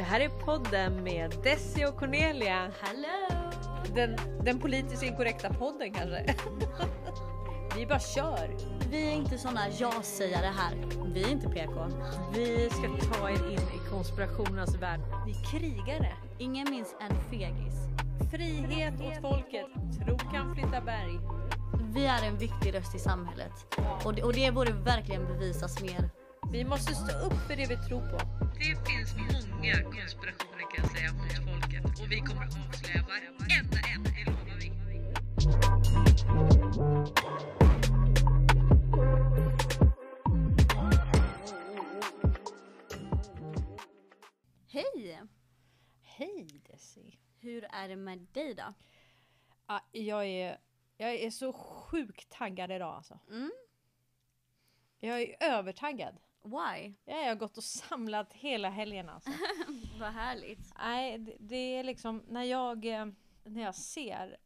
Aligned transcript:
Det 0.00 0.04
här 0.04 0.20
är 0.20 0.28
podden 0.28 1.04
med 1.04 1.34
Desi 1.42 1.84
och 1.84 1.96
Cornelia. 1.96 2.70
Hallå! 2.80 3.50
Den, 3.94 4.16
den 4.44 4.58
politiskt 4.60 5.02
inkorrekta 5.02 5.52
podden 5.52 5.92
kanske. 5.92 6.34
Vi 7.76 7.86
bara 7.86 7.98
kör. 7.98 8.56
Vi 8.90 9.08
är 9.08 9.12
inte 9.12 9.38
såna 9.38 9.60
ja-sägare 9.78 10.46
här. 10.56 10.74
Vi 11.14 11.22
är 11.22 11.30
inte 11.30 11.48
PK. 11.48 11.86
Vi 12.34 12.70
ska 12.70 13.14
ta 13.14 13.30
er 13.30 13.50
in 13.50 13.58
i 13.58 13.90
konspirationernas 13.90 14.74
värld. 14.74 15.00
Vi 15.26 15.32
är 15.32 15.44
krigare. 15.50 16.12
Ingen 16.38 16.70
minns 16.70 16.94
en 17.00 17.30
fegis. 17.30 17.74
Frihet 18.30 18.94
åt 19.00 19.20
folket. 19.20 19.66
Tro 20.04 20.18
kan 20.18 20.54
flytta 20.54 20.80
berg. 20.80 21.18
Vi 21.94 22.06
är 22.06 22.26
en 22.26 22.38
viktig 22.38 22.74
röst 22.74 22.94
i 22.94 22.98
samhället. 22.98 23.76
Och 24.04 24.14
det, 24.14 24.22
och 24.22 24.32
det 24.32 24.52
borde 24.52 24.72
verkligen 24.72 25.26
bevisas 25.26 25.82
mer. 25.82 26.19
Vi 26.52 26.64
måste 26.64 26.94
stå 26.94 27.26
upp 27.26 27.32
för 27.32 27.56
det 27.56 27.66
vi 27.66 27.76
tror 27.76 28.00
på. 28.00 28.18
Det 28.58 28.90
finns 28.90 29.16
många 29.16 29.74
konspirationer 29.82 30.70
kan 30.70 30.84
jag 30.84 30.90
säga 30.90 31.12
mot 31.12 31.32
folket 31.32 31.84
och 32.00 32.12
vi 32.12 32.20
kommer 32.20 32.42
att 32.42 32.68
avslöja 32.68 33.02
varenda 33.02 33.78
en, 33.94 34.02
det 34.02 34.24
lovar 34.30 34.56
vi. 34.60 34.70
Hej! 44.68 45.20
Hej 46.02 46.62
Desi. 46.70 47.18
Hur 47.40 47.64
är 47.64 47.88
det 47.88 47.96
med 47.96 48.18
dig 48.18 48.54
då? 48.54 48.74
Ah, 49.66 49.80
jag, 49.92 50.26
är, 50.26 50.58
jag 50.96 51.14
är 51.14 51.30
så 51.30 51.52
sjukt 51.52 52.30
taggad 52.30 52.72
idag 52.72 52.94
alltså. 52.94 53.18
Mm. 53.28 53.52
Jag 55.00 55.22
är 55.22 55.36
övertaggad. 55.40 56.16
Why? 56.42 56.94
Jag 57.04 57.26
har 57.28 57.34
gått 57.34 57.56
och 57.56 57.64
samlat 57.64 58.32
hela 58.32 58.68
helgen 58.70 59.08
alltså. 59.08 59.30
Vad 60.00 60.12
härligt. 60.12 60.72
Nej, 60.78 61.18
det, 61.18 61.36
det 61.40 61.56
är 61.56 61.84
liksom 61.84 62.22
när 62.28 62.42
jag, 62.44 62.84
eh, 62.84 63.06
när 63.44 63.62
jag 63.62 63.74
ser 63.74 64.36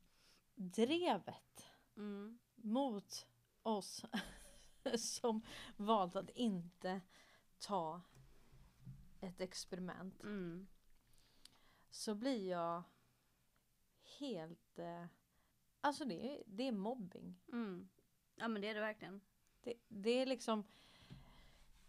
drevet 0.55 1.71
Mm. 1.97 2.39
mot 2.55 3.27
oss 3.63 4.05
som 4.99 5.43
valt 5.77 6.17
att 6.17 6.31
inte 6.31 7.01
ta 7.59 8.01
ett 9.21 9.41
experiment 9.41 10.23
Mm. 10.23 10.67
så 11.91 12.15
blir 12.15 12.51
jag 12.51 12.83
helt... 14.19 14.79
Eh, 14.79 15.07
alltså 15.81 16.05
det 16.05 16.29
är, 16.29 16.43
det 16.47 16.69
är 16.69 16.73
mobbing. 16.73 17.41
Mm. 17.53 17.89
Ja 18.35 18.49
men 18.49 18.63
det 18.63 18.69
är 18.69 18.75
det 18.75 18.81
verkligen. 18.81 19.21
Det, 19.61 19.75
det 19.89 20.11
är 20.11 20.27
liksom... 20.27 20.65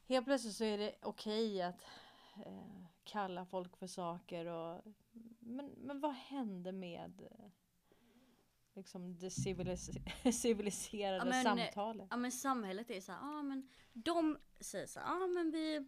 Helt 0.07 0.25
plötsligt 0.25 0.55
så 0.55 0.63
är 0.63 0.77
det 0.77 0.95
okej 1.01 1.61
att 1.61 1.81
eh, 2.45 2.85
kalla 3.03 3.45
folk 3.45 3.77
för 3.77 3.87
saker 3.87 4.45
och... 4.45 4.81
Men, 5.39 5.65
men 5.77 5.99
vad 5.99 6.13
hände 6.13 6.71
med 6.71 7.21
eh, 7.21 7.45
liksom 8.75 9.17
det 9.19 9.29
civilis- 9.29 10.31
civiliserade 10.31 11.17
Ja, 11.17 11.25
men, 11.25 11.43
samtalet? 11.43 12.07
Ja 12.09 12.17
men 12.17 12.31
samhället 12.31 12.89
är 12.89 13.01
så 13.01 13.11
här, 13.11 13.19
ja 13.19 13.41
men 13.41 13.69
de 13.93 14.37
säger 14.59 14.87
så 14.87 14.99
här, 14.99 15.07
ja 15.07 15.27
men 15.27 15.51
vi 15.51 15.85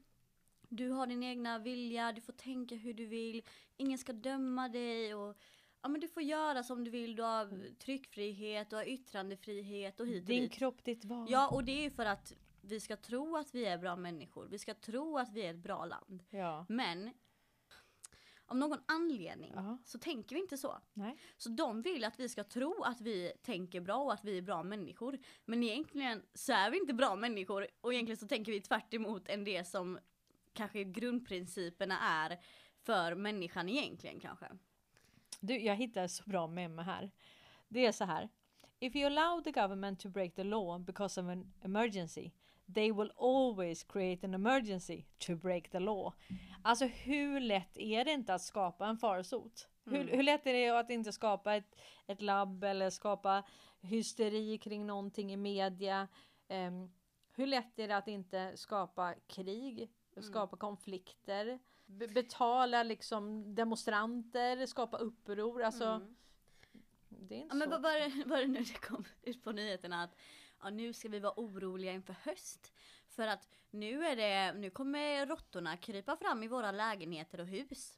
Du 0.69 0.89
har 0.89 1.07
din 1.07 1.23
egna 1.23 1.59
vilja, 1.59 2.11
du 2.11 2.21
får 2.21 2.33
tänka 2.33 2.75
hur 2.75 2.93
du 2.93 3.05
vill, 3.05 3.43
ingen 3.77 3.97
ska 3.97 4.13
döma 4.13 4.69
dig 4.69 5.15
och 5.15 5.37
Ja 5.81 5.89
men 5.89 6.01
du 6.01 6.07
får 6.07 6.23
göra 6.23 6.63
som 6.63 6.83
du 6.83 6.91
vill, 6.91 7.15
du 7.15 7.23
har 7.23 7.73
tryckfrihet, 7.77 8.69
du 8.69 8.75
har 8.75 8.83
yttrandefrihet 8.83 9.99
och 9.99 10.07
hit 10.07 10.21
och 10.23 10.27
Din 10.27 10.41
dit. 10.43 10.51
kropp, 10.51 10.83
ditt 10.83 11.05
val. 11.05 11.27
Ja 11.29 11.49
och 11.49 11.63
det 11.63 11.71
är 11.71 11.81
ju 11.83 11.91
för 11.91 12.05
att 12.05 12.33
vi 12.67 12.79
ska 12.79 12.95
tro 12.97 13.37
att 13.37 13.55
vi 13.55 13.65
är 13.65 13.77
bra 13.77 13.95
människor, 13.95 14.47
vi 14.47 14.59
ska 14.59 14.73
tro 14.73 15.17
att 15.17 15.31
vi 15.33 15.41
är 15.45 15.51
ett 15.51 15.63
bra 15.63 15.85
land. 15.85 16.23
ja. 16.29 16.65
Men 16.69 17.13
av 18.49 18.57
någon 18.57 18.79
anledning 18.85 19.51
Ja. 19.55 19.77
så 19.85 19.99
tänker 19.99 20.35
vi 20.35 20.41
inte 20.41 20.57
så. 20.57 20.77
Nej. 20.93 21.17
Så 21.37 21.49
de 21.49 21.81
vill 21.81 22.03
att 22.03 22.19
vi 22.19 22.29
ska 22.29 22.43
tro 22.43 22.83
att 22.83 23.01
vi 23.01 23.31
tänker 23.41 23.81
bra 23.81 23.95
och 23.97 24.13
att 24.13 24.23
vi 24.23 24.37
är 24.37 24.41
bra 24.41 24.63
människor. 24.63 25.17
Men 25.45 25.63
egentligen 25.63 26.23
så 26.33 26.53
är 26.53 26.71
vi 26.71 26.77
inte 26.77 26.93
bra 26.93 27.15
människor 27.15 27.67
och 27.81 27.93
egentligen 27.93 28.17
så 28.17 28.27
tänker 28.27 28.51
vi 28.51 28.61
tvärt 28.61 28.93
emot 28.93 29.27
än 29.29 29.43
det 29.43 29.63
som 29.63 29.99
kanske 30.53 30.83
grundprinciperna 30.83 31.99
är 31.99 32.39
för 32.83 33.15
människan 33.15 33.69
egentligen 33.69 34.19
kanske. 34.19 34.47
Du, 35.39 35.59
jag 35.59 35.75
hittade 35.75 36.09
så 36.09 36.23
bra 36.25 36.47
meme 36.47 36.81
här. 36.81 37.11
Det 37.67 37.85
är 37.85 37.91
så 37.91 38.03
här. 38.05 38.29
If 38.79 38.95
you 38.95 39.05
allow 39.05 39.43
the 39.43 39.51
government 39.51 39.99
to 39.99 40.09
break 40.09 40.35
the 40.35 40.43
law 40.43 40.79
because 40.79 41.21
of 41.21 41.27
an 41.27 41.53
emergency, 41.61 42.31
they 42.73 42.91
will 42.91 43.11
always 43.17 43.83
create 43.83 44.27
an 44.27 44.33
emergency 44.33 45.05
to 45.19 45.35
break 45.35 45.69
the 45.69 45.79
law. 45.79 46.13
Alltså 46.61 46.85
hur 46.85 47.39
lätt 47.39 47.77
är 47.77 48.05
det 48.05 48.11
inte 48.11 48.33
att 48.33 48.41
skapa 48.41 48.87
en 48.87 48.97
farsot? 48.97 49.67
Hur, 49.85 50.07
hur 50.07 50.23
lätt 50.23 50.47
är 50.47 50.53
det 50.53 50.69
att 50.69 50.89
inte 50.89 51.11
skapa 51.11 51.55
ett, 51.55 51.75
ett 52.07 52.21
labb 52.21 52.63
eller 52.63 52.89
skapa 52.89 53.43
hysteri 53.81 54.57
kring 54.57 54.85
någonting 54.87 55.33
i 55.33 55.37
media? 55.37 56.07
Ehm, 56.47 56.89
hur 57.35 57.47
lätt 57.47 57.79
är 57.79 57.87
det 57.87 57.97
att 57.97 58.07
inte 58.07 58.57
skapa 58.57 59.13
krig, 59.27 59.89
skapa 60.21 60.57
konflikter, 60.57 61.59
be- 61.85 62.07
betala 62.07 62.83
liksom 62.83 63.55
demonstranter, 63.55 64.65
skapa 64.65 64.97
uppror? 64.97 65.63
Alltså, 65.63 65.85
Mm. 65.85 66.15
det 67.09 67.35
är 67.35 67.39
inte 67.39 67.55
Ja, 67.55 67.55
men 67.55 67.67
så. 67.67 67.71
vad 67.71 67.81
var 67.81 67.91
det, 67.93 68.29
var 68.29 68.37
det 68.37 68.47
nu 68.47 68.59
det 68.63 68.73
kom 68.81 69.03
ut 69.21 69.43
på 69.43 69.51
nyheterna 69.51 70.03
att 70.03 70.15
ja, 70.61 70.69
nu 70.69 70.93
ska 70.93 71.09
vi 71.09 71.19
vara 71.19 71.33
oroliga 71.35 71.91
inför 71.91 72.13
höst. 72.13 72.73
För 73.07 73.27
att 73.27 73.47
nu 73.71 74.05
är 74.05 74.15
det, 74.15 74.59
nu 74.59 74.69
kommer 74.69 75.25
råttorna 75.25 75.77
krypa 75.77 76.17
fram 76.17 76.43
i 76.43 76.47
våra 76.47 76.71
lägenheter 76.71 77.39
och 77.39 77.47
hus. 77.47 77.97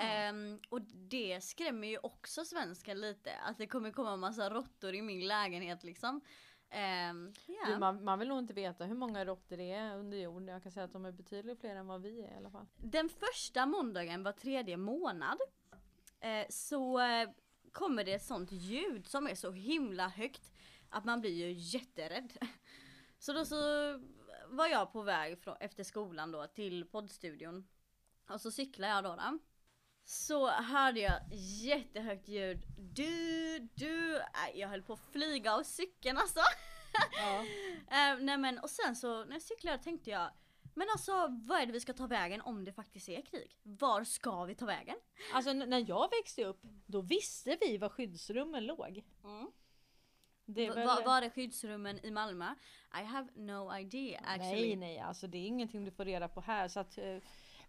Ehm, 0.00 0.60
och 0.68 0.80
det 0.82 1.40
skrämmer 1.40 1.88
ju 1.88 1.98
också 1.98 2.44
svensken 2.44 3.00
lite. 3.00 3.32
Att 3.44 3.58
det 3.58 3.66
kommer 3.66 3.92
komma 3.92 4.16
massa 4.16 4.50
råttor 4.50 4.94
i 4.94 5.02
min 5.02 5.28
lägenhet 5.28 5.84
liksom. 5.84 6.20
Ehm, 6.70 7.32
ja. 7.46 7.66
Du, 7.66 7.78
man, 7.78 8.04
man 8.04 8.18
vill 8.18 8.28
nog 8.28 8.38
inte 8.38 8.54
veta 8.54 8.84
hur 8.84 8.94
många 8.94 9.24
råttor 9.24 9.56
det 9.56 9.72
är 9.72 9.96
under 9.96 10.18
jorden. 10.18 10.48
Jag 10.48 10.62
kan 10.62 10.72
säga 10.72 10.84
att 10.84 10.92
de 10.92 11.04
är 11.04 11.12
betydligt 11.12 11.60
fler 11.60 11.76
än 11.76 11.86
vad 11.86 12.02
vi 12.02 12.20
är 12.20 12.34
i 12.34 12.36
alla 12.36 12.50
fall. 12.50 12.66
Den 12.76 13.08
första 13.08 13.66
måndagen 13.66 14.22
var 14.22 14.32
tredje 14.32 14.76
månad 14.76 15.38
eh, 16.20 16.46
så 16.48 17.00
eh, 17.00 17.28
kommer 17.72 18.04
det 18.04 18.12
ett 18.12 18.24
sånt 18.24 18.52
ljud 18.52 19.06
som 19.06 19.26
är 19.26 19.34
så 19.34 19.52
himla 19.52 20.08
högt 20.08 20.52
att 20.90 21.04
man 21.04 21.20
blir 21.20 21.34
ju 21.34 21.52
jätterädd. 21.52 22.32
Så 23.18 23.32
då 23.32 23.44
så 23.44 23.56
var 24.46 24.66
jag 24.66 24.92
på 24.92 25.02
väg 25.02 25.38
från, 25.38 25.56
efter 25.60 25.84
skolan 25.84 26.32
då 26.32 26.46
till 26.46 26.84
poddstudion. 26.84 27.68
Och 28.28 28.40
så 28.40 28.50
cyklar 28.50 28.88
jag 28.88 29.04
då. 29.04 29.16
då. 29.16 29.38
Så 30.04 30.48
hörde 30.48 31.00
jag 31.00 31.20
jättehögt 31.62 32.28
ljud. 32.28 32.66
Du, 32.78 33.58
du, 33.74 34.12
nej, 34.12 34.52
jag 34.54 34.68
höll 34.68 34.82
på 34.82 34.92
att 34.92 35.12
flyga 35.12 35.54
av 35.54 35.62
cykeln 35.62 36.18
alltså. 36.18 36.40
Ja. 37.12 37.44
Eh, 37.90 38.18
nej 38.20 38.38
men 38.38 38.58
och 38.58 38.70
sen 38.70 38.96
så 38.96 39.24
när 39.24 39.32
jag 39.32 39.42
cyklade 39.42 39.82
tänkte 39.82 40.10
jag 40.10 40.30
Men 40.74 40.86
alltså 40.92 41.12
vad 41.28 41.60
är 41.60 41.66
det 41.66 41.72
vi 41.72 41.80
ska 41.80 41.92
ta 41.92 42.06
vägen 42.06 42.40
om 42.40 42.64
det 42.64 42.72
faktiskt 42.72 43.08
är 43.08 43.22
krig? 43.22 43.58
Var 43.62 44.04
ska 44.04 44.44
vi 44.44 44.54
ta 44.54 44.66
vägen? 44.66 44.96
Alltså 45.32 45.52
när 45.52 45.88
jag 45.88 46.10
växte 46.10 46.44
upp, 46.44 46.60
då 46.86 47.00
visste 47.00 47.58
vi 47.60 47.78
var 47.78 47.88
skyddsrummen 47.88 48.66
låg. 48.66 49.04
Det 50.54 50.70
väl... 50.70 50.86
Var, 50.86 51.04
var 51.04 51.22
är 51.22 51.30
skyddsrummen 51.30 52.06
i 52.06 52.10
Malmö? 52.10 52.54
I 53.00 53.04
have 53.04 53.28
no 53.34 53.76
idea 53.76 54.20
actually. 54.24 54.76
Nej, 54.76 54.76
nej, 54.76 54.98
alltså 54.98 55.26
det 55.26 55.38
är 55.38 55.46
ingenting 55.46 55.84
du 55.84 55.90
får 55.90 56.04
reda 56.04 56.28
på 56.28 56.40
här. 56.40 56.68
Så 56.68 56.80
att, 56.80 56.98
eh, 56.98 57.04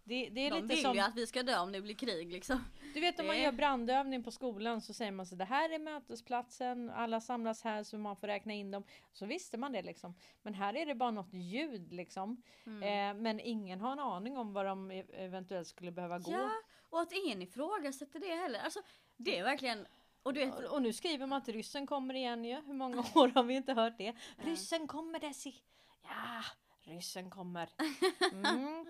det, 0.04 0.28
det 0.28 0.40
är 0.46 0.50
De 0.50 0.62
lite 0.62 0.74
vill 0.74 0.82
som, 0.82 0.94
ju 0.94 1.00
att 1.00 1.16
vi 1.16 1.26
ska 1.26 1.42
dö 1.42 1.58
om 1.58 1.72
det 1.72 1.80
blir 1.80 1.94
krig 1.94 2.32
liksom. 2.32 2.64
du 2.94 3.00
vet 3.00 3.20
om 3.20 3.26
man 3.26 3.40
gör 3.40 3.52
brandövning 3.52 4.22
på 4.22 4.30
skolan 4.30 4.80
så 4.80 4.94
säger 4.94 5.12
man 5.12 5.26
så 5.26 5.34
det 5.34 5.44
här 5.44 5.70
är 5.70 5.78
mötesplatsen, 5.78 6.90
alla 6.90 7.20
samlas 7.20 7.62
här 7.62 7.82
så 7.82 7.98
man 7.98 8.16
får 8.16 8.26
räkna 8.26 8.52
in 8.52 8.70
dem. 8.70 8.84
Så 9.12 9.26
visste 9.26 9.56
man 9.56 9.72
det 9.72 9.82
liksom. 9.82 10.14
Men 10.42 10.54
här 10.54 10.76
är 10.76 10.86
det 10.86 10.94
bara 10.94 11.10
något 11.10 11.32
ljud 11.34 11.92
liksom. 11.92 12.42
Mm. 12.66 12.82
Eh, 12.82 13.22
men 13.22 13.40
ingen 13.40 13.80
har 13.80 13.92
en 13.92 13.98
aning 13.98 14.36
om 14.36 14.52
var 14.52 14.64
de 14.64 14.90
e- 14.90 15.06
eventuellt 15.12 15.68
skulle 15.68 15.90
behöva 15.90 16.18
gå. 16.18 16.32
Ja, 16.32 16.50
och 16.90 17.00
att 17.00 17.12
ingen 17.12 17.42
ifrågasätter 17.42 18.20
det 18.20 18.34
heller. 18.34 18.60
Alltså 18.60 18.80
det 19.16 19.38
är 19.38 19.44
verkligen 19.44 19.86
och 20.22 20.34
du 20.34 20.40
vet, 20.46 20.68
Och- 20.70 20.82
nu 20.82 20.92
skriver 20.92 21.26
man 21.26 21.38
att 21.42 21.48
ryssen 21.48 21.86
kommer 21.86 22.14
igen 22.14 22.44
ju. 22.44 22.54
Hur 22.66 22.74
många 22.74 22.98
år 23.14 23.28
har 23.34 23.42
vi 23.42 23.54
inte 23.54 23.72
hört 23.72 23.98
det? 23.98 24.14
Ryssen 24.36 24.86
kommer 24.88 25.18
Desi! 25.18 25.54
Ja, 26.02 26.42
ryssen 26.82 27.30
kommer. 27.30 27.68
Mm. 28.32 28.86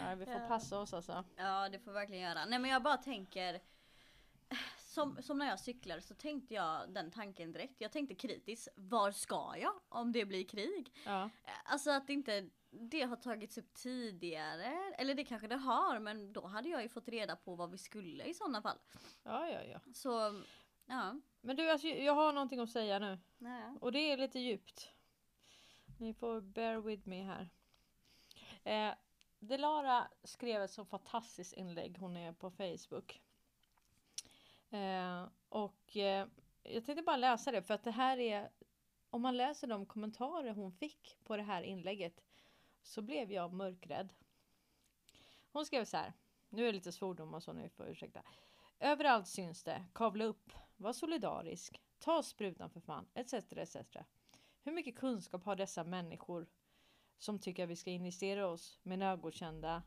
Ja, 0.00 0.14
vi 0.14 0.24
får 0.26 0.48
passa 0.48 0.78
oss 0.80 0.94
alltså. 0.94 1.24
Ja 1.36 1.68
det 1.68 1.78
får 1.78 1.90
vi 1.90 1.94
verkligen 1.94 2.22
göra. 2.22 2.44
Nej 2.44 2.58
men 2.58 2.70
jag 2.70 2.82
bara 2.82 2.96
tänker 2.96 3.60
som, 4.78 5.22
som 5.22 5.38
när 5.38 5.48
jag 5.48 5.60
cyklar 5.60 6.00
så 6.00 6.14
tänkte 6.14 6.54
jag 6.54 6.90
den 6.94 7.10
tanken 7.10 7.52
direkt. 7.52 7.74
Jag 7.80 7.92
tänkte 7.92 8.14
kritiskt, 8.14 8.68
var 8.76 9.10
ska 9.12 9.54
jag 9.56 9.72
om 9.88 10.12
det 10.12 10.24
blir 10.24 10.44
krig? 10.44 10.92
Ja. 11.04 11.30
Alltså 11.64 11.90
att 11.90 12.08
inte 12.10 12.48
det 12.80 13.02
har 13.02 13.16
tagits 13.16 13.58
upp 13.58 13.74
tidigare. 13.74 14.94
Eller 14.98 15.14
det 15.14 15.24
kanske 15.24 15.48
det 15.48 15.56
har 15.56 15.98
men 15.98 16.32
då 16.32 16.46
hade 16.46 16.68
jag 16.68 16.82
ju 16.82 16.88
fått 16.88 17.08
reda 17.08 17.36
på 17.36 17.54
vad 17.54 17.70
vi 17.70 17.78
skulle 17.78 18.24
i 18.24 18.34
sådana 18.34 18.62
fall. 18.62 18.78
ja, 19.22 19.48
ja, 19.48 19.62
ja. 19.62 19.80
Så 19.94 20.42
ja. 20.86 21.20
Men 21.40 21.56
du, 21.56 21.70
alltså, 21.70 21.88
jag 21.88 22.14
har 22.14 22.32
någonting 22.32 22.60
att 22.60 22.70
säga 22.70 22.98
nu. 22.98 23.18
Nej. 23.38 23.72
Och 23.80 23.92
det 23.92 23.98
är 23.98 24.16
lite 24.16 24.38
djupt. 24.38 24.92
Ni 25.98 26.14
får 26.14 26.40
bear 26.40 26.76
with 26.76 27.08
me 27.08 27.22
här. 27.22 27.48
Eh, 28.64 28.94
Delara 29.38 30.08
skrev 30.24 30.62
ett 30.62 30.70
så 30.70 30.84
fantastiskt 30.84 31.52
inlägg, 31.52 31.98
hon 31.98 32.16
är 32.16 32.32
på 32.32 32.50
Facebook. 32.50 33.22
Eh, 34.70 35.28
och 35.48 35.96
eh, 35.96 36.26
jag 36.62 36.84
tänkte 36.84 37.02
bara 37.02 37.16
läsa 37.16 37.52
det 37.52 37.62
för 37.62 37.74
att 37.74 37.84
det 37.84 37.90
här 37.90 38.18
är 38.18 38.50
om 39.10 39.22
man 39.22 39.36
läser 39.36 39.66
de 39.66 39.86
kommentarer 39.86 40.54
hon 40.54 40.72
fick 40.72 41.18
på 41.24 41.36
det 41.36 41.42
här 41.42 41.62
inlägget 41.62 42.22
så 42.86 43.02
blev 43.02 43.32
jag 43.32 43.52
mörkrädd. 43.52 44.12
Hon 45.52 45.66
skrev 45.66 45.84
så 45.84 45.96
här. 45.96 46.12
Nu 46.48 46.62
är 46.62 46.66
det 46.66 46.72
lite 46.72 46.92
svordom 46.92 47.34
och 47.34 47.42
så, 47.42 47.52
nu 47.52 47.68
får 47.68 47.88
ursäkta. 47.88 48.22
Överallt 48.80 49.28
syns 49.28 49.62
det. 49.62 49.84
Kavla 49.94 50.24
upp. 50.24 50.52
Var 50.76 50.92
solidarisk. 50.92 51.82
Ta 51.98 52.22
sprutan 52.22 52.70
för 52.70 52.80
fan. 52.80 53.08
Etc. 53.14 53.34
etc. 53.34 53.76
Hur 54.62 54.72
mycket 54.72 54.98
kunskap 54.98 55.44
har 55.44 55.56
dessa 55.56 55.84
människor 55.84 56.46
som 57.18 57.38
tycker 57.38 57.64
att 57.64 57.70
vi 57.70 57.76
ska 57.76 57.90
injicera 57.90 58.46
oss 58.46 58.78
med 58.82 58.98
nödgodkända 58.98 59.82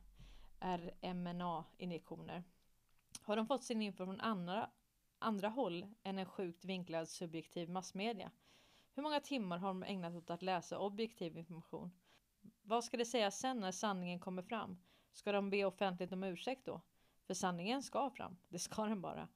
RMNA-injektioner? 0.59 2.43
Har 3.21 3.35
de 3.35 3.47
fått 3.47 3.63
sin 3.63 3.81
info 3.81 4.05
från 4.05 4.21
andra, 4.21 4.69
andra 5.19 5.49
håll 5.49 5.87
än 6.03 6.17
en 6.17 6.25
sjukt 6.25 6.65
vinklad 6.65 7.09
subjektiv 7.09 7.69
massmedia? 7.69 8.31
Hur 8.93 9.03
många 9.03 9.19
timmar 9.19 9.57
har 9.57 9.67
de 9.67 9.83
ägnat 9.83 10.15
åt 10.15 10.29
att 10.29 10.41
läsa 10.41 10.79
objektiv 10.79 11.37
information? 11.37 11.91
Vad 12.61 12.83
ska 12.83 12.97
det 12.97 13.05
säga 13.05 13.31
sen 13.31 13.59
när 13.59 13.71
sanningen 13.71 14.19
kommer 14.19 14.41
fram? 14.41 14.77
Ska 15.11 15.31
de 15.31 15.49
be 15.49 15.65
offentligt 15.65 16.11
om 16.11 16.23
ursäkt 16.23 16.65
då? 16.65 16.81
För 17.27 17.33
sanningen 17.33 17.83
ska 17.83 18.09
fram, 18.09 18.37
det 18.49 18.59
ska 18.59 18.85
den 18.85 19.01
bara. 19.01 19.27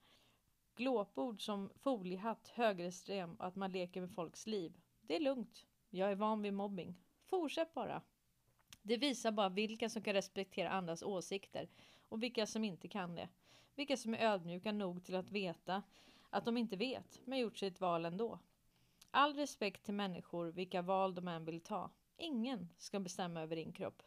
Glåpord 0.76 1.46
som 1.46 1.72
foliehatt, 1.76 2.48
högerextrem 2.48 3.36
och 3.36 3.46
att 3.46 3.56
man 3.56 3.72
leker 3.72 4.02
med 4.02 4.12
folks 4.12 4.48
liv. 4.48 4.82
Det 5.02 5.16
är 5.16 5.20
lugnt. 5.20 5.66
Jag 5.90 6.12
är 6.12 6.16
van 6.16 6.42
vid 6.42 6.54
mobbing. 6.54 6.96
Fortsätt 7.26 7.74
bara. 7.74 8.02
Det 8.82 8.98
visar 8.98 9.32
bara 9.32 9.50
vilka 9.50 9.90
som 9.90 10.02
kan 10.02 10.14
respektera 10.14 10.70
andras 10.70 11.04
åsikter 11.04 11.70
och 12.10 12.24
vilka 12.24 12.46
som 12.46 12.64
inte 12.64 12.88
kan 12.88 13.16
det. 13.16 13.30
Vilka 13.76 13.98
som 13.98 14.14
är 14.14 14.18
ödmjuka 14.18 14.72
nog 14.72 15.04
till 15.04 15.16
att 15.16 15.32
veta 15.32 15.84
att 16.30 16.46
de 16.46 16.58
inte 16.58 16.76
vet, 16.76 17.20
men 17.26 17.40
gjort 17.40 17.58
sitt 17.58 17.82
val 17.82 18.06
ändå. 18.06 18.40
All 19.12 19.34
respekt 19.34 19.86
till 19.86 19.94
människor 19.94 20.52
vilka 20.52 20.82
val 20.82 21.16
de 21.16 21.28
än 21.28 21.46
vill 21.46 21.62
ta. 21.62 21.90
Ingen 22.18 22.69
ska 22.77 23.00
bestämma 23.00 23.42
över 23.42 23.56
din 23.56 23.74
kropp. 23.74 24.04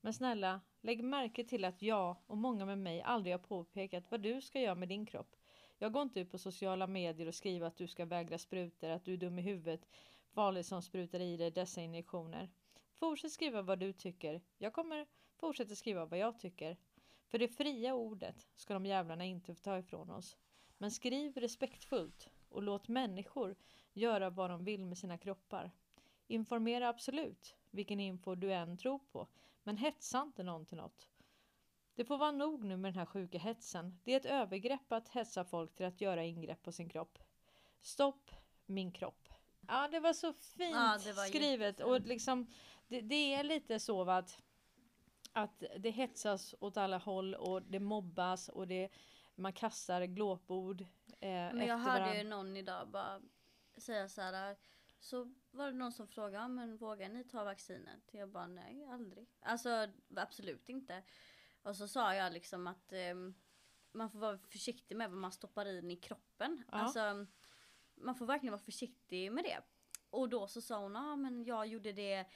Men 0.00 0.14
snälla, 0.14 0.60
lägg 0.80 1.04
märke 1.04 1.44
till 1.44 1.64
att 1.64 1.82
jag 1.82 2.16
och 2.26 2.36
många 2.36 2.66
med 2.66 2.78
mig 2.78 3.02
aldrig 3.02 3.34
har 3.34 3.38
påpekat 3.38 4.10
vad 4.10 4.20
du 4.20 4.40
ska 4.40 4.60
göra 4.60 4.74
med 4.74 4.88
din 4.88 5.06
kropp. 5.06 5.36
Jag 5.78 5.92
går 5.92 6.02
inte 6.02 6.20
ut 6.20 6.30
på 6.30 6.38
sociala 6.38 6.86
medier 6.86 7.26
och 7.26 7.34
skriver 7.34 7.66
att 7.66 7.76
du 7.76 7.86
ska 7.86 8.04
vägra 8.04 8.38
sprutor, 8.38 8.88
att 8.90 9.04
du 9.04 9.12
är 9.12 9.16
dum 9.16 9.38
i 9.38 9.42
huvudet, 9.42 9.88
farligt 10.30 10.66
som 10.66 10.82
sprutar 10.82 11.20
i 11.20 11.36
dig 11.36 11.50
dessa 11.50 11.80
injektioner. 11.80 12.50
Fortsätt 12.94 13.32
skriva 13.32 13.62
vad 13.62 13.78
du 13.78 13.92
tycker. 13.92 14.40
Jag 14.58 14.72
kommer 14.72 15.06
fortsätta 15.36 15.74
skriva 15.74 16.04
vad 16.04 16.18
jag 16.18 16.38
tycker. 16.38 16.76
För 17.26 17.38
det 17.38 17.48
fria 17.48 17.94
ordet 17.94 18.48
ska 18.54 18.74
de 18.74 18.86
jävlarna 18.86 19.24
inte 19.24 19.54
få 19.54 19.62
ta 19.62 19.78
ifrån 19.78 20.10
oss. 20.10 20.36
Men 20.78 20.90
skriv 20.90 21.36
respektfullt 21.36 22.30
och 22.48 22.62
låt 22.62 22.88
människor 22.88 23.56
göra 23.92 24.30
vad 24.30 24.50
de 24.50 24.64
vill 24.64 24.84
med 24.84 24.98
sina 24.98 25.18
kroppar. 25.18 25.70
Informera 26.26 26.88
absolut, 26.88 27.54
vilken 27.70 28.00
info 28.00 28.34
du 28.34 28.52
än 28.52 28.76
tror 28.76 28.98
på, 28.98 29.28
men 29.62 29.76
hetsa 29.76 30.22
inte 30.22 30.42
någon 30.42 30.66
till 30.66 30.76
något. 30.76 31.08
Det 31.94 32.04
får 32.04 32.18
vara 32.18 32.32
nog 32.32 32.64
nu 32.64 32.76
med 32.76 32.92
den 32.92 32.98
här 32.98 33.06
sjuka 33.06 33.38
hetsen. 33.38 33.98
Det 34.04 34.12
är 34.12 34.16
ett 34.16 34.26
övergrepp 34.26 34.92
att 34.92 35.08
hetsa 35.08 35.44
folk 35.44 35.74
till 35.74 35.86
att 35.86 36.00
göra 36.00 36.24
ingrepp 36.24 36.62
på 36.62 36.72
sin 36.72 36.88
kropp. 36.88 37.18
Stopp 37.80 38.30
min 38.66 38.92
kropp. 38.92 39.28
Ja, 39.68 39.88
det 39.88 40.00
var 40.00 40.12
så 40.12 40.32
fint 40.32 40.76
Ja, 40.76 40.98
var 41.04 41.26
skrivet 41.26 41.80
och 41.80 42.00
liksom 42.00 42.46
det, 42.88 43.00
det 43.00 43.34
är 43.34 43.44
lite 43.44 43.80
så 43.80 44.10
att 44.10 44.42
att 45.32 45.62
det 45.78 45.90
hetsas 45.90 46.54
åt 46.60 46.76
alla 46.76 46.98
håll 46.98 47.34
och 47.34 47.62
det 47.62 47.80
mobbas 47.80 48.48
och 48.48 48.68
det 48.68 48.88
man 49.34 49.52
kastar 49.52 50.04
glåpord 50.04 50.80
eh, 50.80 50.86
Men 51.28 51.66
jag 51.66 51.78
hörde 51.78 52.18
ju 52.18 52.24
någon 52.24 52.56
idag 52.56 52.88
bara 52.88 53.20
säga 53.76 54.08
så 54.08 54.20
här. 54.20 54.56
Så 55.00 55.34
var 55.50 55.66
det 55.66 55.76
någon 55.76 55.92
som 55.92 56.08
frågade, 56.08 56.36
"Ja, 56.36 56.48
men 56.48 56.76
vågar 56.76 57.08
ni 57.08 57.24
ta 57.24 57.44
vaccinet? 57.44 58.02
Jag 58.10 58.28
bara 58.28 58.46
nej, 58.46 58.84
aldrig. 58.84 59.28
Alltså 59.40 59.88
absolut 60.16 60.68
inte. 60.68 61.02
Och 61.62 61.76
så 61.76 61.88
sa 61.88 62.14
jag 62.14 62.32
liksom 62.32 62.66
att 62.66 62.92
ehm, 62.92 63.34
man 63.92 64.10
får 64.10 64.18
vara 64.18 64.38
försiktig 64.38 64.96
med 64.96 65.10
vad 65.10 65.18
man 65.18 65.32
stoppar 65.32 65.66
in 65.66 65.90
i 65.90 65.96
kroppen. 65.96 66.64
Ja. 66.72 66.78
Alltså 66.78 67.26
man 67.94 68.14
får 68.14 68.26
verkligen 68.26 68.52
vara 68.52 68.62
försiktig 68.62 69.32
med 69.32 69.44
det. 69.44 69.62
Och 70.10 70.28
då 70.28 70.46
så 70.46 70.60
sa 70.60 70.78
hon, 70.78 70.96
ah, 70.96 71.16
men 71.16 71.44
jag 71.44 71.66
gjorde 71.66 71.92
det 71.92 72.26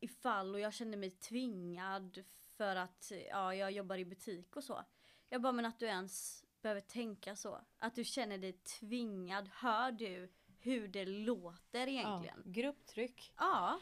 ifall 0.00 0.54
och 0.54 0.60
jag 0.60 0.74
kände 0.74 0.96
mig 0.96 1.10
tvingad 1.10 2.24
för 2.56 2.76
att 2.76 3.12
ja, 3.30 3.54
jag 3.54 3.72
jobbar 3.72 3.96
i 3.96 4.04
butik 4.04 4.56
och 4.56 4.64
så. 4.64 4.84
Jag 5.28 5.42
bara, 5.42 5.52
men 5.52 5.66
att 5.66 5.78
du 5.78 5.86
ens 5.86 6.44
behöver 6.62 6.80
tänka 6.80 7.36
så. 7.36 7.60
Att 7.78 7.94
du 7.94 8.04
känner 8.04 8.38
dig 8.38 8.52
tvingad. 8.52 9.48
Hör 9.52 9.92
du 9.92 10.32
hur 10.64 10.88
det 10.88 11.04
låter 11.04 11.86
egentligen? 11.88 12.42
Ja, 12.44 12.50
grupptryck. 12.50 13.32
Ja. 13.36 13.80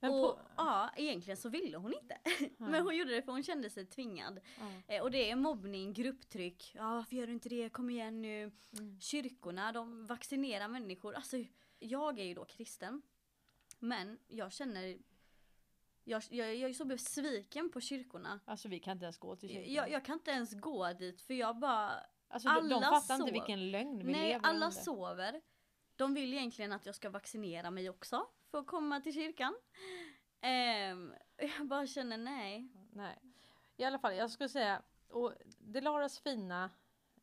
Men 0.00 0.10
och 0.10 0.22
på, 0.22 0.38
ja, 0.56 0.90
egentligen 0.96 1.36
så 1.36 1.48
ville 1.48 1.76
hon 1.76 1.94
inte. 1.94 2.18
Men 2.58 2.82
hon 2.82 2.96
gjorde 2.96 3.14
det 3.14 3.22
för 3.22 3.32
hon 3.32 3.42
kände 3.42 3.70
sig 3.70 3.86
tvingad. 3.86 4.40
ja. 4.58 4.94
Eh, 4.94 5.02
och 5.02 5.10
det 5.10 5.30
är 5.30 5.36
mobbning, 5.36 5.92
grupptryck. 5.92 6.72
Ja, 6.74 6.94
varför 6.94 7.16
gör 7.16 7.26
du 7.26 7.32
inte 7.32 7.48
det? 7.48 7.68
Kom 7.68 7.90
igen 7.90 8.22
nu. 8.22 8.52
Mm. 8.78 9.00
Kyrkorna, 9.00 9.72
de 9.72 10.06
vaccinerar 10.06 10.68
människor. 10.68 11.14
Alltså, 11.14 11.36
jag 11.78 12.18
är 12.18 12.24
ju 12.24 12.34
då 12.34 12.44
kristen. 12.44 13.02
Men 13.78 14.18
jag 14.28 14.52
känner 14.52 14.98
jag, 16.04 16.22
jag, 16.30 16.56
jag 16.56 16.70
är 16.70 16.74
så 16.74 16.84
besviken 16.84 17.70
på 17.70 17.80
kyrkorna. 17.80 18.40
Alltså 18.44 18.68
vi 18.68 18.78
kan 18.80 18.92
inte 18.92 19.04
ens 19.04 19.18
gå 19.18 19.36
till 19.36 19.48
kyrkan. 19.48 19.72
Jag, 19.72 19.90
jag 19.90 20.04
kan 20.04 20.14
inte 20.14 20.30
ens 20.30 20.54
gå 20.60 20.92
dit 20.92 21.22
för 21.22 21.34
jag 21.34 21.58
bara 21.58 21.90
alltså, 22.28 22.48
de, 22.48 22.68
de 22.68 22.74
alla 22.74 23.00
fattar 23.00 23.14
inte 23.14 23.26
sov. 23.26 23.32
vilken 23.32 23.70
lögn 23.70 24.06
vi 24.06 24.12
Nej, 24.12 24.28
lever 24.28 24.46
alla 24.48 24.66
under. 24.66 24.80
sover. 24.80 25.40
De 25.96 26.14
vill 26.14 26.32
egentligen 26.32 26.72
att 26.72 26.86
jag 26.86 26.94
ska 26.94 27.10
vaccinera 27.10 27.70
mig 27.70 27.90
också 27.90 28.26
för 28.50 28.58
att 28.58 28.66
komma 28.66 29.00
till 29.00 29.14
kyrkan. 29.14 29.54
Ehm, 30.40 31.14
jag 31.36 31.66
bara 31.66 31.86
känner 31.86 32.18
nej. 32.18 32.68
Nej. 32.92 33.18
I 33.76 33.84
alla 33.84 33.98
fall, 33.98 34.14
jag 34.14 34.30
skulle 34.30 34.48
säga, 34.48 34.82
och 35.08 35.34
Delaras 35.58 36.18
fina 36.18 36.70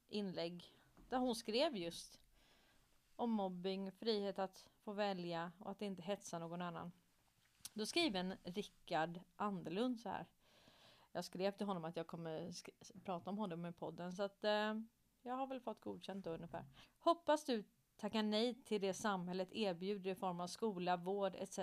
inlägg 0.08 0.76
där 1.10 1.18
hon 1.18 1.36
skrev 1.36 1.78
just 1.78 2.20
om 3.16 3.32
mobbing, 3.32 3.92
frihet 3.92 4.40
att 4.40 4.68
få 4.84 4.94
välja 4.94 5.52
och 5.60 5.72
att 5.72 5.82
inte 5.82 6.02
hetsa 6.02 6.40
någon 6.40 6.62
annan. 6.62 6.92
Då 7.74 7.86
skriver 7.86 8.20
en 8.20 8.34
Rickard 8.44 9.20
Anderlund 9.36 10.00
så 10.00 10.10
här. 10.10 10.26
Jag 11.12 11.26
skrev 11.26 11.52
till 11.52 11.66
honom 11.66 11.86
att 11.86 11.96
jag 11.96 12.08
kommer 12.08 12.52
prata 13.04 13.30
om 13.30 13.38
honom 13.38 13.66
i 13.66 13.72
podden 13.72 14.14
så 14.14 14.24
att 14.24 14.44
eh, 14.44 14.74
jag 15.22 15.36
har 15.36 15.48
väl 15.48 15.60
fått 15.60 15.82
godkänt 15.82 16.26
då 16.26 16.32
ungefär. 16.32 16.66
Hoppas 17.00 17.46
du 17.46 17.64
tackar 18.02 18.24
nej 18.24 18.54
till 18.54 18.82
det 18.82 18.94
samhället 18.94 19.52
erbjuder 19.52 20.12
i 20.12 20.16
form 20.16 20.40
av 20.40 20.48
skola, 20.48 20.98
vård 20.98 21.36
etc. 21.36 21.60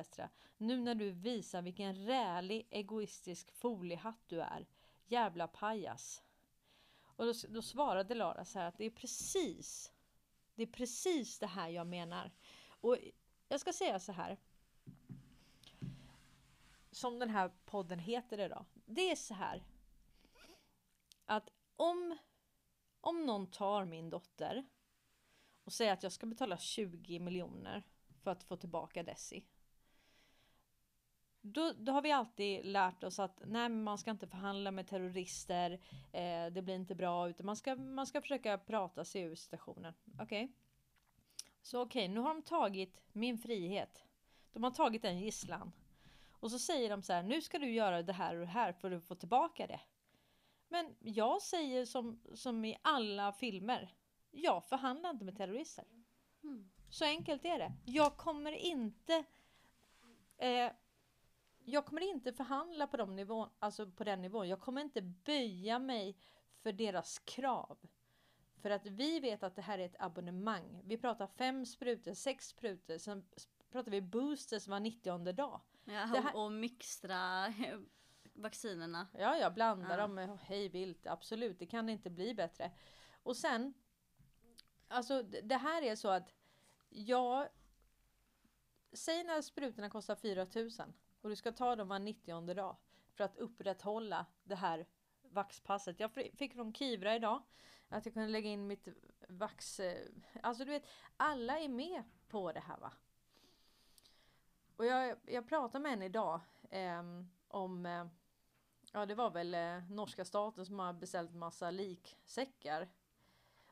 Nu 0.57 0.80
när 0.80 0.95
du 0.95 1.11
visar 1.11 1.62
vilken 1.62 1.95
rälig 1.95 2.66
egoistisk 2.71 3.50
foliehatt 3.50 4.23
du 4.26 4.40
är. 4.40 4.66
Jävla 5.07 5.49
pajas. 5.49 6.23
Och 7.00 7.26
då, 7.26 7.33
då 7.49 7.62
svarade 7.62 8.14
Lara 8.14 8.45
så 8.45 8.59
här 8.59 8.66
att 8.66 8.78
det 8.78 8.85
är 8.85 8.90
precis 8.90 9.92
det 10.54 10.62
är 10.62 10.66
precis 10.66 11.38
det 11.38 11.47
här 11.47 11.68
jag 11.68 11.87
menar. 11.87 12.30
Och 12.80 12.97
jag 13.49 13.61
ska 13.61 13.73
säga 13.73 13.99
så 13.99 14.12
här. 14.12 14.37
Som 16.90 17.18
den 17.18 17.30
här 17.30 17.52
podden 17.64 17.99
heter 17.99 18.38
idag. 18.38 18.64
Det 18.87 19.11
är 19.11 19.16
så 19.16 19.35
här. 19.35 19.62
Att 21.25 21.50
om, 21.76 22.18
om 23.00 23.26
någon 23.26 23.50
tar 23.50 23.85
min 23.85 24.11
dotter 24.11 24.66
och 25.68 25.72
säga 25.72 25.92
att 25.92 26.02
jag 26.02 26.12
ska 26.12 26.26
betala 26.26 26.58
20 26.58 27.18
miljoner 27.18 27.82
för 28.22 28.30
att 28.30 28.44
få 28.44 28.56
tillbaka 28.56 29.02
Desi. 29.02 29.44
Då, 31.40 31.72
då 31.78 31.92
har 31.92 32.02
vi 32.02 32.12
alltid 32.12 32.66
lärt 32.66 33.04
oss 33.04 33.18
att 33.18 33.42
nej, 33.46 33.68
man 33.68 33.98
ska 33.98 34.10
inte 34.10 34.26
förhandla 34.26 34.70
med 34.70 34.87
terrorister. 34.87 35.70
Eh, 36.12 36.46
det 36.46 36.62
blir 36.62 36.75
inte 36.75 36.94
bra 36.94 37.28
utan 37.28 37.46
man 37.46 37.56
ska, 37.56 37.76
man 37.76 38.06
ska 38.06 38.20
försöka 38.20 38.58
prata 38.58 39.04
sig 39.04 39.22
ur 39.22 39.34
situationen. 39.34 39.94
Okej? 40.20 40.52
Så 41.62 41.80
okej, 41.80 42.08
nu 42.08 42.20
har 42.20 42.34
de 42.34 42.42
tagit 42.42 43.00
min 43.12 43.38
frihet. 43.38 44.04
De 44.52 44.64
har 44.64 44.70
tagit 44.70 45.04
en 45.04 45.18
gisslan. 45.18 45.72
Och 46.32 46.50
så 46.50 46.58
säger 46.58 46.90
de 46.90 47.02
så 47.02 47.12
här, 47.12 47.22
nu 47.22 47.42
ska 47.42 47.58
du 47.58 47.70
göra 47.70 48.02
det 48.02 48.12
här 48.12 48.34
och 48.34 48.40
det 48.40 48.52
här 48.52 48.72
för 48.72 48.90
att 48.90 49.04
få 49.04 49.14
tillbaka 49.14 49.66
det. 49.66 49.80
Men 50.68 50.94
jag 51.00 51.42
säger 51.42 51.84
som, 51.84 52.20
som 52.34 52.64
i 52.64 52.76
alla 52.82 53.32
filmer, 53.32 53.94
jag 54.30 54.64
förhandlar 54.64 55.11
inte 55.11 55.25
med 55.25 55.37
terrorister. 55.37 55.85
Mm. 56.42 56.70
Så 56.90 57.04
enkelt 57.04 57.44
är 57.44 57.58
det. 57.58 57.73
Jag 57.85 58.16
kommer 58.16 58.52
inte 58.52 59.25
eh, 60.38 60.73
jag 61.64 61.87
kommer 61.87 62.00
inte 62.02 62.32
förhandla 62.32 62.87
på, 62.87 62.97
de 62.97 63.16
nivå, 63.16 63.49
alltså 63.58 63.90
på 63.90 64.04
den 64.04 64.23
nivån. 64.23 64.49
Jag 64.49 64.61
kommer 64.61 64.80
inte 64.80 65.02
böja 65.02 65.78
mig 65.78 66.16
för 66.62 66.73
deras 66.73 67.18
krav. 67.18 67.78
För 68.62 68.70
att 68.70 68.87
vi 68.87 69.20
vet 69.20 69.42
att 69.42 69.56
det 69.56 69.62
här 69.62 69.78
är 69.78 69.87
ett 69.87 69.97
abonnemang. 69.99 70.82
Vi 70.85 70.99
pratar 70.99 71.26
fem 71.26 71.66
sprutor, 71.66 72.14
sex 72.14 72.49
sprutor, 72.49 72.99
sen 72.99 73.25
pratar 73.70 73.90
vi 73.90 74.00
boosters 74.00 74.68
var 74.68 74.80
90 74.80 75.32
dag. 75.32 75.61
Ja, 75.85 75.92
här- 75.92 76.35
och, 76.37 76.44
och 76.44 76.52
mixtra 76.52 77.54
vaccinerna. 78.32 79.06
Ja, 79.18 79.37
jag 79.37 79.54
blandar 79.54 79.90
Ja. 79.90 79.97
dem 79.97 80.14
med 80.14 80.38
hej 80.42 80.68
vilt. 80.68 81.06
Absolut, 81.06 81.58
det 81.58 81.66
kan 81.66 81.88
inte 81.88 82.11
bli 82.11 82.35
bättre. 82.35 82.70
Och 83.23 83.37
sen, 83.37 83.75
alltså 84.88 85.23
det 85.23 85.57
här 85.57 85.83
är 85.83 85.97
så 85.97 86.09
att 86.09 86.35
jag 86.88 87.49
Säg 88.92 89.25
när 89.25 89.42
sprutorna 89.42 89.90
kostar 89.90 90.14
4000 90.14 90.92
och 91.21 91.28
du 91.28 91.37
ska 91.37 91.52
ta 91.52 91.76
dem 91.76 91.88
var 91.88 91.99
90 91.99 92.54
dag 92.54 92.76
för 93.14 93.25
att 93.25 93.37
upprätthålla 93.37 94.26
det 94.45 94.54
här 94.54 94.87
vaxpasset. 95.23 96.00
Jag 96.00 96.12
fick 96.12 96.54
från 96.54 96.73
Kivra 96.73 97.14
idag 97.14 97.42
att 97.88 98.07
jag 98.07 98.14
kunde 98.14 98.28
lägga 98.28 98.50
in 98.50 98.66
mitt 98.66 98.88
vax. 99.28 99.80
Eh, 99.80 100.09
alltså 100.42 100.64
du 100.64 100.71
vet, 100.71 100.87
alla 101.16 101.59
är 101.59 101.68
med 101.68 102.02
på 102.28 102.52
det 102.52 102.61
här 102.61 102.78
va. 102.78 102.92
Och 104.76 104.87
jag, 104.87 105.16
jag 105.25 105.49
pratade 105.49 105.83
med 105.83 105.92
en 105.92 106.02
idag 106.02 106.40
eh, 106.71 107.02
om 107.49 107.87
eh, 107.87 108.07
Ja 108.92 109.07
det 109.07 109.14
var 109.14 109.30
väl 109.30 109.54
eh, 109.54 109.90
norska 109.90 110.25
staten 110.25 110.66
som 110.66 110.78
har 110.78 110.92
beställt 110.92 111.35
massa 111.35 111.71
liksäckar. 111.71 112.88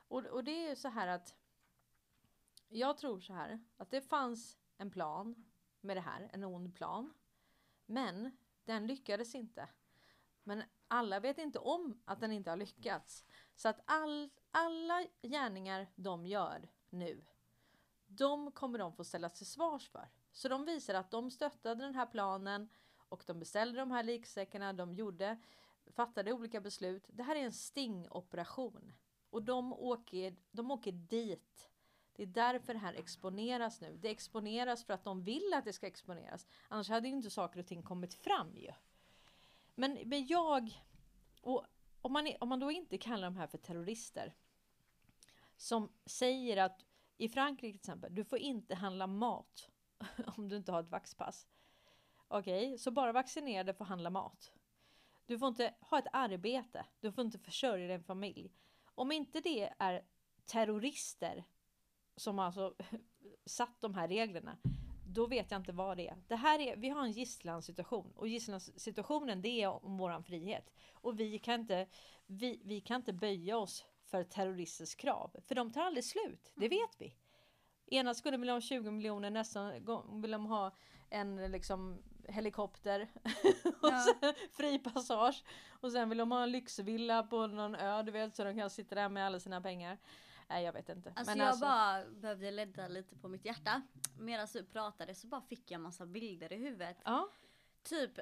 Och, 0.07 0.25
och 0.25 0.43
det 0.43 0.51
är 0.51 0.69
ju 0.69 0.75
så 0.75 0.87
här 0.87 1.07
att 1.07 1.35
Jag 2.67 2.97
tror 2.97 3.19
så 3.19 3.33
här 3.33 3.59
att 3.77 3.91
det 3.91 4.01
fanns 4.01 4.57
en 4.77 4.91
plan 4.91 5.45
med 5.81 5.97
det 5.97 6.01
här, 6.01 6.29
en 6.33 6.43
ond 6.43 6.75
plan. 6.75 7.13
Men 7.85 8.37
den 8.65 8.87
lyckades 8.87 9.35
inte. 9.35 9.69
Men 10.43 10.63
alla 10.87 11.19
vet 11.19 11.37
inte 11.37 11.59
om 11.59 12.01
att 12.05 12.19
den 12.19 12.31
inte 12.31 12.49
har 12.49 12.57
lyckats. 12.57 13.25
Så 13.55 13.69
att 13.69 13.81
all, 13.85 14.29
alla 14.51 15.05
gärningar 15.21 15.87
de 15.95 16.25
gör 16.25 16.69
nu, 16.89 17.25
de 18.07 18.51
kommer 18.51 18.79
de 18.79 18.93
få 18.93 19.03
ställas 19.03 19.33
till 19.33 19.45
svars 19.45 19.89
för. 19.89 20.09
Så 20.31 20.49
de 20.49 20.65
visar 20.65 20.93
att 20.93 21.11
de 21.11 21.31
stöttade 21.31 21.83
den 21.83 21.95
här 21.95 22.05
planen 22.05 22.69
och 23.09 23.23
de 23.27 23.39
beställde 23.39 23.79
de 23.79 23.91
här 23.91 24.03
liksäckarna, 24.03 24.73
de 24.73 24.93
gjorde, 24.93 25.37
fattade 25.87 26.33
olika 26.33 26.61
beslut. 26.61 27.03
Det 27.07 27.23
här 27.23 27.35
är 27.35 27.43
en 27.43 27.53
stingoperation. 27.53 28.93
Och 29.29 29.43
de 29.43 29.73
åker, 29.73 30.35
de 30.51 30.71
åker 30.71 30.91
dit. 30.91 31.69
Det 32.13 32.23
är 32.23 32.27
därför 32.27 32.73
det 32.73 32.79
här 32.79 32.93
exponeras 32.93 33.81
nu. 33.81 33.97
Det 33.97 34.09
exponeras 34.09 34.83
för 34.83 34.93
att 34.93 35.03
de 35.03 35.23
vill 35.23 35.53
att 35.53 35.65
det 35.65 35.73
ska 35.73 35.87
exponeras. 35.87 36.47
Annars 36.67 36.89
hade 36.89 37.07
ju 37.07 37.13
inte 37.15 37.29
saker 37.29 37.59
och 37.59 37.67
ting 37.67 37.83
kommit 37.83 38.13
fram 38.13 38.57
ju. 38.57 38.71
Men, 39.75 39.97
men 40.05 40.27
jag, 40.27 40.83
och 41.41 41.65
om 42.01 42.13
man, 42.13 42.27
är- 42.27 42.43
om 42.43 42.49
man 42.49 42.59
då 42.59 42.71
inte 42.71 42.97
kallar 42.97 43.23
de 43.27 43.37
här 43.37 43.47
för 43.47 43.57
terrorister. 43.57 44.33
Som 45.57 45.91
säger 46.05 46.57
att 46.57 46.85
i 47.17 47.29
Frankrike 47.29 47.71
till 47.77 47.79
exempel, 47.91 48.15
du 48.15 48.23
får 48.23 48.39
inte 48.39 48.75
handla 48.75 49.07
mat 49.07 49.69
om 50.37 50.49
du 50.49 50.57
inte 50.57 50.71
har 50.71 50.79
ett 50.83 50.89
vaxpass. 50.89 51.47
Okej, 52.27 52.77
så 52.77 52.91
bara 52.91 53.11
vaccinerade 53.11 53.73
får 53.73 53.85
handla 53.85 54.09
mat. 54.09 54.53
Du 55.25 55.39
får 55.39 55.47
inte 55.47 55.73
ha 55.81 55.99
ett 55.99 56.07
arbete, 56.13 56.85
du 56.99 57.11
får 57.11 57.25
inte 57.25 57.39
försörja 57.39 57.87
din 57.87 58.03
familj. 58.03 58.51
Om 58.97 59.11
inte 59.11 59.41
det 59.41 59.73
är 59.79 60.05
terrorister 60.45 61.43
som 62.15 62.39
alltså 62.39 62.75
satt 63.45 63.81
de 63.81 63.93
här 63.93 64.07
reglerna, 64.07 64.57
då 65.07 65.27
vet 65.27 65.51
jag 65.51 65.59
inte 65.59 65.71
vad 65.71 65.97
det 65.97 66.07
är. 66.07 66.17
Det 66.27 66.35
här 66.35 66.59
är, 66.59 66.75
vi 66.75 66.89
har 66.89 67.03
en 67.03 67.11
gisslansituation 67.11 68.11
och 68.15 68.27
gisslansituationen 68.27 69.41
det 69.41 69.61
är 69.61 69.85
om 69.85 69.97
våran 69.97 70.23
frihet. 70.23 70.73
Och 70.93 71.19
vi 71.19 71.39
kan 71.39 71.61
inte, 71.61 71.87
vi, 72.25 72.61
vi 72.63 72.81
kan 72.81 72.95
inte 72.95 73.13
böja 73.13 73.57
oss 73.57 73.85
för 74.03 74.23
terroristers 74.23 74.95
krav, 74.95 75.35
för 75.47 75.55
de 75.55 75.71
tar 75.71 75.81
aldrig 75.81 76.05
slut, 76.05 76.51
det 76.55 76.67
vet 76.67 76.95
vi. 77.01 77.15
Ena 77.85 78.13
skulle 78.13 78.37
vilja 78.37 78.53
ha 78.53 78.61
20 78.61 78.91
miljoner, 78.91 79.29
nästa 79.29 79.79
gång 79.79 80.21
vill 80.21 80.31
de 80.31 80.45
ha 80.45 80.75
en 81.09 81.51
liksom 81.51 82.03
helikopter 82.27 83.07
och 83.81 83.89
Ja. 83.89 84.05
sen 84.21 84.33
fri 84.51 84.79
passage. 84.79 85.43
Och 85.69 85.91
sen 85.91 86.09
vill 86.09 86.17
de 86.17 86.31
ha 86.31 86.43
en 86.43 86.51
lyxvilla 86.51 87.23
på 87.23 87.47
någon 87.47 87.75
ö, 87.75 88.03
du 88.03 88.11
vet, 88.11 88.35
så 88.35 88.43
de 88.43 88.57
kan 88.57 88.69
sitta 88.69 88.95
där 88.95 89.09
med 89.09 89.25
alla 89.25 89.39
sina 89.39 89.61
pengar. 89.61 89.97
Nej, 90.49 90.63
jag 90.63 90.73
vet 90.73 90.89
inte. 90.89 91.13
Alltså 91.15 91.35
Men 91.37 91.45
jag 91.47 91.59
bara 91.59 92.05
behövde 92.09 92.51
ledda 92.51 92.87
lite 92.87 93.15
på 93.15 93.27
mitt 93.27 93.45
hjärta. 93.45 93.81
Medan 94.17 94.47
du 94.53 94.63
pratade 94.63 95.15
så 95.15 95.27
bara 95.27 95.41
fick 95.41 95.71
jag 95.71 95.81
massa 95.81 96.05
bilder 96.05 96.53
i 96.53 96.55
huvudet. 96.57 96.97
Ja, 97.05 97.29
Typ 97.83 98.19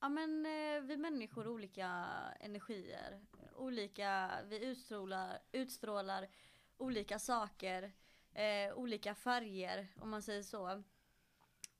Ja 0.00 0.08
men 0.08 0.46
eh, 0.46 0.80
vi 0.82 0.96
människor 0.96 1.44
har 1.44 1.50
olika 1.50 2.04
energier. 2.40 3.20
Olika, 3.56 4.30
vi 4.48 4.64
utstrålar, 4.64 5.38
utstrålar 5.52 6.28
olika 6.76 7.18
saker. 7.18 7.92
Eh, 8.34 8.74
olika 8.74 9.14
färger 9.14 9.88
om 10.00 10.10
man 10.10 10.22
säger 10.22 10.42
så. 10.42 10.82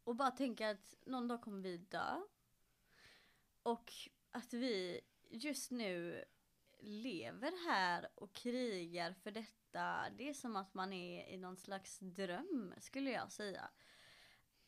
Och 0.09 0.17
bara 0.17 0.31
tänka 0.31 0.71
att 0.71 0.95
någon 1.07 1.29
dag 1.29 1.41
kommer 1.43 1.63
vi 1.63 1.77
dö. 1.77 2.21
Och 3.63 3.93
att 4.31 4.53
vi 4.53 5.01
just 5.31 5.71
nu 5.71 6.25
lever 6.79 7.69
här 7.69 8.09
och 8.15 8.33
krigar 8.33 9.13
för 9.13 9.31
detta. 9.31 10.11
Det 10.17 10.29
är 10.29 10.35
som 10.35 10.57
att 10.57 10.75
man 10.75 10.93
är 10.93 11.29
i 11.29 11.37
någon 11.37 11.57
slags 11.57 11.99
dröm 11.99 12.75
skulle 12.81 13.11
jag 13.11 13.33
säga. 13.33 13.71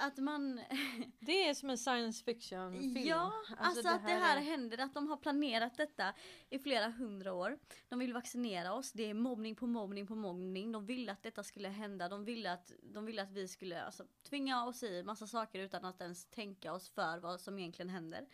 Att 0.01 0.19
man 0.19 0.61
det 1.21 1.49
är 1.49 1.55
som 1.55 1.71
en 1.71 1.79
science 1.79 2.25
fiction 2.25 2.73
film. 2.73 2.97
Ja, 3.07 3.33
alltså, 3.59 3.89
att 3.89 4.07
det 4.07 4.13
här 4.13 4.37
är- 4.37 4.41
händer, 4.41 4.79
att 4.79 4.95
de 4.95 5.09
har 5.09 5.17
planerat 5.17 5.77
detta 5.77 6.15
i 6.51 6.59
flera 6.59 6.89
hundra 6.89 7.33
år. 7.33 7.59
De 7.89 7.99
vill 7.99 8.13
vaccinera 8.13 8.73
oss, 8.73 8.93
det 8.93 9.03
är 9.03 9.15
mobbning 9.15 9.55
på 9.57 9.67
mobbning 9.67 10.07
på 10.07 10.15
mobbning. 10.15 10.73
De 10.73 10.87
ville 10.87 11.13
att 11.13 11.23
detta 11.23 11.43
skulle 11.45 11.69
hända, 11.69 12.09
de 12.09 12.25
ville 12.25 12.53
att, 12.53 12.73
de 12.83 13.05
ville 13.07 13.23
att 13.23 13.31
vi 13.33 13.49
skulle 13.49 13.83
alltså, 13.83 14.05
tvinga 14.29 14.65
oss 14.67 14.83
i 14.83 15.03
massa 15.03 15.27
saker 15.27 15.61
utan 15.61 15.85
att 15.85 16.01
ens 16.01 16.27
tänka 16.27 16.73
oss 16.73 16.89
för 16.91 17.19
vad 17.19 17.41
som 17.41 17.59
egentligen 17.59 17.89
händer. 17.91 18.27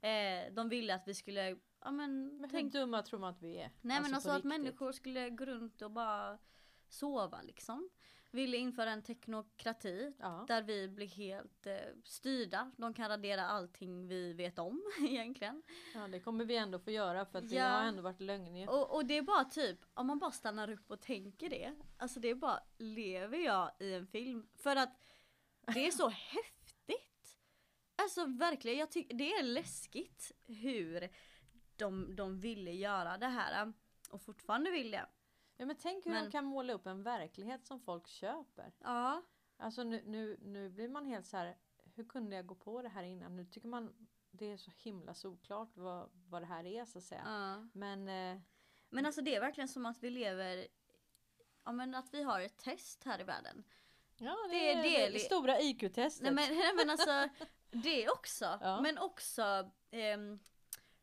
Eh, 0.00 0.52
de 0.52 0.68
ville 0.68 0.94
att 0.94 1.08
vi 1.08 1.14
skulle, 1.14 1.48
ja 1.80 1.90
men, 1.90 2.26
Men 2.36 2.50
hur 2.50 2.58
tänk, 2.58 2.72
dumma 2.72 3.02
tror 3.02 3.20
man 3.20 3.30
att 3.34 3.42
vi 3.42 3.56
är? 3.56 3.70
nej 3.80 4.00
men 4.00 4.10
på 4.10 4.14
alltså 4.14 4.30
att 4.30 4.36
riktigt. 4.36 4.48
människor 4.48 4.92
skulle 4.92 5.30
gå 5.30 5.44
runt 5.44 5.82
och 5.82 5.90
bara 5.90 6.38
sova 6.88 7.42
liksom. 7.42 7.90
Ville 8.32 8.56
införa 8.56 8.90
en 8.90 9.02
teknokrati 9.02 10.12
Ja. 10.18 10.44
där 10.48 10.62
vi 10.62 10.88
blir 10.88 11.06
helt 11.08 11.66
eh, 11.66 11.76
styrda. 12.04 12.72
De 12.76 12.94
kan 12.94 13.08
radera 13.08 13.46
allting 13.46 14.08
vi 14.08 14.32
vet 14.32 14.58
om 14.58 14.82
egentligen. 15.08 15.62
ja, 15.94 16.08
det 16.08 16.20
kommer 16.20 16.44
vi 16.44 16.56
ändå 16.56 16.78
få 16.78 16.90
göra 16.90 17.26
för 17.26 17.38
att 17.38 17.48
det 17.48 17.54
Ja. 17.56 17.68
har 17.68 17.82
ändå 17.84 18.02
varit 18.02 18.20
lögn. 18.20 18.68
Och, 18.68 18.94
och 18.94 19.06
det 19.06 19.18
är 19.18 19.22
bara 19.22 19.44
typ, 19.44 19.78
om 19.94 20.06
man 20.06 20.18
bara 20.18 20.30
stannar 20.30 20.70
upp 20.70 20.90
och 20.90 21.00
tänker 21.00 21.50
det. 21.50 21.74
Alltså 21.98 22.20
det 22.20 22.28
är 22.28 22.34
bara, 22.34 22.60
lever 22.78 23.38
jag 23.38 23.70
i 23.80 23.94
en 23.94 24.06
film? 24.06 24.48
För 24.54 24.76
att 24.76 24.98
det 25.74 25.86
är 25.86 25.90
så 25.90 26.08
häftigt. 26.08 27.36
Alltså 27.96 28.24
verkligen, 28.26 28.78
jag 28.78 28.90
tycker 28.90 29.14
det 29.16 29.32
är 29.32 29.42
läskigt 29.42 30.32
hur 30.46 31.08
de, 31.76 32.16
de 32.16 32.40
ville 32.40 32.72
göra 32.72 33.18
det 33.18 33.26
här. 33.26 33.72
Och 34.10 34.22
fortfarande 34.22 34.70
vill 34.70 34.90
det. 34.90 35.06
Ja, 35.60 35.66
men 35.66 35.76
tänk 35.76 36.06
hur 36.06 36.10
Men- 36.12 36.24
de 36.24 36.30
kan 36.30 36.44
måla 36.44 36.72
upp 36.72 36.86
en 36.86 37.02
verklighet 37.02 37.66
som 37.66 37.80
folk 37.80 38.06
köper. 38.06 38.72
Ja. 38.78 39.22
Alltså 39.56 39.82
nu, 39.82 40.02
nu, 40.06 40.38
nu 40.42 40.70
blir 40.70 40.88
man 40.88 41.06
helt 41.06 41.26
så 41.26 41.36
här. 41.36 41.56
Hur 41.94 42.04
kunde 42.04 42.36
jag 42.36 42.46
gå 42.46 42.54
på 42.54 42.82
det 42.82 42.88
här 42.88 43.02
innan? 43.02 43.36
Nu 43.36 43.44
tycker 43.44 43.68
man 43.68 44.08
det 44.30 44.52
är 44.52 44.56
så 44.56 44.70
himla 44.76 45.14
såklart 45.14 45.76
vad, 45.76 46.10
vad 46.28 46.42
det 46.42 46.46
här 46.46 46.66
är 46.66 46.84
så 46.84 46.98
att 46.98 47.04
säga. 47.04 47.22
ja. 47.24 47.68
Men 47.72 48.08
eh, 48.08 48.40
Men 48.88 49.06
alltså 49.06 49.22
det 49.22 49.34
är 49.34 49.40
verkligen 49.40 49.68
som 49.68 49.86
att 49.86 50.02
vi 50.02 50.10
lever, 50.10 50.66
ja 51.64 51.72
men 51.72 51.94
att 51.94 52.14
vi 52.14 52.22
har 52.22 52.40
ett 52.40 52.56
test 52.58 53.04
här 53.04 53.20
i 53.20 53.24
världen. 53.24 53.64
ja, 54.16 54.36
det, 54.50 54.54
Det- 54.58 54.72
är 54.72 54.76
det 54.76 54.82
det, 54.82 55.02
är 55.06 55.10
li- 55.12 55.18
stora 55.18 55.60
IQ-testet. 55.60 56.22
Nej 56.22 56.32
men, 56.32 56.58
nej, 56.58 56.72
men 56.76 56.90
alltså 56.90 57.28
det 57.70 58.08
också. 58.10 58.44
Ja. 58.62 58.80
Men 58.80 58.98
också 58.98 59.70
ehm, 59.90 60.38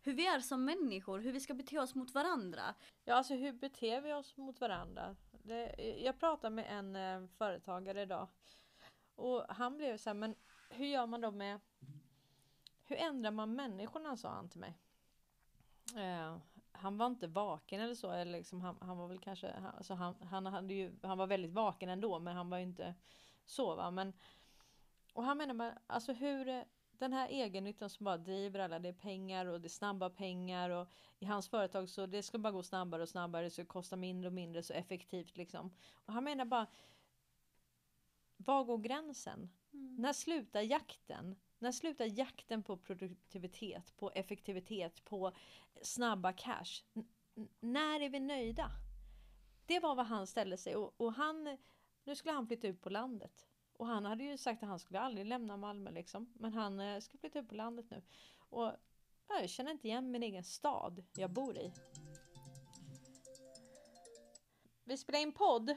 hur 0.07 0.13
vi 0.13 0.27
är 0.27 0.39
som 0.39 0.65
människor, 0.65 1.19
hur 1.19 1.31
vi 1.31 1.39
ska 1.39 1.53
bete 1.53 1.79
oss 1.79 1.95
mot 1.95 2.13
varandra. 2.13 2.75
Ja, 3.05 3.15
alltså 3.15 3.33
hur 3.33 3.53
beter 3.53 4.01
vi 4.01 4.13
oss 4.13 4.37
mot 4.37 4.61
varandra? 4.61 5.15
Det, 5.31 5.75
jag 6.03 6.19
pratade 6.19 6.55
med 6.55 6.65
en 6.69 6.95
eh, 6.95 7.27
företagare 7.37 8.01
idag. 8.01 8.27
Och 9.15 9.45
han 9.49 9.77
blev 9.77 9.97
så 9.97 10.09
här, 10.09 10.13
men 10.13 10.35
hur 10.69 10.85
gör 10.85 11.05
man 11.07 11.21
då 11.21 11.31
med... 11.31 11.59
Hur 12.83 12.95
ändrar 12.97 13.31
man 13.31 13.55
människorna, 13.55 14.17
sa 14.17 14.29
han 14.29 14.49
till 14.49 14.59
mig. 14.59 14.77
Eh, 15.95 16.37
han 16.71 16.97
var 16.97 17.07
inte 17.07 17.27
vaken 17.27 17.81
eller 17.81 17.95
så, 17.95 18.11
eller 18.11 18.31
liksom, 18.31 18.61
han, 18.61 18.77
han 18.81 18.97
var 18.97 19.07
väl 19.07 19.19
kanske... 19.19 19.51
han- 19.51 19.75
Alltså 19.75 19.93
han, 19.93 20.15
han, 20.21 20.45
hade 20.45 20.73
ju, 20.73 20.95
han 21.03 21.17
var 21.17 21.27
väldigt 21.27 21.51
vaken 21.51 21.89
ändå, 21.89 22.19
men 22.19 22.35
han 22.35 22.49
var 22.49 22.57
ju 22.57 22.63
inte 22.63 22.95
så. 23.45 23.75
Va? 23.75 23.91
Men, 23.91 24.13
och 25.13 25.23
han 25.23 25.37
menar, 25.37 25.77
alltså 25.87 26.13
hur... 26.13 26.65
Den 26.97 27.13
här 27.13 27.29
egennyttan 27.29 27.89
som 27.89 28.03
bara 28.03 28.17
driver 28.17 28.59
alla, 28.59 28.79
det 28.79 28.89
är 28.89 28.93
pengar 28.93 29.45
och 29.45 29.61
det 29.61 29.67
är 29.67 29.69
snabba 29.69 30.09
pengar 30.09 30.69
och 30.69 30.87
i 31.19 31.25
hans 31.25 31.49
företag 31.49 31.89
så 31.89 32.05
det 32.05 32.23
ska 32.23 32.37
bara 32.37 32.51
gå 32.51 32.63
snabbare 32.63 33.01
och 33.01 33.09
snabbare, 33.09 33.43
det 33.43 33.49
ska 33.49 33.65
kosta 33.65 33.95
mindre 33.95 34.27
och 34.27 34.33
mindre 34.33 34.63
så 34.63 34.73
effektivt 34.73 35.37
liksom. 35.37 35.71
Och 35.91 36.13
han 36.13 36.23
menar 36.23 36.45
bara 36.45 36.67
Var 38.37 38.63
går 38.63 38.77
gränsen? 38.77 39.49
När 39.71 40.13
slutar 40.13 40.61
jakten? 40.61 41.35
När 41.59 41.71
slutar 41.71 42.19
jakten 42.19 42.63
på 42.63 42.77
produktivitet, 42.77 43.97
på 43.97 44.11
effektivitet, 44.11 45.03
på 45.03 45.31
snabba 45.81 46.33
cash? 46.33 46.83
N- 46.95 47.49
när 47.59 48.01
är 48.01 48.09
vi 48.09 48.19
nöjda? 48.19 48.71
Det 49.65 49.79
var 49.79 49.95
vad 49.95 50.05
han 50.05 50.27
ställde 50.27 50.57
sig 50.57 50.75
och, 50.75 51.01
och 51.01 51.13
han 51.13 51.57
Nu 52.03 52.15
skulle 52.15 52.33
han 52.33 52.47
flytta 52.47 52.67
ut 52.67 52.81
på 52.81 52.89
landet 52.89 53.46
Och 53.77 53.87
han 53.87 54.05
hade 54.05 54.23
ju 54.23 54.37
sagt 54.37 54.63
att 54.63 54.69
han 54.69 54.79
skulle 54.79 54.99
aldrig 54.99 55.25
lämna 55.25 55.57
Malmö 55.57 55.91
liksom. 55.91 56.33
Men 56.33 56.53
han 56.53 56.79
eh, 56.79 56.99
ska 56.99 57.17
flytta 57.17 57.39
upp 57.39 57.49
på 57.49 57.55
landet 57.55 57.85
nu. 57.89 58.01
Och 58.49 58.65
ja, 59.27 59.39
jag 59.39 59.49
känner 59.49 59.71
inte 59.71 59.87
igen 59.87 60.11
min 60.11 60.23
egen 60.23 60.43
stad 60.43 61.03
jag 61.13 61.29
bor 61.29 61.57
i. 61.57 61.73
Vi 64.83 64.97
spelar 64.97 65.19
in 65.19 65.31
podd. 65.31 65.69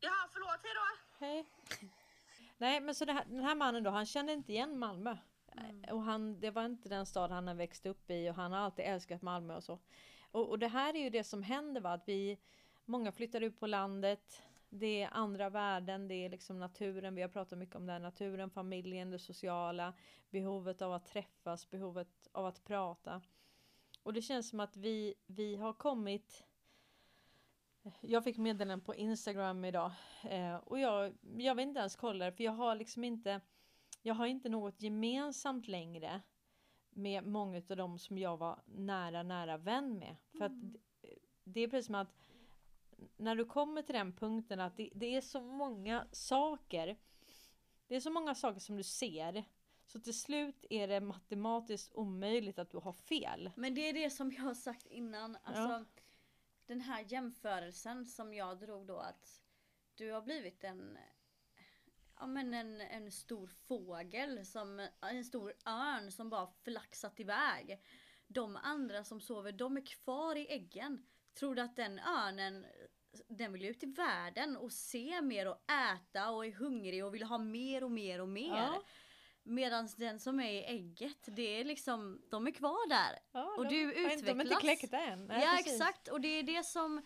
Ja, 0.00 0.28
förlåt, 0.32 0.62
hejdå! 0.62 0.80
Hej. 1.18 1.46
Nej 2.58 2.80
men 2.80 2.94
så 2.94 3.04
här, 3.04 3.24
den 3.24 3.44
här 3.44 3.54
mannen 3.54 3.82
då, 3.82 3.90
han 3.90 4.06
kände 4.06 4.32
inte 4.32 4.52
igen 4.52 4.78
Malmö. 4.78 5.16
Och 5.90 6.02
han, 6.02 6.40
det 6.40 6.50
var 6.50 6.64
inte 6.64 6.88
den 6.88 7.06
stad 7.06 7.30
han 7.30 7.48
har 7.48 7.54
växt 7.54 7.86
upp 7.86 8.10
i 8.10 8.30
och 8.30 8.34
han 8.34 8.52
har 8.52 8.58
alltid 8.58 8.84
älskat 8.84 9.22
Malmö 9.22 9.56
och 9.56 9.64
så. 9.64 9.78
Och, 10.30 10.48
och 10.48 10.58
det 10.58 10.68
här 10.68 10.94
är 10.94 10.98
ju 10.98 11.10
det 11.10 11.24
som 11.24 11.42
händer 11.42 11.80
va, 11.80 11.92
att 11.92 12.08
vi, 12.08 12.38
många 12.84 13.12
flyttar 13.12 13.40
ut 13.40 13.60
på 13.60 13.66
landet. 13.66 14.42
Det 14.78 15.02
är 15.02 15.08
andra 15.12 15.50
värden, 15.50 16.08
det 16.08 16.14
är 16.14 16.28
liksom 16.28 16.58
naturen, 16.58 17.14
vi 17.14 17.22
har 17.22 17.28
pratat 17.28 17.58
mycket 17.58 17.76
om 17.76 17.86
det 17.86 17.92
här, 17.92 18.00
naturen, 18.00 18.50
familjen, 18.50 19.10
det 19.10 19.18
sociala, 19.18 19.94
behovet 20.30 20.82
av 20.82 20.92
att 20.92 21.06
träffas, 21.06 21.70
behovet 21.70 22.28
av 22.32 22.46
att 22.46 22.64
prata. 22.64 23.22
Och 24.02 24.12
det 24.12 24.22
känns 24.22 24.48
som 24.48 24.60
att 24.60 24.76
vi, 24.76 25.14
vi 25.26 25.56
har 25.56 25.72
kommit 25.72 26.44
jag 28.00 28.24
fick 28.24 28.38
meddelanden 28.38 28.80
på 28.80 28.94
Instagram 28.94 29.64
idag 29.64 29.92
eh, 30.22 30.56
och 30.56 30.78
jag, 30.78 31.14
jag 31.36 31.54
vill 31.54 31.68
inte 31.68 31.80
ens 31.80 31.96
kolla 31.96 32.24
det 32.24 32.32
för 32.32 32.44
jag 32.44 32.52
har 32.52 32.74
liksom 32.74 33.04
inte 33.04 33.40
Jag 34.02 34.14
har 34.14 34.26
inte 34.26 34.48
något 34.48 34.82
gemensamt 34.82 35.68
längre 35.68 36.20
med 36.90 37.24
många 37.24 37.62
av 37.70 37.76
dem 37.76 37.98
som 37.98 38.18
jag 38.18 38.36
var 38.36 38.62
nära, 38.66 39.22
nära 39.22 39.56
vän 39.56 39.98
med. 39.98 40.16
För 40.38 40.44
att 40.44 40.60
det, 40.60 40.78
det 41.44 41.60
är 41.60 41.68
precis 41.68 41.86
som 41.86 41.94
att 41.94 42.14
när 43.16 43.36
du 43.36 43.44
kommer 43.44 43.82
till 43.82 43.94
den 43.94 44.12
punkten 44.12 44.60
att 44.60 44.76
det, 44.76 44.90
det 44.94 45.16
är 45.16 45.20
så 45.20 45.40
många 45.40 46.06
saker. 46.12 46.96
Det 47.86 47.96
är 47.96 48.00
så 48.00 48.10
många 48.10 48.34
saker 48.34 48.60
som 48.60 48.76
du 48.76 48.82
ser. 48.82 49.44
Så 49.86 50.00
till 50.00 50.20
slut 50.20 50.64
är 50.70 50.88
det 50.88 51.00
matematiskt 51.00 51.94
omöjligt 51.94 52.58
att 52.58 52.70
du 52.70 52.78
har 52.78 52.92
fel. 52.92 53.50
Men 53.56 53.74
det 53.74 53.88
är 53.88 53.92
det 53.92 54.10
som 54.10 54.32
jag 54.32 54.42
har 54.42 54.54
sagt 54.54 54.86
innan. 54.86 55.36
Alltså, 55.42 55.62
Ja. 55.62 55.84
Den 56.66 56.80
här 56.80 57.04
jämförelsen 57.08 58.06
som 58.06 58.34
jag 58.34 58.58
drog 58.58 58.86
då 58.86 58.98
att 58.98 59.40
du 59.94 60.12
har 60.12 60.22
blivit 60.22 60.64
en 60.64 60.98
Ja 62.18 62.26
men 62.26 62.54
en, 62.54 62.80
en 62.80 63.12
stor 63.12 63.46
fågel, 63.46 64.46
som, 64.46 64.88
en 65.00 65.24
stor 65.24 65.52
örn 65.66 66.12
som 66.12 66.30
bara 66.30 66.46
flaxat 66.46 67.20
iväg. 67.20 67.82
De 68.26 68.56
andra 68.56 69.04
som 69.04 69.20
sover, 69.20 69.52
de 69.52 69.76
är 69.76 69.86
kvar 69.86 70.36
i 70.36 70.46
äggen. 70.52 71.06
Tror 71.38 71.54
du 71.54 71.62
att 71.62 71.76
den 71.76 71.98
örnen, 71.98 72.66
den 73.28 73.52
vill 73.52 73.64
ut 73.64 73.82
i 73.82 73.86
världen 73.86 74.56
och 74.56 74.72
se 74.72 75.22
mer 75.22 75.48
och 75.48 75.70
äta 75.70 76.30
och 76.30 76.46
är 76.46 76.52
hungrig 76.52 77.04
och 77.04 77.14
vill 77.14 77.22
ha 77.22 77.38
mer 77.38 77.84
och 77.84 77.90
mer 77.90 78.20
och 78.20 78.28
mer. 78.28 78.56
Ja. 78.56 78.82
Medan 79.42 79.88
den 79.96 80.20
som 80.20 80.40
är 80.40 80.52
i 80.52 80.64
ägget, 80.64 81.18
det 81.26 81.60
är 81.60 81.64
liksom, 81.64 82.22
de 82.30 82.46
är 82.46 82.50
kvar 82.50 82.88
där. 82.88 83.18
Ja, 83.32 83.54
Och 83.58 83.64
de, 83.64 83.70
du 83.70 83.92
De 83.92 83.98
är 84.06 84.12
inte 84.12 84.30
utvecklas. 84.30 84.60
kläckta 84.60 84.98
än. 84.98 85.26
Nej, 85.26 85.44
ja 85.44 85.52
precis. 85.56 85.72
exakt 85.80 86.08
och 86.08 86.20
det 86.20 86.28
är 86.28 86.42
det 86.42 86.66
som 86.66 87.02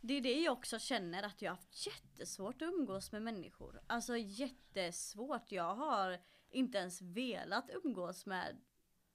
Det 0.00 0.14
är 0.14 0.20
det 0.20 0.40
jag 0.40 0.52
också 0.52 0.78
känner 0.78 1.22
att 1.22 1.42
jag 1.42 1.50
har 1.50 1.56
haft 1.56 1.86
jättesvårt 1.86 2.62
att 2.62 2.68
umgås 2.68 3.12
med 3.12 3.22
människor. 3.22 3.80
Alltså 3.86 4.16
jättesvårt. 4.16 5.52
Jag 5.52 5.74
har 5.74 6.18
inte 6.50 6.78
ens 6.78 7.02
velat 7.02 7.70
umgås 7.84 8.26
med 8.26 8.56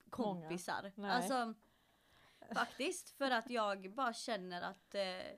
kompisar. 0.09 0.91
Alltså 0.97 1.53
Faktiskt 2.53 3.09
för 3.09 3.31
att 3.31 3.49
jag 3.49 3.93
bara 3.93 4.13
känner 4.13 4.61
att 4.61 4.95
eh, 4.95 5.35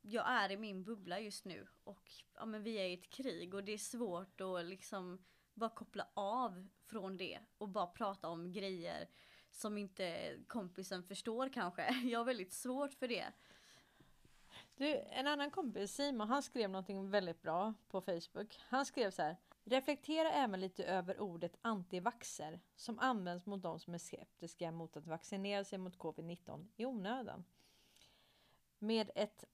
jag 0.00 0.28
är 0.28 0.50
i 0.50 0.56
min 0.56 0.84
bubbla 0.84 1.20
just 1.20 1.44
nu 1.44 1.66
och 1.84 2.10
ja, 2.34 2.46
men 2.46 2.62
vi 2.62 2.74
är 2.74 2.86
i 2.86 2.94
ett 2.94 3.10
krig 3.10 3.54
och 3.54 3.64
det 3.64 3.72
är 3.72 3.78
svårt 3.78 4.40
att 4.40 4.64
liksom 4.64 5.24
bara 5.54 5.70
koppla 5.70 6.08
av 6.14 6.68
från 6.86 7.16
det 7.16 7.40
och 7.58 7.68
bara 7.68 7.86
prata 7.86 8.28
om 8.28 8.52
grejer 8.52 9.08
som 9.50 9.78
inte 9.78 10.36
kompisen 10.46 11.02
förstår 11.02 11.48
kanske. 11.52 11.92
Jag 12.04 12.18
har 12.18 12.24
väldigt 12.24 12.52
svårt 12.52 12.94
för 12.94 13.08
det. 13.08 13.32
Du, 14.76 14.96
en 14.96 15.26
annan 15.26 15.50
kompis, 15.50 15.94
Simon, 15.94 16.28
han 16.28 16.42
skrev 16.42 16.70
någonting 16.70 17.10
väldigt 17.10 17.42
bra 17.42 17.74
på 17.88 18.00
Facebook. 18.00 18.60
Han 18.68 18.86
skrev 18.86 19.10
så 19.10 19.22
här. 19.22 19.36
Reflektera 19.64 20.32
även 20.32 20.60
lite 20.60 20.84
över 20.84 21.20
ordet 21.20 21.56
antivaxer 21.62 22.60
som 22.76 22.98
används 22.98 23.46
mot 23.46 23.62
de 23.62 23.80
som 23.80 23.94
är 23.94 23.98
skeptiska 23.98 24.72
mot 24.72 24.96
att 24.96 25.06
vaccinera 25.06 25.64
sig 25.64 25.78
mot 25.78 25.98
covid-19 25.98 26.66
i 26.76 26.86
onödan. 26.86 27.44
Med 28.78 29.10
ett 29.14 29.44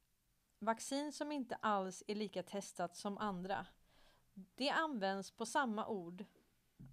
vaccin 0.58 1.12
som 1.12 1.32
inte 1.32 1.56
alls 1.56 2.02
är 2.06 2.14
lika 2.14 2.42
testat 2.42 2.96
som 2.96 3.18
andra. 3.18 3.66
Det 4.54 4.70
används 4.70 5.30
på 5.30 5.46
samma 5.46 5.86
ord, 5.86 6.24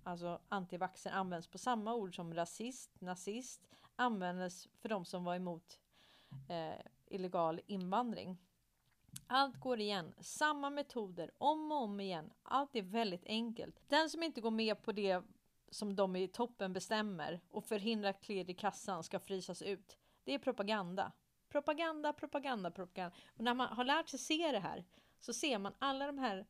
alltså 0.04 0.42
antivaxer 0.50 1.12
används 1.12 1.48
på 1.48 1.58
samma 1.58 1.94
ord 1.94 2.16
som 2.16 2.34
rasist, 2.34 3.02
nazist, 3.02 3.70
användes 3.96 4.68
för 4.82 4.90
de 4.90 5.06
som 5.06 5.24
var 5.24 5.36
emot 5.36 5.80
eh, 6.50 6.86
illegal 7.06 7.62
invandring. 7.68 8.38
Allt 9.28 9.60
går 9.60 9.80
igen, 9.80 10.14
samma 10.20 10.70
metoder 10.70 11.32
om 11.38 11.72
och 11.72 11.82
om 11.82 12.00
igen. 12.00 12.34
Allt 12.44 12.76
är 12.76 12.82
väldigt 12.82 13.26
enkelt. 13.26 13.76
Den 13.88 14.10
som 14.10 14.24
inte 14.24 14.42
går 14.42 14.52
med 14.52 14.82
på 14.82 14.92
det 14.92 15.22
som 15.70 15.96
de 15.96 16.16
i 16.16 16.28
toppen 16.28 16.74
bestämmer 16.74 17.40
och 17.52 17.66
förhindrar 17.66 18.14
klirr 18.14 18.50
i 18.50 18.54
kassan 18.54 19.04
ska 19.04 19.20
frysas 19.20 19.62
ut. 19.62 19.98
Det 20.24 20.34
är 20.34 20.40
propaganda. 20.40 21.12
Propaganda, 21.50 22.14
propaganda, 22.14 22.72
propaganda. 22.72 23.16
Och 23.38 23.44
när 23.44 23.54
man 23.54 23.68
har 23.68 23.84
lärt 23.84 24.10
sig 24.10 24.20
se 24.20 24.52
det 24.52 24.60
här 24.60 24.86
så 25.20 25.34
ser 25.34 25.58
man 25.58 25.74
alla 25.80 26.08
de 26.08 26.18
här 26.18 26.46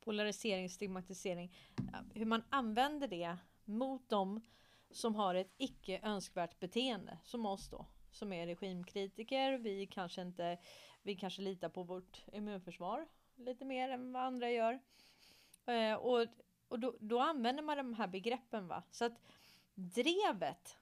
polarisering, 0.00 0.70
stigmatisering, 0.70 1.56
hur 2.14 2.24
man 2.24 2.44
använder 2.50 3.08
det 3.08 3.36
mot 3.64 4.08
dem 4.08 4.40
som 4.90 5.14
har 5.14 5.34
ett 5.34 5.54
icke 5.56 6.00
önskvärt 6.02 6.60
beteende 6.60 7.18
som 7.22 7.46
oss 7.46 7.68
då 7.68 7.86
som 8.14 8.32
är 8.32 8.46
regimkritiker. 8.46 9.58
Vi 9.58 9.86
kanske 9.86 10.22
inte, 10.22 10.58
vi 11.04 11.16
kanske 11.16 11.42
litar 11.42 11.68
på 11.68 11.82
vårt 11.82 12.24
immunförsvar 12.32 13.08
lite 13.36 13.64
mer 13.64 13.88
än 13.88 14.12
vad 14.12 14.22
andra 14.22 14.50
gör. 14.50 14.80
Eh, 15.66 15.94
och 15.94 16.26
och 16.68 16.80
då, 16.80 16.96
då 17.00 17.18
använder 17.18 17.62
man 17.62 17.76
de 17.76 17.94
här 17.94 18.08
begreppen 18.08 18.68
va. 18.68 18.82
Så 18.90 19.04
att 19.04 19.20
drevet. 19.74 20.78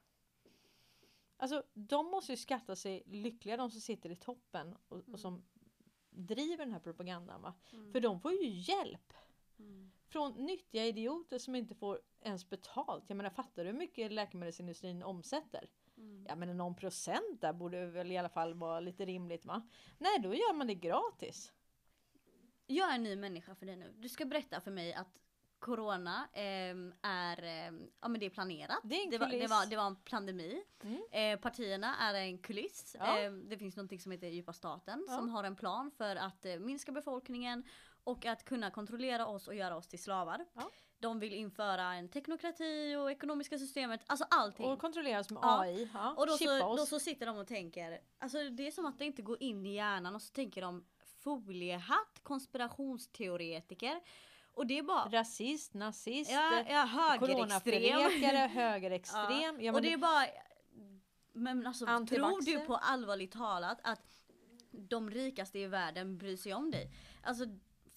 Alltså 1.36 1.62
de 1.74 2.06
måste 2.06 2.32
ju 2.32 2.36
skatta 2.36 2.76
sig 2.76 3.02
lyckliga 3.06 3.56
de 3.56 3.70
som 3.70 3.80
sitter 3.80 4.10
i 4.10 4.16
toppen 4.16 4.76
och, 4.88 5.08
och 5.08 5.20
som 5.20 5.44
driver 6.10 6.64
den 6.64 6.72
här 6.72 6.80
propagandan 6.80 7.42
va. 7.42 7.54
För 7.92 8.00
de 8.00 8.20
får 8.20 8.32
ju 8.32 8.48
hjälp. 8.48 9.12
Från 10.08 10.32
nyttiga 10.32 10.86
idioter 10.86 11.38
som 11.38 11.54
inte 11.54 11.74
får 11.74 12.00
ens 12.20 12.50
betalt. 12.50 13.04
Jag 13.06 13.16
menar 13.16 13.30
fattar 13.30 13.64
du 13.64 13.70
hur 13.70 13.78
mycket 13.78 14.12
läkemedelsindustrin 14.12 15.02
omsätter? 15.02 15.68
Ja 16.28 16.36
men 16.36 16.56
någon 16.56 16.74
procent 16.74 17.40
där 17.40 17.52
borde 17.52 17.86
väl 17.86 18.12
i 18.12 18.18
alla 18.18 18.28
fall 18.28 18.54
vara 18.54 18.80
lite 18.80 19.04
rimligt 19.04 19.44
va? 19.44 19.68
Nej 19.98 20.18
då 20.22 20.34
gör 20.34 20.54
man 20.54 20.66
det 20.66 20.74
gratis. 20.74 21.52
Jag 22.66 22.90
är 22.90 22.94
en 22.94 23.02
ny 23.02 23.16
människa 23.16 23.54
för 23.54 23.66
dig 23.66 23.76
nu. 23.76 23.94
Du 23.98 24.08
ska 24.08 24.24
berätta 24.24 24.60
för 24.60 24.70
mig 24.70 24.94
att 24.94 25.18
Corona 25.58 26.28
ehm, 26.32 26.94
är, 27.02 27.42
ehm, 27.42 27.90
ja 28.00 28.08
men 28.08 28.20
det 28.20 28.26
är 28.26 28.30
planerat. 28.30 28.80
Det 28.82 28.94
är 28.94 29.10
det, 29.10 29.18
var, 29.18 29.28
det, 29.28 29.46
var, 29.46 29.66
det 29.70 29.76
var 29.76 29.86
en 29.86 29.96
pandemi. 29.96 30.64
Mm. 30.82 31.02
Eh, 31.10 31.40
partierna 31.40 31.96
är 31.96 32.14
en 32.14 32.38
kuliss. 32.38 32.96
Ja. 32.98 33.18
Ehm, 33.18 33.48
det 33.48 33.58
finns 33.58 33.76
något 33.76 34.00
som 34.00 34.12
heter 34.12 34.26
djupa 34.26 34.52
staten 34.52 35.04
Ja. 35.08 35.16
som 35.16 35.28
har 35.28 35.44
en 35.44 35.56
plan 35.56 35.90
för 35.90 36.16
att 36.16 36.44
eh, 36.44 36.58
minska 36.58 36.92
befolkningen 36.92 37.64
och 38.04 38.26
att 38.26 38.44
kunna 38.44 38.70
kontrollera 38.70 39.26
oss 39.26 39.48
och 39.48 39.54
göra 39.54 39.76
oss 39.76 39.88
till 39.88 40.02
slavar. 40.02 40.46
Ja. 40.54 40.70
De 41.02 41.18
vill 41.18 41.32
införa 41.32 41.94
en 41.94 42.08
teknokrati 42.08 42.96
och 42.96 43.10
ekonomiska 43.10 43.58
systemet, 43.58 44.00
alltså 44.06 44.26
allting. 44.30 44.66
Och 44.66 44.78
kontrolleras 44.78 45.30
med 45.30 45.40
Ja. 45.42 45.60
AI. 45.60 45.90
Ja. 45.94 46.14
Och 46.16 46.26
då 46.26 46.38
Chippa 46.38 46.58
så, 46.58 46.66
oss. 46.66 46.80
då 46.80 46.86
så 46.86 47.00
sitter 47.00 47.26
de 47.26 47.36
och 47.38 47.46
tänker, 47.46 48.00
alltså 48.18 48.50
det 48.50 48.66
är 48.66 48.70
som 48.70 48.86
att 48.86 48.98
det 48.98 49.04
inte 49.04 49.22
går 49.22 49.42
in 49.42 49.66
i 49.66 49.74
hjärnan 49.74 50.14
och 50.14 50.22
så 50.22 50.32
tänker 50.32 50.60
de 50.62 50.84
foliehatt, 51.22 52.20
konspirationsteoretiker. 52.22 54.00
Och 54.54 54.66
det 54.66 54.78
är 54.78 54.82
bara 54.82 55.08
Rasist, 55.08 55.74
nazist, 55.74 56.30
Ja, 56.30 56.64
ja 56.68 56.84
högerextrem. 56.84 58.50
högerextrem. 58.50 59.60
Ja, 59.60 59.70
och 59.70 59.74
men 59.74 59.82
det 59.82 59.92
är 59.92 59.96
bara 59.96 60.26
Men 61.32 61.66
alltså 61.66 61.86
tror 61.86 62.44
du 62.44 62.60
på 62.66 62.76
allvarligt 62.76 63.32
talat 63.32 63.78
att 63.82 64.02
de 64.70 65.10
rikaste 65.10 65.58
i 65.58 65.66
världen 65.66 66.18
bryr 66.18 66.36
sig 66.36 66.54
om 66.54 66.70
dig? 66.70 66.90
Alltså 67.22 67.44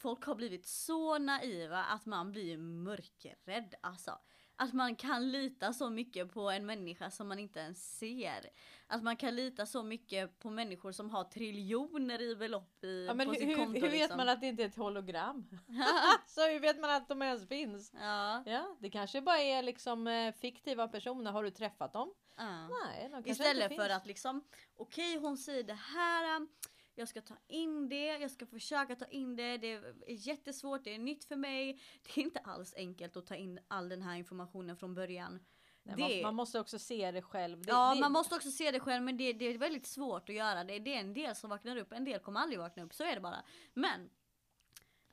folk 0.05 0.25
har 0.25 0.35
blivit 0.35 0.65
så 0.65 1.17
naiva 1.17 1.83
att 1.83 2.05
man 2.05 2.31
blir 2.31 2.57
mörkrädd 2.57 3.75
alltså. 3.81 4.19
Att 4.55 4.73
man 4.73 4.95
kan 4.95 5.31
lita 5.31 5.73
så 5.73 5.89
mycket 5.89 6.33
på 6.33 6.49
en 6.49 6.65
människa 6.65 7.11
som 7.11 7.27
man 7.27 7.39
inte 7.39 7.59
ens 7.59 7.97
ser. 7.97 8.49
Att 8.87 9.03
man 9.03 9.15
kan 9.15 9.35
lita 9.35 9.65
så 9.65 9.83
mycket 9.83 10.39
på 10.39 10.49
människor 10.49 10.91
som 10.91 11.09
har 11.09 11.23
triljoner 11.23 12.21
i 12.21 12.35
belopp 12.35 12.83
i, 12.83 13.05
ja, 13.05 13.13
men 13.13 13.27
på 13.27 13.33
hur, 13.33 13.39
sitt 13.39 13.57
konto. 13.57 13.73
hur 13.73 13.81
vet 13.81 13.91
liksom. 13.91 14.17
man 14.17 14.29
att 14.29 14.41
det 14.41 14.47
inte 14.47 14.63
är 14.63 14.67
ett 14.67 14.75
hologram? 14.75 15.49
så 16.27 16.47
hur 16.47 16.59
vet 16.59 16.79
man 16.79 16.89
att 16.89 17.07
de 17.07 17.21
ens 17.21 17.47
finns? 17.47 17.91
Ja. 17.93 18.43
Ja, 18.45 18.77
det 18.79 18.89
kanske 18.89 19.21
bara 19.21 19.39
är 19.39 19.63
liksom 19.63 20.07
eh, 20.07 20.33
fiktiva 20.33 20.87
personer. 20.87 21.31
Har 21.31 21.43
du 21.43 21.49
träffat 21.49 21.93
dem? 21.93 22.13
ja. 22.37 22.67
Nej, 22.67 23.03
de 23.03 23.09
kanske 23.11 23.31
Istället 23.31 23.71
inte 23.71 23.83
för 23.83 23.89
finns. 23.89 23.97
att 23.97 24.07
liksom, 24.07 24.43
okej 24.77 25.17
hon 25.17 25.37
säger 25.37 25.63
det 25.63 25.73
här, 25.73 26.47
jag 26.95 27.07
ska 27.07 27.21
ta 27.21 27.35
in 27.47 27.89
det, 27.89 28.05
jag 28.05 28.31
ska 28.31 28.45
försöka 28.45 28.95
ta 28.95 29.05
in 29.05 29.35
det, 29.35 29.57
det 29.57 29.71
är 29.73 29.93
jättesvårt, 30.07 30.83
det 30.83 30.95
är 30.95 30.99
nytt 30.99 31.25
för 31.25 31.35
mig. 31.35 31.81
Det 32.01 32.21
är 32.21 32.23
inte 32.23 32.39
alls 32.39 32.73
enkelt 32.77 33.17
att 33.17 33.25
ta 33.25 33.35
in 33.35 33.59
all 33.67 33.89
den 33.89 34.01
här 34.01 34.15
informationen 34.15 34.77
från 34.77 34.93
början. 34.93 35.45
Nej, 35.83 35.95
det, 35.95 36.01
man, 36.01 36.21
man 36.21 36.35
måste 36.35 36.59
också 36.59 36.79
se 36.79 37.11
det 37.11 37.21
själv. 37.21 37.61
Det, 37.61 37.71
ja, 37.71 37.93
det, 37.95 38.01
man 38.01 38.11
måste 38.11 38.35
också 38.35 38.51
se 38.51 38.71
det 38.71 38.79
själv 38.79 39.03
men 39.03 39.17
det, 39.17 39.33
det 39.33 39.45
är 39.45 39.57
väldigt 39.57 39.85
svårt 39.87 40.29
att 40.29 40.35
göra 40.35 40.63
det. 40.63 40.79
Det 40.79 40.95
är 40.95 40.99
en 40.99 41.13
del 41.13 41.35
som 41.35 41.49
vaknar 41.49 41.77
upp, 41.77 41.91
en 41.91 42.05
del 42.05 42.19
kommer 42.19 42.39
aldrig 42.39 42.59
vakna 42.59 42.83
upp, 42.83 42.93
så 42.93 43.03
är 43.03 43.15
det 43.15 43.21
bara. 43.21 43.43
Men 43.73 44.09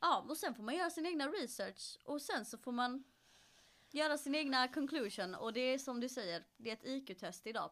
Ja, 0.03 0.25
och 0.29 0.37
sen 0.37 0.55
får 0.55 0.62
man 0.62 0.77
göra 0.77 0.90
sin 0.90 1.07
egna 1.07 1.27
research 1.27 1.99
och 2.05 2.23
sen 2.23 2.45
så 2.45 2.59
får 2.59 2.73
man 2.73 3.05
göra 3.90 4.18
sin 4.18 4.35
egna 4.35 4.68
conclusion 4.68 5.35
och 5.35 5.53
det 5.53 5.61
är 5.61 5.79
som 5.79 6.01
du 6.01 6.09
säger, 6.09 6.45
det 6.57 6.71
är 6.71 6.75
ett 6.75 6.85
IQ-test 6.85 7.47
idag. 7.47 7.71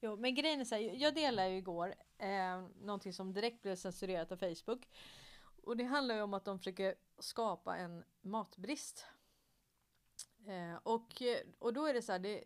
Jo, 0.00 0.16
men 0.16 0.34
grejen 0.34 0.60
är 0.60 0.64
så 0.64 0.74
här, 0.74 0.82
jag 0.82 1.14
delade 1.14 1.48
ju 1.48 1.56
igår 1.56 1.94
eh, 2.18 2.64
någonting 2.80 3.12
som 3.12 3.32
direkt 3.32 3.62
blev 3.62 3.76
censurerat 3.76 4.32
av 4.32 4.36
Facebook. 4.36 4.88
Och 5.62 5.76
det 5.76 5.84
handlar 5.84 6.14
ju 6.14 6.22
om 6.22 6.34
att 6.34 6.44
de 6.44 6.58
försöker 6.58 6.94
skapa 7.18 7.76
en 7.76 8.04
matbrist. 8.20 9.06
Eh, 10.46 10.74
och, 10.82 11.22
och 11.58 11.72
då 11.72 11.86
är 11.86 11.94
det 11.94 12.02
så 12.02 12.12
här, 12.12 12.18
det, 12.18 12.44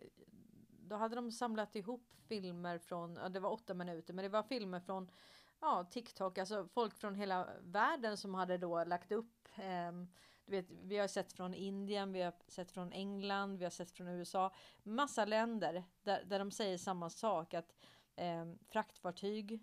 då 0.69 0.95
hade 0.95 1.15
de 1.15 1.31
samlat 1.31 1.75
ihop 1.75 2.13
filmer 2.27 2.77
från, 2.77 3.15
ja, 3.15 3.29
det 3.29 3.39
var 3.39 3.51
åtta 3.51 3.73
minuter, 3.73 4.13
men 4.13 4.23
det 4.23 4.29
var 4.29 4.43
filmer 4.43 4.79
från 4.79 5.11
ja, 5.59 5.87
TikTok, 5.91 6.37
alltså 6.37 6.67
folk 6.67 6.93
från 6.95 7.15
hela 7.15 7.49
världen 7.61 8.17
som 8.17 8.33
hade 8.33 8.57
då 8.57 8.83
lagt 8.83 9.11
upp 9.11 9.47
eh, 9.55 9.91
du 10.45 10.51
vet, 10.51 10.71
vi 10.83 10.97
har 10.97 11.07
sett 11.07 11.33
från 11.33 11.53
Indien, 11.53 12.13
vi 12.13 12.21
har 12.21 12.33
sett 12.47 12.71
från 12.71 12.91
England, 12.91 13.57
vi 13.57 13.63
har 13.63 13.71
sett 13.71 13.91
från 13.91 14.07
USA. 14.07 14.53
Massa 14.83 15.25
länder 15.25 15.83
där, 16.03 16.23
där 16.25 16.39
de 16.39 16.51
säger 16.51 16.77
samma 16.77 17.09
sak 17.09 17.53
att 17.53 17.73
eh, 18.15 18.45
fraktfartyg 18.69 19.59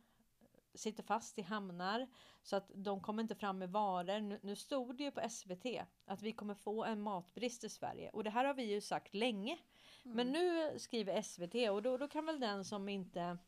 sitter 0.74 1.02
fast 1.02 1.38
i 1.38 1.42
hamnar 1.42 2.08
så 2.42 2.56
att 2.56 2.70
de 2.74 3.00
kommer 3.00 3.22
inte 3.22 3.34
fram 3.34 3.58
med 3.58 3.70
varor. 3.70 4.20
Nu, 4.20 4.40
nu 4.42 4.56
stod 4.56 4.96
det 4.96 5.04
ju 5.04 5.10
på 5.10 5.28
SVT 5.28 5.66
att 6.04 6.22
vi 6.22 6.32
kommer 6.32 6.54
få 6.54 6.84
en 6.84 7.02
matbrist 7.02 7.64
i 7.64 7.68
Sverige 7.68 8.10
och 8.10 8.24
det 8.24 8.30
här 8.30 8.44
har 8.44 8.54
vi 8.54 8.62
ju 8.62 8.80
sagt 8.80 9.14
länge. 9.14 9.58
Mm. 10.04 10.16
Men 10.16 10.32
nu 10.32 10.78
skriver 10.78 11.22
SVT 11.22 11.70
och 11.70 11.82
då, 11.82 11.96
då 11.96 12.08
kan 12.08 12.26
väl 12.26 12.40
den 12.40 12.64
som 12.64 12.88
inte 12.88 13.38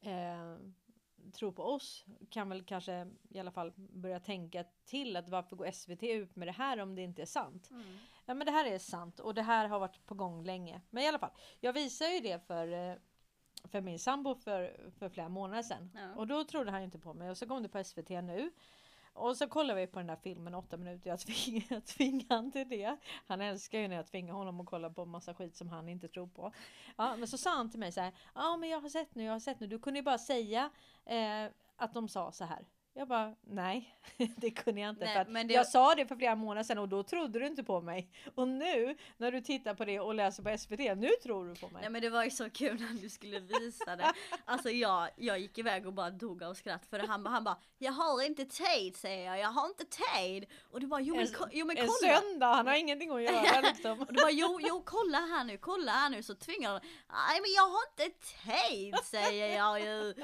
eh, 0.00 0.56
tror 1.32 1.52
på 1.52 1.62
oss 1.62 2.04
kan 2.30 2.48
väl 2.48 2.64
kanske 2.64 3.06
i 3.28 3.38
alla 3.38 3.50
fall 3.50 3.72
börja 3.76 4.20
tänka 4.20 4.64
till 4.84 5.16
att 5.16 5.28
varför 5.28 5.56
går 5.56 5.70
SVT 5.70 6.02
ut 6.02 6.36
med 6.36 6.48
det 6.48 6.52
här 6.52 6.78
om 6.78 6.94
det 6.94 7.02
inte 7.02 7.22
är 7.22 7.26
sant? 7.26 7.70
Mm. 7.70 7.98
Ja 8.26 8.34
men 8.34 8.46
det 8.46 8.52
här 8.52 8.64
är 8.64 8.78
sant 8.78 9.20
och 9.20 9.34
det 9.34 9.42
här 9.42 9.68
har 9.68 9.78
varit 9.78 10.06
på 10.06 10.14
gång 10.14 10.44
länge. 10.44 10.80
Men 10.90 11.02
i 11.02 11.08
alla 11.08 11.18
fall, 11.18 11.32
jag 11.60 11.72
visar 11.72 12.06
ju 12.06 12.20
det 12.20 12.46
för 12.46 12.72
eh, 12.72 12.96
för 13.64 13.80
min 13.80 13.98
sambo 13.98 14.34
för, 14.34 14.90
för 14.98 15.08
flera 15.08 15.28
månader 15.28 15.62
sedan. 15.62 15.90
Ja. 15.94 16.14
Och 16.16 16.26
då 16.26 16.44
trodde 16.44 16.70
han 16.70 16.82
inte 16.82 16.98
på 16.98 17.14
mig 17.14 17.30
och 17.30 17.38
så 17.38 17.46
kom 17.46 17.62
det 17.62 17.68
på 17.68 17.84
SVT 17.84 18.08
nu. 18.08 18.50
Och 19.14 19.36
så 19.36 19.48
kollar 19.48 19.74
vi 19.74 19.86
på 19.86 19.98
den 19.98 20.06
där 20.06 20.16
filmen 20.16 20.54
åtta 20.54 20.76
minuter. 20.76 21.10
Jag 21.10 21.20
tvingar, 21.20 21.64
jag 21.70 21.84
tvingar 21.84 22.26
han 22.28 22.52
till 22.52 22.68
det. 22.68 22.96
Han 23.26 23.40
älskar 23.40 23.78
ju 23.78 23.88
när 23.88 23.96
jag 23.96 24.06
tvingar 24.06 24.34
honom 24.34 24.60
att 24.60 24.66
kolla 24.66 24.90
på 24.90 25.04
massa 25.04 25.34
skit 25.34 25.56
som 25.56 25.68
han 25.68 25.88
inte 25.88 26.08
tror 26.08 26.26
på. 26.26 26.52
Ja, 26.96 27.16
men 27.16 27.28
så 27.28 27.38
sa 27.38 27.50
han 27.50 27.70
till 27.70 27.80
mig 27.80 27.92
så 27.92 28.00
här. 28.00 28.12
Ja, 28.34 28.56
men 28.56 28.68
jag 28.68 28.80
har 28.80 28.88
sett 28.88 29.14
nu, 29.14 29.24
jag 29.24 29.32
har 29.32 29.40
sett 29.40 29.60
nu. 29.60 29.66
Du 29.66 29.78
kunde 29.78 29.98
ju 29.98 30.04
bara 30.04 30.18
säga 30.18 30.70
eh, 31.04 31.46
att 31.76 31.94
de 31.94 32.08
sa 32.08 32.32
så 32.32 32.44
här. 32.44 32.66
Jag 32.94 33.08
bara, 33.08 33.34
nej, 33.40 33.98
det 34.36 34.50
kunde 34.50 34.80
jag 34.80 34.90
inte. 34.90 35.04
Nej, 35.04 35.24
för 35.24 35.44
det... 35.44 35.54
Jag 35.54 35.66
sa 35.66 35.94
det 35.94 36.06
för 36.06 36.16
flera 36.16 36.34
månader 36.34 36.64
sedan 36.64 36.78
och 36.78 36.88
då 36.88 37.02
trodde 37.02 37.38
du 37.38 37.46
inte 37.46 37.64
på 37.64 37.80
mig. 37.80 38.08
Och 38.34 38.48
nu 38.48 38.96
när 39.16 39.32
du 39.32 39.40
tittar 39.40 39.74
på 39.74 39.84
det 39.84 40.00
och 40.00 40.14
läser 40.14 40.42
på 40.42 40.58
SVT, 40.58 40.78
nu 40.78 41.10
tror 41.22 41.48
du 41.48 41.54
på 41.54 41.68
mig. 41.68 41.80
Nej 41.82 41.90
men 41.90 42.02
det 42.02 42.10
var 42.10 42.24
ju 42.24 42.30
så 42.30 42.50
kul 42.50 42.80
när 42.80 43.02
du 43.02 43.08
skulle 43.10 43.40
visa 43.40 43.96
det. 43.96 44.12
Alltså 44.44 44.70
jag, 44.70 45.08
jag 45.16 45.38
gick 45.38 45.58
iväg 45.58 45.86
och 45.86 45.92
bara 45.92 46.10
dog 46.10 46.42
av 46.42 46.54
skratt 46.54 46.86
för 46.86 46.98
han, 46.98 47.26
han 47.26 47.44
bara, 47.44 47.56
jag 47.78 47.92
har 47.92 48.26
inte 48.26 48.44
tid 48.44 48.96
säger 48.96 49.26
jag, 49.26 49.38
jag 49.38 49.48
har 49.48 49.66
inte 49.66 49.84
tid. 49.84 50.46
Och 50.70 50.80
du 50.80 50.86
bara, 50.86 51.00
jo 51.00 51.16
men, 51.16 51.26
en, 51.26 51.32
jo, 51.52 51.66
men 51.66 51.76
kolla. 51.76 52.14
En 52.14 52.20
söndag, 52.22 52.46
han 52.46 52.66
har 52.66 52.74
ingenting 52.74 53.10
att 53.10 53.22
göra 53.22 53.60
liksom. 53.62 54.00
och 54.00 54.12
du 54.12 54.22
bara, 54.22 54.30
jo, 54.30 54.60
jo 54.62 54.82
kolla 54.84 55.18
här 55.18 55.44
nu, 55.44 55.58
kolla 55.58 55.92
här 55.92 56.10
nu. 56.10 56.22
Så 56.22 56.34
tvingar 56.34 56.70
han, 56.70 56.80
nej 57.08 57.40
men 57.40 57.52
jag 57.56 57.68
har 57.68 57.82
inte 57.90 58.18
tid 58.44 58.94
säger 59.04 59.56
jag 59.56 59.80
ju. 59.80 60.14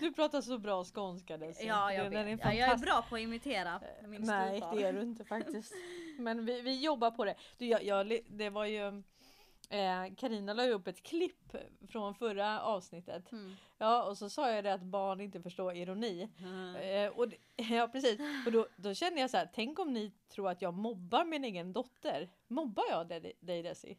du 0.00 0.12
pratar 0.12 0.40
så 0.40 0.58
bra 0.58 0.84
skånska 0.84 1.05
skånska 1.06 1.36
Daisy. 1.36 1.66
Ja, 1.66 1.92
jag 1.92 2.10
vet. 2.10 2.26
Är 2.26 2.38
ja, 2.42 2.52
jag 2.52 2.70
är 2.70 2.78
bra 2.78 3.04
på 3.08 3.14
att 3.14 3.20
imitera 3.20 3.80
min 4.08 4.22
Nej, 4.22 4.62
det 4.74 4.82
är 4.82 4.92
du 4.92 5.02
inte 5.02 5.24
faktiskt. 5.24 5.72
Men 6.18 6.44
vi, 6.46 6.60
vi 6.60 6.84
jobbar 6.84 7.10
på 7.10 7.24
det. 7.24 7.34
Du, 7.58 7.66
jag, 7.66 7.84
jag, 7.84 8.18
det 8.28 8.50
var 8.50 8.66
ju 8.66 9.02
Karina 10.16 10.52
eh, 10.52 10.56
la 10.56 10.66
upp 10.68 10.86
ett 10.86 11.02
klipp 11.02 11.56
från 11.88 12.14
förra 12.14 12.62
avsnittet. 12.62 13.32
Mm. 13.32 13.56
Ja 13.78 14.04
och 14.04 14.18
så 14.18 14.30
sa 14.30 14.50
jag 14.50 14.64
det 14.64 14.74
att 14.74 14.82
barn 14.82 15.20
inte 15.20 15.42
förstår 15.42 15.74
ironi. 15.74 16.28
Mm. 16.38 16.76
Eh, 16.76 17.18
och, 17.18 17.26
ja 17.56 17.88
precis. 17.88 18.20
Och 18.46 18.52
då, 18.52 18.66
då 18.76 18.94
kände 18.94 19.20
jag 19.20 19.30
så 19.30 19.36
här, 19.36 19.50
tänk 19.54 19.78
om 19.78 19.92
ni 19.92 20.12
tror 20.28 20.50
att 20.50 20.62
jag 20.62 20.74
mobbar 20.74 21.24
min 21.24 21.44
egen 21.44 21.72
dotter. 21.72 22.30
Mobbar 22.48 22.84
jag 22.90 23.08
dig, 23.08 23.32
dig 23.40 23.62
Desi? 23.62 23.98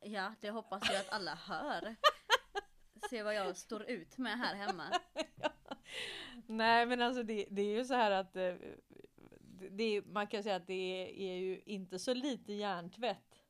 Ja 0.00 0.34
det 0.40 0.50
hoppas 0.50 0.90
jag 0.90 1.00
att 1.00 1.12
alla 1.12 1.34
hör. 1.34 1.96
Se 3.10 3.22
vad 3.22 3.34
jag 3.34 3.56
står 3.56 3.82
ut 3.82 4.18
med 4.18 4.38
här 4.38 4.54
hemma. 4.54 4.84
ja. 5.14 5.50
Nej 6.48 6.86
men 6.86 7.02
alltså 7.02 7.22
det, 7.22 7.46
det 7.50 7.62
är 7.62 7.76
ju 7.76 7.84
så 7.84 7.94
här 7.94 8.10
att 8.10 8.36
eh, 8.36 8.54
det, 9.70 10.02
man 10.06 10.26
kan 10.26 10.42
säga 10.42 10.56
att 10.56 10.66
det 10.66 11.32
är 11.32 11.36
ju 11.36 11.60
inte 11.64 11.98
så 11.98 12.14
lite 12.14 12.52
hjärntvätt 12.52 13.42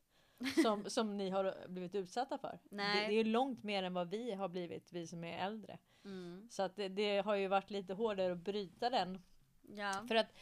som, 0.63 0.83
som 0.89 1.17
ni 1.17 1.29
har 1.29 1.67
blivit 1.67 1.95
utsatta 1.95 2.37
för. 2.37 2.59
Nej. 2.69 3.01
Det, 3.01 3.07
det 3.07 3.13
är 3.13 3.23
ju 3.23 3.31
långt 3.31 3.63
mer 3.63 3.83
än 3.83 3.93
vad 3.93 4.09
vi 4.09 4.31
har 4.31 4.49
blivit, 4.49 4.93
vi 4.93 5.07
som 5.07 5.23
är 5.23 5.45
äldre. 5.45 5.77
Mm. 6.05 6.47
Så 6.51 6.63
att 6.63 6.75
det, 6.75 6.87
det, 6.87 7.17
har 7.17 7.35
ju 7.35 7.47
varit 7.47 7.69
lite 7.69 7.93
hårdare 7.93 8.31
att 8.31 8.37
bryta 8.37 8.89
den. 8.89 9.21
Ja. 9.61 9.93
För 10.07 10.15
att 10.15 10.33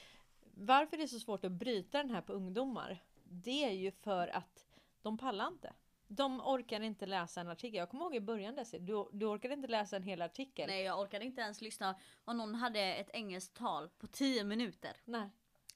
varför 0.53 0.97
det 0.97 1.03
är 1.03 1.07
så 1.07 1.19
svårt 1.19 1.45
att 1.45 1.51
bryta 1.51 1.97
den 1.97 2.11
här 2.11 2.21
på 2.21 2.33
ungdomar, 2.33 3.03
det 3.23 3.63
är 3.63 3.71
ju 3.71 3.91
för 3.91 4.27
att 4.27 4.65
de 5.01 5.17
pallar 5.17 5.47
inte. 5.47 5.73
De 6.07 6.41
orkar 6.41 6.81
inte 6.81 7.05
läsa 7.05 7.41
en 7.41 7.47
artikel. 7.47 7.77
Jag 7.77 7.89
kommer 7.89 8.03
ihåg 8.03 8.15
i 8.15 8.21
början 8.21 8.55
Desi, 8.55 8.79
du, 8.79 9.09
du 9.11 9.25
orkade 9.25 9.53
inte 9.53 9.67
läsa 9.67 9.95
en 9.95 10.03
hel 10.03 10.21
artikel. 10.21 10.67
Nej 10.67 10.83
jag 10.83 10.99
orkade 10.99 11.25
inte 11.25 11.41
ens 11.41 11.61
lyssna 11.61 11.99
om 12.25 12.37
någon 12.37 12.55
hade 12.55 12.79
ett 12.79 13.09
engelskt 13.13 13.57
tal 13.57 13.89
på 13.89 14.07
10 14.07 14.43
minuter. 14.43 14.97
Nej. 15.05 15.29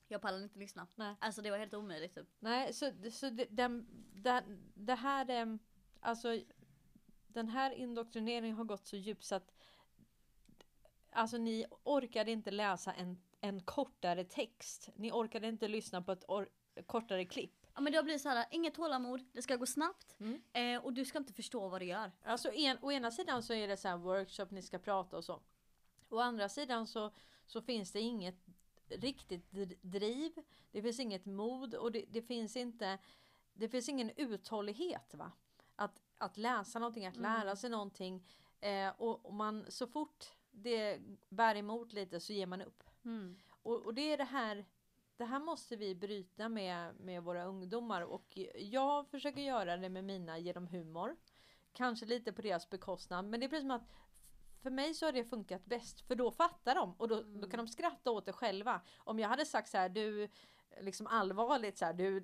Jag 0.08 0.22
pallade 0.22 0.44
inte 0.44 0.60
lyssna. 0.60 0.88
Nej. 0.96 1.16
Alltså 1.20 1.42
det 1.42 1.52
var 1.52 1.58
helt 1.58 1.74
omöjligt 1.74 2.16
typ. 2.16 2.28
Nej 2.40 2.74
så, 2.74 2.92
så 3.12 3.30
det, 3.30 3.46
det, 3.50 3.84
det, 4.14 4.44
det 4.74 4.96
här 4.96 5.30
är 5.30 5.60
alltså 6.00 6.40
den 7.28 7.48
här 7.48 7.72
indoktrineringen 7.72 8.58
har 8.58 8.64
gått 8.64 8.88
så 8.88 8.98
djupt 8.98 9.24
så 9.24 9.36
att 9.36 9.54
alltså 11.12 11.38
ni 11.38 11.66
orkade 11.84 12.32
inte 12.32 12.52
läsa 12.52 12.94
en, 12.94 13.22
en 13.42 13.62
kortare 13.62 14.24
text. 14.24 14.90
Ni 14.96 15.12
orkade 15.12 15.48
inte 15.48 15.68
lyssna 15.68 16.02
på 16.02 16.12
ett 16.12 16.24
or, 16.28 16.50
kortare 16.86 17.26
klipp. 17.26 17.61
Ja 17.74 17.82
men 17.82 17.92
det 17.92 17.98
har 17.98 18.04
blivit 18.04 18.22
så 18.22 18.30
här, 18.30 18.46
inget 18.52 18.74
tålamod, 18.74 19.26
det 19.34 19.42
ska 19.42 19.56
gå 19.56 19.66
snabbt 19.66 20.16
mm. 20.20 20.42
eh, 20.54 20.86
och 20.86 20.94
du 20.94 21.06
ska 21.06 21.18
inte 21.18 21.34
förstå 21.34 21.70
vad 21.70 21.82
du 21.82 21.86
gör. 21.86 22.12
Alltså 22.24 22.54
en, 22.54 22.78
å 22.82 22.92
ena 22.92 23.12
sidan 23.12 23.44
så 23.44 23.54
är 23.54 23.68
det 23.68 23.78
så 23.78 23.88
här 23.88 23.98
workshop, 23.98 24.48
ni 24.50 24.62
ska 24.62 24.80
prata 24.80 25.18
och 25.18 25.24
så. 25.24 25.42
Å 26.10 26.20
andra 26.20 26.50
sidan 26.50 26.88
så, 26.88 27.12
så 27.46 27.62
finns 27.62 27.92
det 27.92 28.00
inget 28.00 28.36
riktigt 28.90 29.52
driv. 29.82 30.32
Det 30.72 30.82
finns 30.82 31.00
inget 31.00 31.26
mod 31.26 31.76
och 31.76 31.92
det, 31.92 32.06
det 32.10 32.22
finns 32.22 32.56
inte 32.56 32.98
det 33.54 33.70
finns 33.70 33.90
ingen 33.90 34.12
uthållighet 34.16 35.14
va? 35.14 35.32
Att, 35.76 36.02
att 36.18 36.38
läsa 36.38 36.80
någonting, 36.80 37.06
att 37.06 37.18
lära 37.18 37.42
mm. 37.42 37.56
sig 37.56 37.70
någonting. 37.70 38.28
Eh, 38.60 38.90
och, 38.98 39.26
och, 39.26 39.34
man 39.34 39.66
så 39.70 39.88
fort 39.88 40.26
det 40.52 41.00
bär 41.30 41.56
emot 41.56 41.94
lite 41.94 42.20
så 42.20 42.34
ger 42.34 42.46
man 42.46 42.62
upp. 42.62 42.84
Mm. 43.06 43.38
Och, 43.50 43.86
och, 43.86 43.94
det 43.94 44.14
är 44.14 44.18
det 44.18 44.24
här 44.24 44.66
det 45.22 45.26
här 45.26 45.40
måste 45.40 45.76
vi 45.76 45.96
bryta 45.96 46.50
med, 46.50 46.96
med 47.00 47.24
våra 47.24 47.44
ungdomar 47.44 48.02
och 48.02 48.38
jag 48.56 49.08
försöker 49.08 49.42
göra 49.42 49.78
det 49.78 49.90
med 49.90 50.04
mina 50.04 50.38
genom 50.38 50.68
humor. 50.68 51.16
Kanske 51.74 52.06
lite 52.06 52.32
på 52.32 52.42
deras 52.42 52.70
bekostnad 52.70 53.26
men 53.26 53.40
det 53.40 53.46
är 53.46 53.50
precis 53.50 53.64
som 53.64 53.72
att 53.72 53.90
för 54.62 54.70
mig 54.70 54.94
så 54.94 55.06
har 55.06 55.12
det 55.12 55.24
funkat 55.24 55.66
bäst 55.66 56.02
för 56.02 56.16
då 56.16 56.32
fattar 56.32 56.76
de 56.76 56.94
och 56.98 57.08
då, 57.08 57.16
mm. 57.16 57.42
då 57.42 57.50
kan 57.50 57.58
de 57.58 57.68
skratta 57.68 58.12
åt 58.12 58.26
det 58.26 58.34
själva. 58.34 58.82
Om 58.98 59.20
jag 59.20 59.30
hade 59.30 59.46
sagt 59.46 59.70
så 59.70 59.78
här 59.78 59.90
du 59.90 60.30
liksom 60.80 61.08
allvarligt 61.08 61.78
så 61.78 61.86
här, 61.86 61.94
du, 61.94 62.24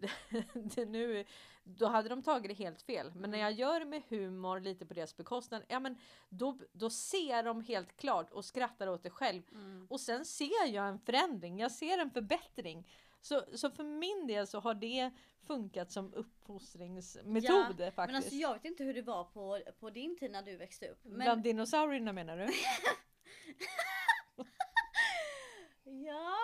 nu, 0.86 1.26
då 1.64 1.86
hade 1.86 2.10
de 2.10 2.24
tagit 2.24 2.50
det 2.50 2.64
helt 2.64 2.82
fel. 2.82 3.12
Men 3.16 3.32
när 3.32 3.38
mm. 3.38 3.40
jag 3.40 3.52
gör 3.52 3.80
det 3.80 3.86
med 3.86 4.02
humor 4.10 4.60
lite 4.60 4.86
på 4.86 4.94
deras 4.94 5.18
bekostnad, 5.18 5.64
ja 5.68 5.80
men 5.80 5.98
då, 6.30 6.58
då 6.72 6.90
ser 6.90 7.44
de 7.44 7.62
helt 7.62 7.98
klart 7.98 8.32
och 8.32 8.46
skrattar 8.46 8.88
åt 8.88 9.04
det 9.04 9.10
själv. 9.10 9.44
Mm. 9.52 9.88
Och 9.90 10.00
sen 10.00 10.26
ser 10.26 10.68
jag 10.68 10.88
en 10.88 11.00
förändring, 11.00 11.60
jag 11.60 11.72
ser 11.72 11.98
en 11.98 12.12
förbättring. 12.12 12.88
Så, 13.22 13.44
så 13.54 13.72
för 13.72 13.84
min 13.84 14.28
del 14.28 14.48
så 14.48 14.60
har 14.60 14.74
det 14.74 15.12
funkat 15.48 15.92
som 15.92 16.14
uppfostringsmetod 16.14 17.80
ja, 17.80 17.92
faktiskt. 17.92 17.98
Men 17.98 18.16
alltså 18.16 18.36
jag 18.36 18.54
vet 18.54 18.66
inte 18.66 18.84
hur 18.84 18.94
det 18.94 19.02
var 19.02 19.24
på, 19.24 19.62
på 19.80 19.90
din 19.90 20.18
tid 20.18 20.32
när 20.32 20.42
du 20.42 20.58
växte 20.58 20.88
upp. 20.88 21.00
Men... 21.04 21.20
Bland 21.20 21.44
dinosaurierna 21.44 22.14
menar 22.14 22.38
du? 22.38 22.46
ja, 26.08 26.38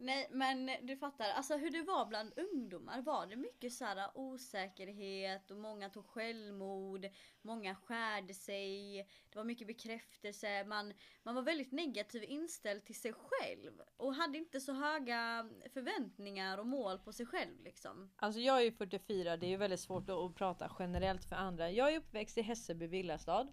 Nej 0.00 0.28
men 0.30 0.70
du 0.82 0.96
fattar, 0.96 1.30
alltså 1.30 1.56
hur 1.56 1.70
det 1.70 1.82
var 1.82 2.06
bland 2.06 2.32
ungdomar. 2.38 3.02
Var 3.02 3.26
det 3.26 3.36
mycket 3.36 3.72
så 3.72 3.84
här 3.84 4.10
osäkerhet 4.14 5.50
och 5.50 5.56
många 5.56 5.88
tog 5.88 6.06
självmord, 6.06 7.06
många 7.42 7.74
skärde 7.74 8.34
sig, 8.34 8.96
det 9.30 9.36
var 9.38 9.44
mycket 9.44 9.66
bekräftelse, 9.66 10.64
man, 10.64 10.92
man 11.22 11.34
var 11.34 11.42
väldigt 11.42 11.72
negativ 11.72 12.24
inställd 12.24 12.84
till 12.84 13.00
sig 13.00 13.12
själv 13.12 13.72
och 13.96 14.14
hade 14.14 14.38
inte 14.38 14.60
så 14.60 14.72
höga 14.72 15.50
förväntningar 15.72 16.58
och 16.58 16.66
mål 16.66 16.98
på 16.98 17.12
sig 17.12 17.26
själv 17.26 17.60
liksom. 17.64 18.10
Alltså 18.16 18.40
jag 18.40 18.58
är 18.58 18.62
ju 18.62 18.72
44, 18.72 19.36
det 19.36 19.46
är 19.46 19.50
ju 19.50 19.56
väldigt 19.56 19.80
svårt 19.80 20.08
att, 20.08 20.34
prata 20.34 20.76
generellt 20.78 21.24
för 21.24 21.36
andra. 21.36 21.70
Jag 21.70 21.92
är 21.92 21.98
uppväxt 21.98 22.38
i 22.38 22.42
Hässelby 22.42 22.86
villastad 22.86 23.48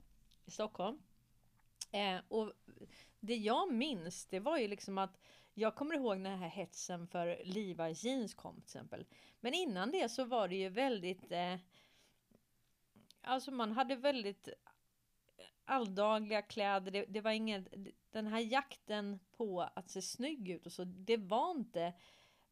i 0.46 0.52
Stockholm. 0.52 1.00
Eh, 1.92 2.20
och 2.28 2.54
det 3.20 3.36
jag 3.36 3.74
minns, 3.74 4.26
det 4.26 4.40
var 4.40 4.58
ju 4.58 4.68
liksom 4.68 4.98
att 4.98 5.20
jag 5.58 5.76
kommer 5.76 5.96
ihåg 5.96 6.24
den 6.24 6.40
här 6.40 6.48
hetsen 6.48 7.08
för 7.08 7.42
Levi 7.44 7.94
jeans 7.96 8.34
kom 8.34 8.56
till 8.56 8.64
exempel. 8.64 9.06
Men 9.40 9.54
innan 9.54 9.92
det 9.92 10.10
så 10.10 10.26
var 10.26 10.48
det 10.48 10.56
ju 10.56 10.70
väldigt 10.70 11.32
eh, 11.32 11.56
Alltså 13.22 13.52
man 13.52 13.72
hade 13.72 13.96
väldigt 13.96 14.50
alldagliga 15.66 16.42
kläder. 16.42 16.92
Det, 16.92 17.06
det 17.06 17.22
var 17.22 17.32
inget, 17.32 17.74
den 18.12 18.28
här 18.28 18.40
jakten 18.40 19.20
på 19.38 19.62
att 19.62 19.90
se 19.90 20.02
snygg 20.02 20.50
ut 20.50 20.66
och 20.66 20.72
så, 20.72 20.84
det 20.84 21.18
var 21.18 21.52
inte 21.52 21.94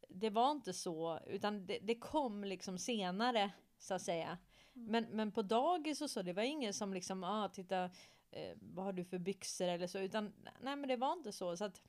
det 0.09 0.29
var 0.29 0.51
inte 0.51 0.73
så, 0.73 1.19
utan 1.27 1.65
det, 1.65 1.79
det 1.81 1.95
kom 1.95 2.43
liksom 2.43 2.77
senare 2.77 3.51
så 3.79 3.93
att 3.93 4.01
säga. 4.01 4.37
Mm. 4.75 4.91
Men, 4.91 5.03
men 5.03 5.31
på 5.31 5.41
dagis 5.41 6.01
och 6.01 6.09
så, 6.09 6.21
det 6.21 6.33
var 6.33 6.43
ingen 6.43 6.73
som 6.73 6.93
liksom, 6.93 7.23
ah, 7.23 7.49
titta, 7.49 7.83
eh, 8.31 8.57
vad 8.59 8.85
har 8.85 8.93
du 8.93 9.05
för 9.05 9.17
byxor 9.17 9.67
eller 9.67 9.87
så, 9.87 9.99
utan 9.99 10.33
nej 10.61 10.75
men 10.75 10.87
det 10.87 10.97
var 10.97 11.13
inte 11.13 11.31
så. 11.31 11.57
så 11.57 11.65
att 11.65 11.81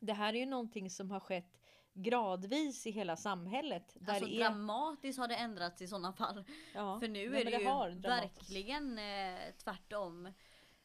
Det 0.00 0.12
här 0.12 0.34
är 0.34 0.38
ju 0.38 0.46
någonting 0.46 0.90
som 0.90 1.10
har 1.10 1.20
skett 1.20 1.58
gradvis 1.94 2.86
i 2.86 2.90
hela 2.90 3.16
samhället. 3.16 3.96
Där 4.00 4.12
Alltså 4.12 4.28
det 4.28 4.36
är, 4.36 4.40
dramatiskt 4.40 5.18
har 5.18 5.28
det 5.28 5.36
ändrats 5.36 5.82
i 5.82 5.88
sådana 5.88 6.12
fall. 6.12 6.44
ja, 6.74 7.00
För 7.00 7.08
nu 7.08 7.30
nej, 7.30 7.40
är 7.40 7.44
men 7.44 7.52
det, 7.52 7.58
ju 7.58 8.00
verkligen 8.00 8.98
eh, 8.98 9.54
tvärtom. 9.64 10.32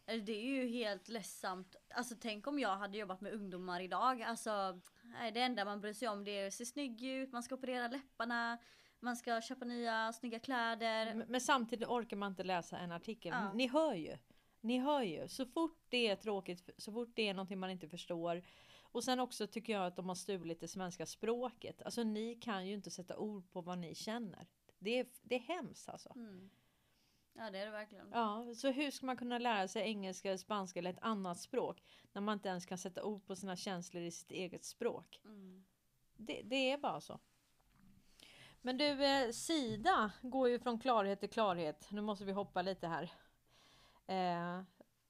Eller 0.06 0.22
Det 0.22 0.32
är 0.32 0.46
ju 0.46 0.68
helt 0.68 1.08
ledsamt. 1.08 1.76
Alltså 1.96 2.16
tänk 2.22 2.48
om 2.48 2.60
jag 2.60 2.78
hade 2.78 2.98
jobbat 2.98 3.22
med 3.22 3.34
ungdomar 3.34 3.80
idag. 3.80 4.22
Alltså 4.22 4.80
det 5.34 5.42
enda 5.42 5.66
man 5.66 5.82
bryr 5.82 5.94
sig 5.94 6.08
om 6.08 6.24
det 6.24 6.32
är 6.32 6.48
att 6.48 6.54
se 6.54 6.66
snygg 6.66 7.04
ut, 7.04 7.32
man 7.32 7.44
ska 7.44 7.56
operera 7.56 7.88
läpparna, 7.88 8.58
man 9.00 9.16
ska 9.16 9.42
köpa 9.42 9.66
nya 9.66 10.14
snygga 10.14 10.40
kläder. 10.40 11.16
Men, 11.16 11.28
men 11.28 11.42
samtidigt 11.42 11.88
orkar 11.88 12.18
man 12.18 12.32
inte 12.32 12.44
läsa 12.44 12.78
en 12.78 12.92
artikel. 12.92 13.34
Ja. 13.34 13.54
Ni 13.54 13.68
hör 13.68 13.94
ju. 13.94 14.18
Ni 14.62 14.80
hör 14.80 15.02
ju. 15.02 15.28
Så 15.28 15.46
fort 15.46 15.86
det 15.90 16.08
är 16.08 16.16
tråkigt, 16.16 16.70
så 16.78 16.92
fort 16.92 17.10
det 17.14 17.28
är 17.30 17.34
någonting 17.34 17.60
man 17.60 17.70
inte 17.70 17.88
förstår. 17.88 18.44
Och 18.98 19.04
sen 19.04 19.20
också 19.20 19.48
tycker 19.48 19.74
jag 19.74 19.86
att 19.86 19.96
de 19.96 20.08
har 20.08 20.16
stulit 20.16 20.60
det 20.60 20.68
svenska 20.68 21.06
språket. 21.06 21.82
Alltså 21.82 22.04
ni 22.04 22.36
kan 22.36 22.68
ju 22.68 22.74
inte 22.74 22.92
sätta 22.92 23.18
ord 23.18 23.52
på 23.52 23.62
vad 23.62 23.78
ni 23.78 23.96
känner. 23.96 24.48
Det 24.80 25.00
är, 25.00 25.08
det 25.22 25.36
är 25.36 25.40
hemskt 25.40 25.90
alltså. 25.90 26.14
Mm. 26.16 26.50
Ja 27.34 27.52
det 27.52 27.60
är 27.60 27.66
det 27.66 27.72
verkligen. 27.72 28.10
Ja, 28.12 28.54
så 28.56 28.72
hur 28.72 28.92
ska 28.92 29.06
man 29.06 29.18
kunna 29.18 29.40
lära 29.40 29.68
sig 29.68 29.82
engelska, 29.82 30.38
spanska 30.38 30.80
eller 30.80 30.90
ett 30.90 31.02
annat 31.02 31.40
språk 31.40 31.84
när 32.12 32.22
man 32.22 32.34
inte 32.34 32.50
ens 32.50 32.66
kan 32.66 32.78
sätta 32.78 33.04
ord 33.04 33.26
på 33.26 33.36
sina 33.36 33.56
känslor 33.56 34.04
i 34.04 34.12
sitt 34.12 34.32
eget 34.32 34.66
språk? 34.66 35.22
Mm. 35.26 35.66
Det, 36.16 36.42
det 36.42 36.72
är 36.72 36.78
bara 36.78 37.02
så. 37.02 37.20
Men 38.62 38.78
du, 38.78 39.06
eh, 39.06 39.32
Sida 39.32 40.12
går 40.22 40.50
ju 40.50 40.60
från 40.60 40.80
klarhet 40.80 41.20
till 41.20 41.30
klarhet. 41.30 41.88
Nu 41.92 42.02
måste 42.02 42.26
vi 42.26 42.32
hoppa 42.32 42.62
lite 42.62 42.88
här. 42.88 43.12
Eh, 44.08 44.64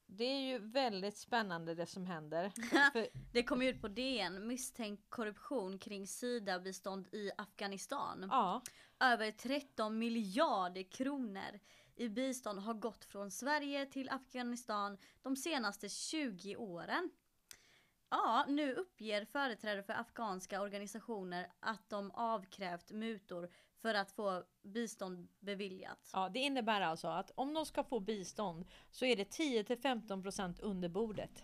det 0.08 0.24
är 0.24 0.40
ju 0.42 0.58
väldigt 0.60 1.18
spännande 1.18 1.76
det 1.76 1.86
som 1.86 2.06
händer. 2.06 2.50
För, 2.94 3.08
Det 3.32 3.44
kom 3.44 3.62
ut 3.62 3.82
på 3.82 3.88
DN 3.88 4.48
misstänkt 4.48 5.10
korruption 5.10 5.80
kring 5.80 6.08
Sida-bistånd 6.08 7.08
i 7.12 7.32
Afghanistan. 7.38 8.28
ja, 8.32 8.62
Över 9.00 9.32
13 9.32 10.00
miljarder 10.00 10.84
kronor 10.84 11.60
i 11.96 12.10
bistånd 12.10 12.60
har 12.60 12.74
gått 12.74 13.06
från 13.06 13.32
Sverige 13.32 13.86
till 13.86 14.10
Afghanistan 14.10 14.98
de 15.22 15.36
senaste 15.36 15.90
20 15.90 16.56
åren. 16.56 17.10
Ja, 18.10 18.46
nu 18.48 18.74
uppger 18.74 19.26
företrädare 19.26 19.84
för 19.84 19.94
afghanska 19.94 20.62
organisationer 20.62 21.48
att 21.60 21.90
de 21.90 22.12
avkrävt 22.12 22.92
mutor 22.92 23.50
för 23.82 23.94
att 23.94 24.12
få 24.12 24.44
bistånd 24.62 25.28
beviljat. 25.40 26.10
ja, 26.14 26.30
det 26.30 26.40
innebär 26.40 26.82
alltså 26.82 27.08
att 27.08 27.32
om 27.36 27.54
de 27.54 27.66
ska 27.66 27.84
få 27.84 28.00
bistånd 28.00 28.66
så 28.92 29.06
är 29.06 29.16
det 29.16 29.26
10 29.26 29.64
till 29.64 29.78
15% 29.78 30.60
under 30.62 30.90
bordet. 30.90 31.44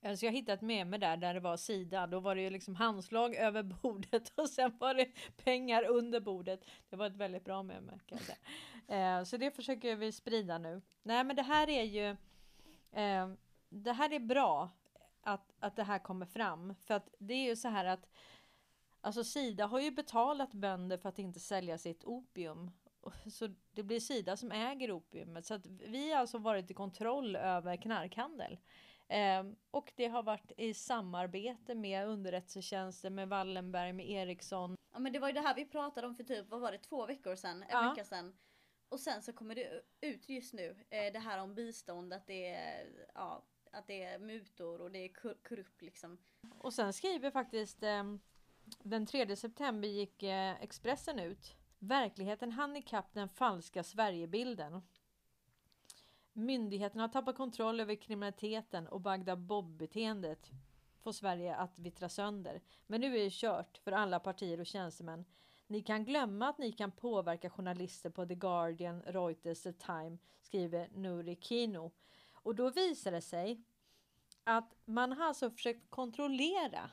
Eh, 0.00 0.14
så 0.14 0.26
jag 0.26 0.32
hittade 0.32 0.52
ett 0.52 0.60
meme 0.60 0.98
där, 0.98 1.16
där 1.16 1.34
det 1.34 1.40
var 1.40 1.56
Sida. 1.56 2.06
Då 2.06 2.20
var 2.20 2.34
det 2.34 2.42
ju 2.42 2.50
liksom 2.50 2.74
handslag 2.74 3.34
över 3.36 3.62
bordet 3.62 4.32
och 4.34 4.50
sen 4.50 4.78
var 4.78 4.94
det 4.94 5.08
pengar 5.44 5.84
under 5.84 6.20
bordet. 6.20 6.60
Det 6.88 6.96
var 6.96 7.06
ett 7.06 7.16
väldigt 7.16 7.44
bra 7.44 7.62
meme 7.62 7.92
alltså. 7.92 8.32
eh, 8.92 9.24
så 9.24 9.36
det 9.36 9.50
försöker 9.50 9.96
vi 9.96 10.12
sprida 10.12 10.58
nu. 10.58 10.82
Nej 11.02 11.24
men 11.24 11.36
det 11.36 11.42
här 11.42 11.68
är 11.68 11.82
ju 11.82 12.08
eh, 13.02 13.28
Det 13.68 13.92
här 13.92 14.12
är 14.12 14.20
bra 14.20 14.70
att, 15.20 15.52
att 15.60 15.76
det 15.76 15.84
här 15.84 15.98
kommer 15.98 16.26
fram. 16.26 16.74
För 16.74 16.94
att 16.94 17.08
det 17.18 17.34
är 17.34 17.48
ju 17.48 17.56
så 17.56 17.68
här 17.68 17.84
att 17.84 18.08
Alltså 19.00 19.24
Sida 19.24 19.66
har 19.66 19.80
ju 19.80 19.90
betalat 19.90 20.52
bönder 20.54 20.98
för 20.98 21.08
att 21.08 21.18
inte 21.18 21.40
sälja 21.40 21.78
sitt 21.78 22.04
opium. 22.04 22.70
Så 23.32 23.48
det 23.70 23.82
blir 23.82 24.00
Sida 24.00 24.36
som 24.36 24.52
äger 24.52 24.92
opiumet. 24.92 25.46
Så 25.46 25.54
att 25.54 25.66
vi 25.66 26.12
har 26.12 26.20
alltså 26.20 26.38
varit 26.38 26.70
i 26.70 26.74
kontroll 26.74 27.36
över 27.36 27.76
knarkhandel. 27.76 28.58
Ehm, 29.08 29.56
och 29.70 29.92
det 29.96 30.06
har 30.08 30.22
varit 30.22 30.52
i 30.56 30.74
samarbete 30.74 31.74
med 31.74 32.06
underrättelsetjänster, 32.08 33.10
med 33.10 33.28
Wallenberg, 33.28 33.92
med 33.92 34.10
Ericsson. 34.10 34.76
Ja 34.92 34.98
men 34.98 35.12
det 35.12 35.18
var 35.18 35.28
ju 35.28 35.34
det 35.34 35.40
här 35.40 35.54
vi 35.54 35.64
pratade 35.64 36.06
om 36.06 36.14
för 36.16 36.24
typ, 36.24 36.48
vad 36.48 36.60
var 36.60 36.72
det, 36.72 36.78
två 36.78 37.06
veckor 37.06 37.36
sedan? 37.36 37.62
En 37.62 37.68
Ja. 37.70 37.90
vecka 37.90 38.04
sedan. 38.04 38.36
Och 38.88 39.00
sen 39.00 39.22
så 39.22 39.32
kommer 39.32 39.54
det 39.54 39.82
ut 40.00 40.28
just 40.28 40.54
nu, 40.54 40.76
eh, 40.90 41.12
det 41.12 41.18
här 41.18 41.42
om 41.42 41.54
bistånd, 41.54 42.12
att 42.12 42.26
det 42.26 42.48
är, 42.48 43.06
ja, 43.14 43.44
att 43.72 43.86
det 43.86 44.02
är 44.02 44.18
mutor 44.18 44.80
och 44.80 44.90
det 44.90 44.98
är 44.98 45.08
kor- 45.08 45.38
korrupt 45.48 45.82
liksom. 45.82 46.18
Och 46.58 46.74
sen 46.74 46.92
skriver 46.92 47.30
faktiskt 47.30 47.82
ehm, 47.82 48.20
den 48.82 49.06
3 49.06 49.36
september 49.36 49.88
gick 49.88 50.22
eh, 50.22 50.62
Expressen 50.62 51.18
ut. 51.18 51.56
Verkligheten 51.78 52.52
hann 52.52 52.76
ikapp 52.76 53.14
den 53.14 53.28
falska 53.28 53.82
Sverigebilden. 53.82 54.82
Myndigheterna 56.32 57.02
har 57.02 57.08
tappat 57.08 57.36
kontroll 57.36 57.80
över 57.80 57.94
kriminaliteten 57.94 58.88
och 58.88 59.00
Bagdad 59.00 59.38
Bob-beteendet 59.38 60.50
får 61.02 61.12
Sverige 61.12 61.56
att 61.56 61.78
vittra 61.78 62.08
sönder. 62.08 62.60
Men 62.86 63.00
nu 63.00 63.18
är 63.18 63.24
det 63.24 63.32
kört 63.32 63.78
för 63.78 63.92
alla 63.92 64.20
partier 64.20 64.60
och 64.60 64.66
tjänstemän. 64.66 65.24
Ni 65.66 65.82
kan 65.82 66.04
glömma 66.04 66.48
att 66.48 66.58
ni 66.58 66.72
kan 66.72 66.90
påverka 66.90 67.50
journalister 67.50 68.10
på 68.10 68.26
The 68.26 68.34
Guardian, 68.34 69.02
Reuters, 69.02 69.62
The 69.62 69.72
Time, 69.72 70.18
skriver 70.42 70.88
Nuri 70.94 71.36
Kino. 71.40 71.90
Och 72.32 72.54
då 72.54 72.70
visar 72.70 73.12
det 73.12 73.20
sig 73.20 73.62
att 74.44 74.74
man 74.84 75.12
har 75.12 75.26
alltså 75.26 75.50
försökt 75.50 75.90
kontrollera 75.90 76.90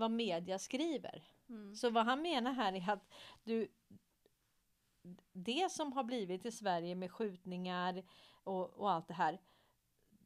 vad 0.00 0.10
media 0.10 0.58
skriver. 0.58 1.22
Mm. 1.48 1.74
Så 1.74 1.90
vad 1.90 2.04
han 2.04 2.22
menar 2.22 2.52
här 2.52 2.72
är 2.72 2.90
att 2.90 3.08
du 3.44 3.68
det 5.32 5.72
som 5.72 5.92
har 5.92 6.04
blivit 6.04 6.46
i 6.46 6.52
Sverige 6.52 6.94
med 6.94 7.12
skjutningar 7.12 8.02
och, 8.44 8.70
och 8.70 8.90
allt 8.90 9.08
det 9.08 9.14
här. 9.14 9.40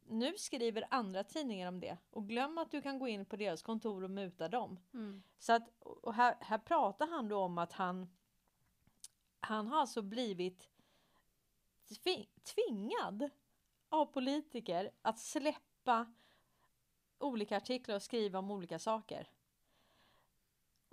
Nu 0.07 0.35
skriver 0.39 0.85
andra 0.91 1.25
tidningar 1.25 1.69
om 1.69 1.81
det 1.81 1.97
och 2.11 2.29
glöm 2.29 2.59
att 2.59 2.71
du 2.71 2.83
kan 2.83 2.99
gå 2.99 3.09
in 3.09 3.27
på 3.27 3.37
deras 3.37 3.63
kontor 3.63 4.05
och 4.05 4.11
muta 4.11 4.49
dem. 4.49 4.81
Mm. 4.95 5.23
Så 5.39 5.53
att, 5.53 5.69
och 5.81 6.15
här, 6.15 6.37
här 6.41 6.59
pratar 6.59 7.07
han 7.07 7.29
då 7.29 7.39
om 7.39 7.59
att 7.59 7.73
han 7.73 8.09
han 9.41 9.67
har 9.67 9.81
alltså 9.81 10.03
blivit 10.03 10.69
tvi- 11.89 12.29
tvingad 12.43 13.31
av 13.89 14.07
politiker 14.07 14.91
att 15.03 15.19
släppa 15.19 16.13
olika 17.19 17.57
artiklar 17.57 17.97
och 17.97 18.03
skriva 18.03 18.39
om 18.39 18.51
olika 18.51 18.79
saker. 18.79 19.29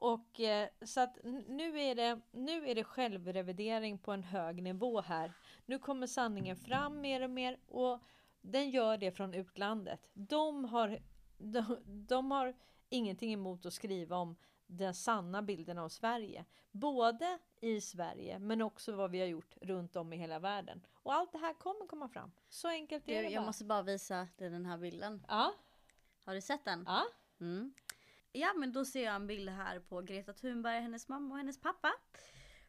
Och 0.02 0.40
eh, 0.40 0.70
så 0.82 1.02
att 1.02 1.18
nu 1.48 1.80
är, 1.82 1.96
det, 1.96 2.20
nu 2.32 2.70
är 2.70 2.76
det 2.76 2.84
självrevidering 2.84 3.98
på 3.98 4.12
en 4.12 4.24
hög 4.24 4.64
nivå 4.64 5.02
här. 5.02 5.34
Nu 5.66 5.80
kommer 5.80 6.08
sanningen 6.08 6.56
fram 6.56 7.02
mer 7.02 7.22
och 7.24 7.30
mer 7.30 7.58
och 7.68 8.00
den 8.42 8.70
gör 8.70 8.98
det 8.98 9.12
från 9.12 9.34
utlandet. 9.34 10.10
De 10.14 10.66
har, 10.66 11.00
de, 11.38 11.78
de 11.86 12.32
har 12.32 12.54
ingenting 12.90 13.34
emot 13.34 13.66
att 13.66 13.74
skriva 13.74 14.16
om 14.18 14.36
den 14.68 14.94
sanna 14.94 15.42
bilden 15.42 15.78
av 15.78 15.90
Sverige. 15.90 16.46
Både 16.72 17.40
i 17.60 17.82
Sverige 17.82 18.40
men 18.40 18.62
också 18.62 18.92
vad 18.96 19.12
vi 19.12 19.20
har 19.20 19.28
gjort 19.28 19.56
runt 19.62 19.96
om 19.96 20.14
i 20.14 20.18
hela 20.18 20.40
världen. 20.40 20.86
Och 20.94 21.14
allt 21.14 21.32
det 21.32 21.38
här 21.38 21.54
kommer 21.54 21.88
komma 21.88 22.10
fram. 22.10 22.32
Så 22.50 22.68
enkelt 22.68 23.06
Du, 23.06 23.14
är 23.14 23.24
det 23.24 23.30
jag 23.30 23.42
bara. 23.42 23.46
måste 23.48 23.66
bara 23.66 23.82
visa 23.82 24.28
dig 24.38 24.50
den 24.50 24.66
här 24.66 24.78
bilden. 24.78 25.26
Ja, 25.28 25.54
Har 26.26 26.34
du 26.34 26.42
sett 26.42 26.66
den? 26.66 26.84
ja. 26.88 27.04
Mm. 27.40 27.74
Ja 28.32 28.54
men 28.54 28.72
då 28.72 28.86
ser 28.86 29.04
jag 29.04 29.16
en 29.16 29.28
bild 29.28 29.50
här 29.50 29.80
på 29.80 30.02
Greta 30.02 30.34
Thunberg, 30.34 30.82
hennes 30.82 31.08
mamma 31.08 31.34
och 31.34 31.38
hennes 31.38 31.62
pappa. 31.62 31.94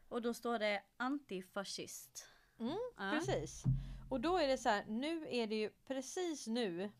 Och 0.09 0.21
då 0.21 0.33
står 0.33 0.59
det 0.59 0.83
antifascist. 0.97 2.27
Mm, 2.59 2.77
Ja. 2.97 3.11
Precis. 3.11 3.63
Och 4.09 4.21
då 4.21 4.37
är 4.37 4.47
det 4.47 4.57
så 4.57 4.69
här, 4.69 4.85
nu 4.85 5.27
är 5.29 5.47
det 5.47 5.55
ju 5.55 5.69
precis 5.69 6.47
nu. 6.47 6.91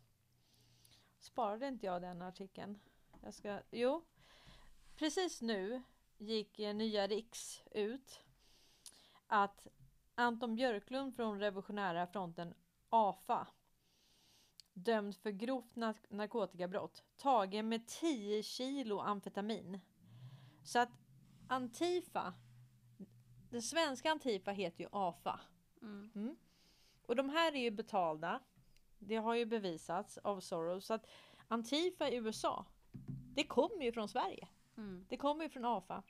Sparade 1.19 1.67
inte 1.67 1.86
jag 1.86 2.02
den 2.02 2.21
artikeln? 2.21 2.80
Jag 3.21 3.34
ska, 3.34 3.60
jo. 3.71 4.06
Precis 4.95 5.41
nu 5.41 5.84
gick 6.17 6.60
eh, 6.60 6.76
nya 6.76 7.08
Riks 7.08 7.62
ut 7.71 8.21
att 9.28 9.67
Anton 10.15 10.56
Björklund 10.56 11.15
från 11.15 11.39
Revolutionära 11.39 12.08
fronten 12.08 12.54
AFA 12.89 13.47
dömd 14.73 15.15
för 15.15 15.31
grovt 15.31 15.75
nar- 15.75 16.05
narkotikabrott 16.09 17.03
tagen 17.17 17.69
med 17.69 17.88
10 17.88 18.43
kilo 18.43 18.99
amfetamin. 18.99 19.79
Så 20.63 20.79
att 20.79 20.89
Antifa, 21.47 22.33
den 23.49 23.62
svenska 23.62 24.12
Antifa 24.12 24.51
heter 24.51 24.83
ju 24.83 24.89
AFA. 24.91 25.39
Mm. 25.81 26.36
Och 27.05 27.15
de 27.15 27.29
här 27.29 27.55
är 27.55 27.59
ju 27.59 27.71
betalda. 27.71 28.39
Det 28.99 29.15
har 29.15 29.36
ju 29.36 29.45
bevisats 29.45 30.17
av 30.17 30.39
Soros. 30.39 30.86
Så 30.86 30.93
att 30.93 31.07
Antifa 31.47 32.09
i 32.09 32.15
USA, 32.15 32.65
det 33.36 33.43
kommer 33.43 33.83
ju 33.86 33.91
från 33.91 34.09
Sverige. 34.09 34.47
Mm. 34.77 35.05
Det 35.09 35.17
kommer 35.17 35.43
ju 35.43 35.49
från 35.49 35.65
AFA. 35.65 36.03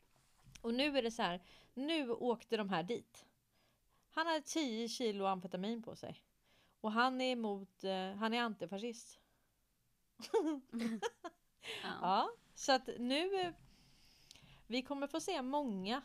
Och 0.61 0.73
nu 0.73 0.97
är 0.97 1.03
det 1.03 1.11
så 1.11 1.21
här, 1.21 1.43
nu 1.73 2.11
åkte 2.11 2.57
de 2.57 2.69
här 2.69 2.83
dit. 2.83 3.25
Han 4.11 4.27
hade 4.27 4.41
10 4.41 4.87
kilo 4.87 5.25
amfetamin 5.25 5.83
på 5.83 5.95
sig. 5.95 6.23
Och 6.83 6.91
han 6.91 7.21
är 7.21 7.31
emot, 7.31 7.83
eh, 7.83 8.13
han 8.13 8.33
är 8.33 8.41
antifascist. 8.41 9.19
Ja. 11.83 11.89
Ja, 12.01 12.29
så 12.55 12.71
att 12.71 12.89
nu, 12.99 13.41
eh, 13.41 13.53
vi 14.67 14.81
kommer 14.81 15.07
få 15.07 15.19
se 15.19 15.41
många, 15.41 16.01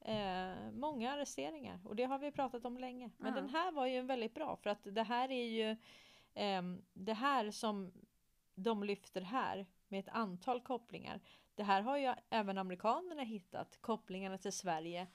eh, 0.00 0.70
många 0.72 1.12
arresteringar. 1.12 1.80
Och 1.84 1.96
det 1.96 2.04
har 2.04 2.18
vi 2.18 2.30
pratat 2.32 2.64
om 2.64 2.78
länge. 2.78 3.10
Men 3.16 3.34
Ja. 3.34 3.40
den 3.40 3.48
här 3.50 3.72
var 3.72 3.86
ju 3.86 4.02
väldigt 4.02 4.34
bra 4.34 4.56
för 4.56 4.70
att 4.70 4.78
det 4.82 5.02
här 5.02 5.30
är 5.30 5.44
ju 5.44 5.76
ehm, 6.34 6.82
det 6.92 7.12
här 7.14 7.50
som 7.50 7.92
de 8.54 8.84
lyfter 8.84 9.20
här 9.20 9.66
med 9.88 10.00
ett 10.00 10.08
antal 10.14 10.60
kopplingar. 10.60 11.20
Det 11.54 11.62
här 11.62 11.82
har 11.82 11.96
ju 11.98 12.14
även 12.30 12.58
amerikanerna 12.58 13.22
hittat 13.22 13.78
kopplingarna 13.80 14.38
till 14.38 14.52
Sverige 14.52 15.06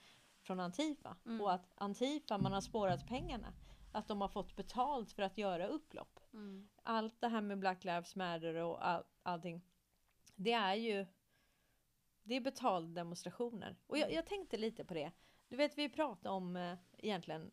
från 0.41 0.59
Antifa 0.59 1.15
Mm. 1.25 1.41
och 1.41 1.53
att 1.53 1.71
Antifa, 1.75 2.37
man 2.37 2.51
har 2.53 2.61
spårat 2.61 3.07
pengarna. 3.07 3.53
Att 3.91 4.07
de 4.07 4.21
har 4.21 4.27
fått 4.27 4.55
betalt 4.55 5.11
för 5.11 5.23
att 5.23 5.37
göra 5.37 5.67
upplopp. 5.67 6.19
Mm. 6.33 6.69
Allt 6.83 7.21
det 7.21 7.27
här 7.27 7.41
med 7.41 7.59
Black 7.59 7.83
Lives 7.83 8.15
Matter 8.15 8.55
och 8.55 8.87
all, 8.87 9.03
allting. 9.23 9.61
Det 10.35 10.51
är 10.51 10.75
ju 10.75 11.05
det 12.23 12.35
är 12.35 12.41
betalda 12.41 13.01
demonstrationer. 13.01 13.75
Och 13.87 13.97
jag, 13.97 14.13
jag 14.13 14.25
tänkte 14.25 14.57
lite 14.57 14.85
på 14.85 14.93
det. 14.93 15.11
Du 15.47 15.55
vet 15.55 15.77
vi 15.77 15.89
pratade 15.89 16.29
om 16.29 16.55
eh, 16.55 16.77
egentligen 16.97 17.51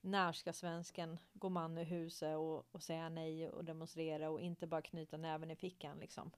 när 0.00 0.32
ska 0.32 0.52
svensken 0.52 1.18
gå 1.32 1.48
man 1.48 1.78
ur 1.78 1.84
huset 1.84 2.36
och, 2.36 2.74
och 2.74 2.82
säga 2.82 3.08
nej 3.08 3.50
och 3.50 3.64
demonstrera 3.64 4.30
och 4.30 4.40
inte 4.40 4.66
bara 4.66 4.82
knyta 4.82 5.16
näven 5.16 5.50
i 5.50 5.56
fickan 5.56 5.98
liksom. 5.98 6.30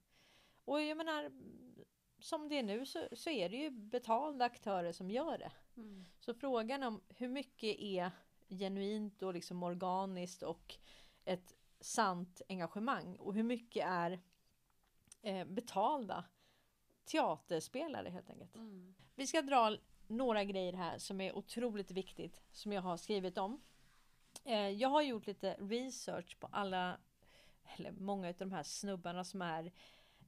Och 0.65 0.83
jag 0.83 0.97
menar 0.97 1.31
som 2.19 2.49
det 2.49 2.59
är 2.59 2.63
nu 2.63 2.87
så, 2.87 3.09
så 3.13 3.31
är 3.31 3.49
det 3.49 3.57
ju 3.57 3.71
betalda 3.71 4.45
aktörer 4.45 4.93
som 4.93 5.11
gör 5.11 5.39
det. 5.39 5.53
Mm. 5.77 6.07
Så 6.19 6.35
frågan 6.35 6.83
om 6.83 7.01
hur 7.09 7.29
mycket 7.29 7.79
är 7.79 8.11
genuint 8.59 9.23
och 9.23 9.35
liksom 9.35 9.63
organiskt 9.63 10.43
och 10.43 10.79
ett 11.25 11.55
sant 11.81 12.43
engagemang 12.49 13.17
och 13.17 13.35
hur 13.35 13.43
mycket 13.43 13.87
är 13.87 14.21
eh, 15.23 15.45
betalda 15.45 16.25
teaterspelare 17.05 18.11
helt 18.11 18.31
enkelt. 18.31 18.55
Mm. 18.55 18.95
Vi 19.15 19.27
ska 19.27 19.43
dra 19.43 19.77
några 20.07 20.45
grejer 20.45 20.73
här 20.73 20.99
som 20.99 21.21
är 21.21 21.37
otroligt 21.37 21.91
viktigt 21.91 22.43
som 22.51 22.73
jag 22.73 22.83
har 22.83 22.97
skrivit 22.97 23.39
om. 23.39 23.61
Eh, 24.45 24.69
jag 24.69 24.89
har 24.89 25.03
gjort 25.03 25.27
lite 25.27 25.57
research 25.61 26.39
på 26.41 26.49
alla, 26.53 26.99
eller 27.77 27.93
många 27.93 28.29
av 28.29 28.35
de 28.39 28.53
här 28.53 28.63
snubbarna 28.63 29.25
som 29.25 29.43
är 29.43 29.73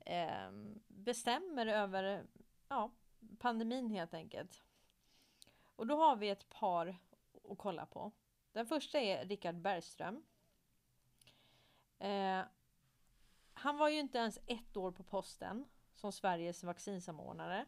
eh, 0.00 0.50
bestämmer 0.86 1.66
över 1.66 2.26
ja, 2.68 2.90
pandemin 3.38 3.90
helt 3.90 4.14
enkelt. 4.14 4.62
Och 5.76 5.86
då 5.86 5.96
har 5.96 6.16
vi 6.16 6.28
ett 6.28 6.48
par 6.48 6.96
att 7.50 7.58
kolla 7.58 7.86
på. 7.86 8.12
Den 8.52 8.66
första 8.66 9.00
är 9.00 9.26
Richard 9.26 9.54
Bergström. 9.54 10.24
Eh, 11.98 12.42
han 13.52 13.78
var 13.78 13.88
ju 13.88 13.98
inte 13.98 14.18
ens 14.18 14.38
ett 14.46 14.76
år 14.76 14.92
på 14.92 15.02
posten 15.02 15.64
som 15.94 16.12
Sveriges 16.12 16.64
vaccinsamordnare. 16.64 17.66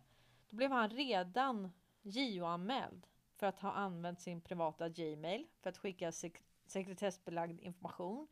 Då 0.48 0.56
blev 0.56 0.70
han 0.70 0.90
redan 0.90 1.72
JO-anmäld 2.02 3.06
för 3.36 3.46
att 3.46 3.60
ha 3.60 3.72
använt 3.72 4.20
sin 4.20 4.40
privata 4.40 4.88
Gmail 4.88 5.46
för 5.60 5.70
att 5.70 5.78
skicka 5.78 6.10
sek- 6.12 6.42
sekretessbelagd 6.66 7.60
information 7.60 8.28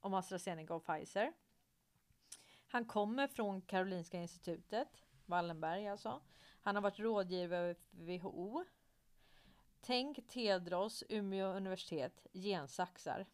om 0.00 0.14
AstraZeneca 0.14 0.74
och 0.74 0.86
Pfizer. 0.86 1.32
Han 2.66 2.84
kommer 2.84 3.26
från 3.26 3.62
Karolinska 3.62 4.18
institutet, 4.18 4.88
Wallenberg 5.26 5.88
alltså. 5.88 6.20
Han 6.62 6.74
har 6.74 6.82
varit 6.82 6.98
rådgivare 6.98 7.74
för 7.74 7.96
WHO. 7.96 8.64
Tänk 9.80 10.28
Tedros, 10.28 11.04
Umeå 11.08 11.46
universitet, 11.46 12.26
gensaxar. 12.32 13.26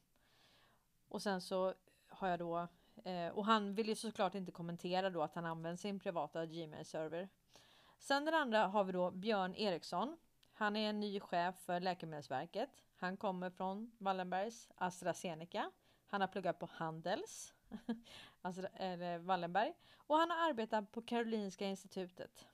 Och 1.09 1.23
sen 1.23 1.41
så 1.41 1.75
har 2.09 2.29
jag 2.29 2.39
då 2.39 2.69
Eh, 3.05 3.29
och 3.29 3.47
han 3.47 3.75
vill 3.75 3.89
ju 3.89 3.95
såklart 3.95 4.35
inte 4.35 4.53
kommentera 4.53 5.11
då 5.11 5.23
att 5.23 5.35
han 5.35 5.45
använder 5.45 5.77
sin 5.77 6.01
privata 6.01 6.47
Gmail-server. 6.47 7.29
Sen 7.99 8.25
den 8.25 8.35
andra 8.35 8.67
har 8.67 8.85
vi 8.85 8.93
då 8.93 9.11
Björn 9.11 9.55
Eriksson. 9.55 10.17
Han 10.53 10.77
är 10.77 10.91
en 10.91 11.01
ny 11.01 11.21
chef 11.21 11.59
för 11.59 11.81
Läkemedelsverket. 11.81 12.71
Han 12.97 13.17
kommer 13.17 13.51
från 13.51 13.93
Wallenbergs 13.99 14.69
AstraZeneca. 14.75 15.71
Han 16.07 16.21
har 16.21 16.29
pluggat 16.29 16.59
på 16.59 16.69
Handels, 16.73 17.55
alltså, 18.43 18.63
eller 18.75 19.19
Wallenberg. 19.19 19.73
Och 19.97 20.17
han 20.17 20.31
har 20.31 20.49
arbetat 20.49 20.93
på 20.93 21.03
Karolinska 21.03 21.67
institutet. 21.67 22.47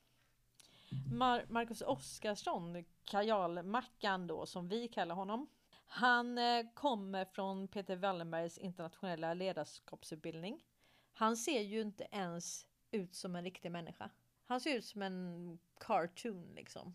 Mar- 1.10 1.46
Marcus 1.48 1.82
Oskarsson, 1.82 2.84
kajalmackan 3.04 4.26
då 4.26 4.46
som 4.46 4.68
vi 4.68 4.88
kallar 4.88 5.14
honom. 5.14 5.46
Han 5.86 6.38
eh, 6.38 6.66
kommer 6.74 7.24
från 7.24 7.68
Peter 7.68 7.96
Wallenbergs 7.96 8.58
internationella 8.58 9.34
ledarskapsutbildning. 9.34 10.64
Han 11.12 11.36
ser 11.36 11.60
ju 11.60 11.80
inte 11.80 12.06
ens 12.10 12.66
ut 12.90 13.14
som 13.14 13.36
en 13.36 13.44
riktig 13.44 13.70
människa. 13.70 14.10
Han 14.46 14.60
ser 14.60 14.76
ut 14.76 14.84
som 14.84 15.02
en 15.02 15.58
cartoon 15.80 16.52
liksom. 16.54 16.94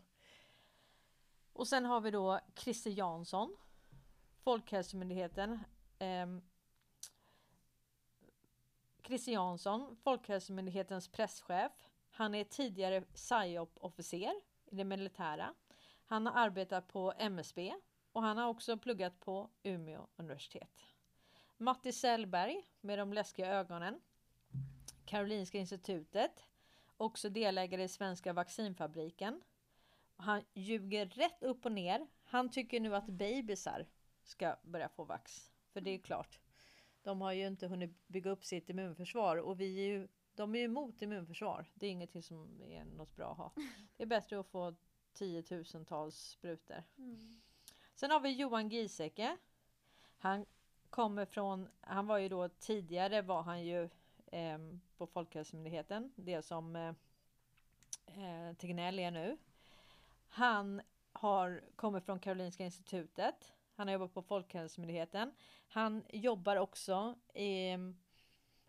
Och 1.54 1.68
sen 1.68 1.86
har 1.86 2.02
vi 2.02 2.12
då 2.12 2.40
Christer 2.56 2.92
Jansson. 2.92 3.58
Folkhälsomyndigheten. 4.44 5.60
Eh, 6.00 6.28
Christer 9.04 9.32
Jansson, 9.32 9.98
Folkhälsomyndighetens 10.04 11.08
presschef. 11.08 11.72
Han 12.18 12.36
är 12.36 12.44
tidigare 12.44 13.02
PSYOP-officer 13.02 14.34
i 14.66 14.76
det 14.76 14.84
militära. 14.84 15.54
Han 16.06 16.26
har 16.26 16.34
arbetat 16.34 16.88
på 16.88 17.14
MSB 17.18 17.74
och 18.12 18.22
han 18.22 18.38
har 18.38 18.48
också 18.48 18.78
pluggat 18.78 19.20
på 19.20 19.50
Umeå 19.64 20.08
universitet. 20.16 20.86
Matti 21.58 21.92
Sellberg 21.92 22.64
med 22.82 23.00
de 23.00 23.14
läskiga 23.14 23.48
ögonen. 23.48 24.02
Karolinska 25.06 25.58
institutet. 25.58 26.44
Också 26.98 27.30
delägare 27.30 27.84
i 27.84 27.88
Svenska 27.88 28.34
vaccinfabriken. 28.34 29.42
Han 30.16 30.44
ljuger 30.54 31.06
rätt 31.06 31.44
upp 31.44 31.66
och 31.66 31.72
ner. 31.72 32.08
Han 32.24 32.50
tycker 32.50 32.80
nu 32.80 32.96
att 32.96 33.08
bebisar 33.08 33.88
ska 34.24 34.56
börja 34.64 34.90
få 34.90 35.04
vax. 35.04 35.52
För 35.74 35.82
det 35.82 35.92
är 35.92 36.00
klart. 36.00 36.40
De 37.04 37.22
har 37.22 37.32
ju 37.32 37.48
inte 37.48 37.68
hunnit 37.68 38.08
bygga 38.08 38.32
upp 38.32 38.46
sitt 38.46 38.70
immunförsvar 38.70 39.38
och 39.38 39.62
vi 39.62 39.80
är 39.80 39.88
ju, 39.88 40.08
de 40.38 40.56
är 40.56 40.60
ju 40.60 40.66
emot 40.66 41.02
immunförsvar. 41.02 41.66
Det 41.74 41.88
är 41.88 41.92
ingenting 41.92 42.24
som 42.24 42.62
är 42.62 42.86
något 42.86 43.16
bra 43.16 43.32
att 43.32 43.38
ha. 43.38 43.52
Det 43.98 44.04
är 44.04 44.08
bättre 44.08 44.40
att 44.40 44.48
få 44.48 44.76
tiotusentals 45.14 46.16
sprutor. 46.16 46.84
Mm. 46.98 47.42
Sen 47.96 48.12
har 48.12 48.20
vi 48.20 48.30
Johan 48.30 48.70
Giesecke. 48.70 49.38
Han 50.18 50.46
kommer 50.90 51.26
från, 51.26 51.70
han 51.82 52.08
var 52.08 52.18
ju 52.18 52.30
då 52.30 52.50
tidigare 52.50 53.22
var 53.22 53.42
han 53.42 53.66
ju 53.66 53.90
eh, 54.26 54.58
på 54.98 55.08
Folkhälsomyndigheten, 55.08 56.14
det 56.16 56.42
som 56.42 56.76
eh, 56.76 56.94
eh, 58.06 58.54
Tegnell 58.54 59.00
är 59.00 59.12
nu. 59.12 59.38
Han 60.28 60.82
har 61.14 61.62
kommit 61.76 62.06
från 62.06 62.20
Karolinska 62.20 62.64
institutet. 62.64 63.54
Han 63.76 63.88
har 63.88 63.94
jobbat 63.94 64.14
på 64.14 64.22
Folkhälsomyndigheten. 64.22 65.34
Han 65.68 66.04
jobbar 66.10 66.56
också 66.56 67.16
i, 67.34 67.78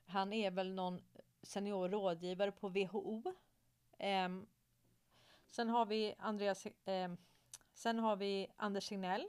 han 0.06 0.32
är 0.32 0.50
väl 0.50 0.74
någon 0.74 1.00
senior 1.42 1.88
rådgivare 1.88 2.52
på 2.52 2.68
WHO. 2.68 3.34
Ehm, 3.98 4.46
sen 5.50 5.68
har 5.68 5.86
vi 5.86 6.14
Andreas 6.18 6.66
ehm, 6.84 7.16
Sen 7.78 7.98
har 7.98 8.16
vi 8.16 8.46
Anders 8.56 8.88
Tegnell. 8.88 9.26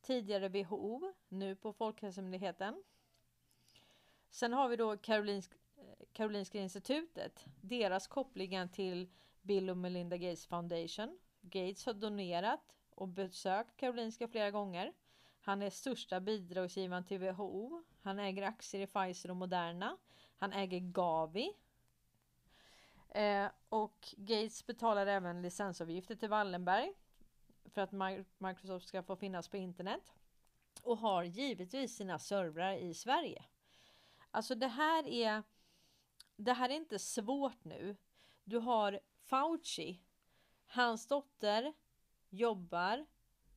Tidigare 0.00 0.48
WHO, 0.48 1.12
nu 1.28 1.54
på 1.54 1.72
Folkhälsomyndigheten. 1.72 2.82
Sen 4.30 4.52
har 4.52 4.68
vi 4.68 4.76
då 4.76 4.96
Karolinsk, 4.96 5.52
Karolinska 6.12 6.58
institutet. 6.58 7.44
Deras 7.60 8.06
kopplingar 8.06 8.66
till 8.66 9.10
Bill 9.42 9.70
och 9.70 9.76
Melinda 9.76 10.16
Gates 10.16 10.46
Foundation. 10.46 11.18
Gates 11.40 11.86
har 11.86 11.92
donerat 11.92 12.76
och 12.90 13.08
besökt 13.08 13.76
Karolinska 13.76 14.28
flera 14.28 14.50
gånger. 14.50 14.92
Han 15.40 15.62
är 15.62 15.70
största 15.70 16.20
bidragsgivaren 16.20 17.04
till 17.04 17.18
WHO. 17.18 17.84
Han 18.02 18.18
äger 18.18 18.42
aktier 18.42 18.82
i 18.82 18.86
Pfizer 18.86 19.30
och 19.30 19.36
Moderna. 19.36 19.96
Han 20.38 20.52
äger 20.52 20.80
Gavi. 20.80 21.52
Eh, 23.08 23.46
och 23.68 24.14
Gates 24.16 24.66
betalar 24.66 25.06
även 25.06 25.42
licensavgifter 25.42 26.16
till 26.16 26.28
Wallenberg 26.28 26.92
för 27.64 27.80
att 27.80 27.90
Mi- 27.90 28.24
Microsoft 28.38 28.88
ska 28.88 29.02
få 29.02 29.16
finnas 29.16 29.48
på 29.48 29.56
internet 29.56 30.12
och 30.82 30.98
har 30.98 31.24
givetvis 31.24 31.96
sina 31.96 32.18
servrar 32.18 32.72
i 32.72 32.94
Sverige. 32.94 33.44
Alltså 34.30 34.54
det 34.54 34.68
här 34.68 35.08
är 35.08 35.42
det 36.36 36.52
här 36.52 36.68
är 36.68 36.74
inte 36.74 36.98
svårt 36.98 37.64
nu. 37.64 37.96
Du 38.44 38.58
har 38.58 39.00
Fauci. 39.18 40.00
Hans 40.66 41.06
dotter 41.06 41.72
jobbar 42.30 43.06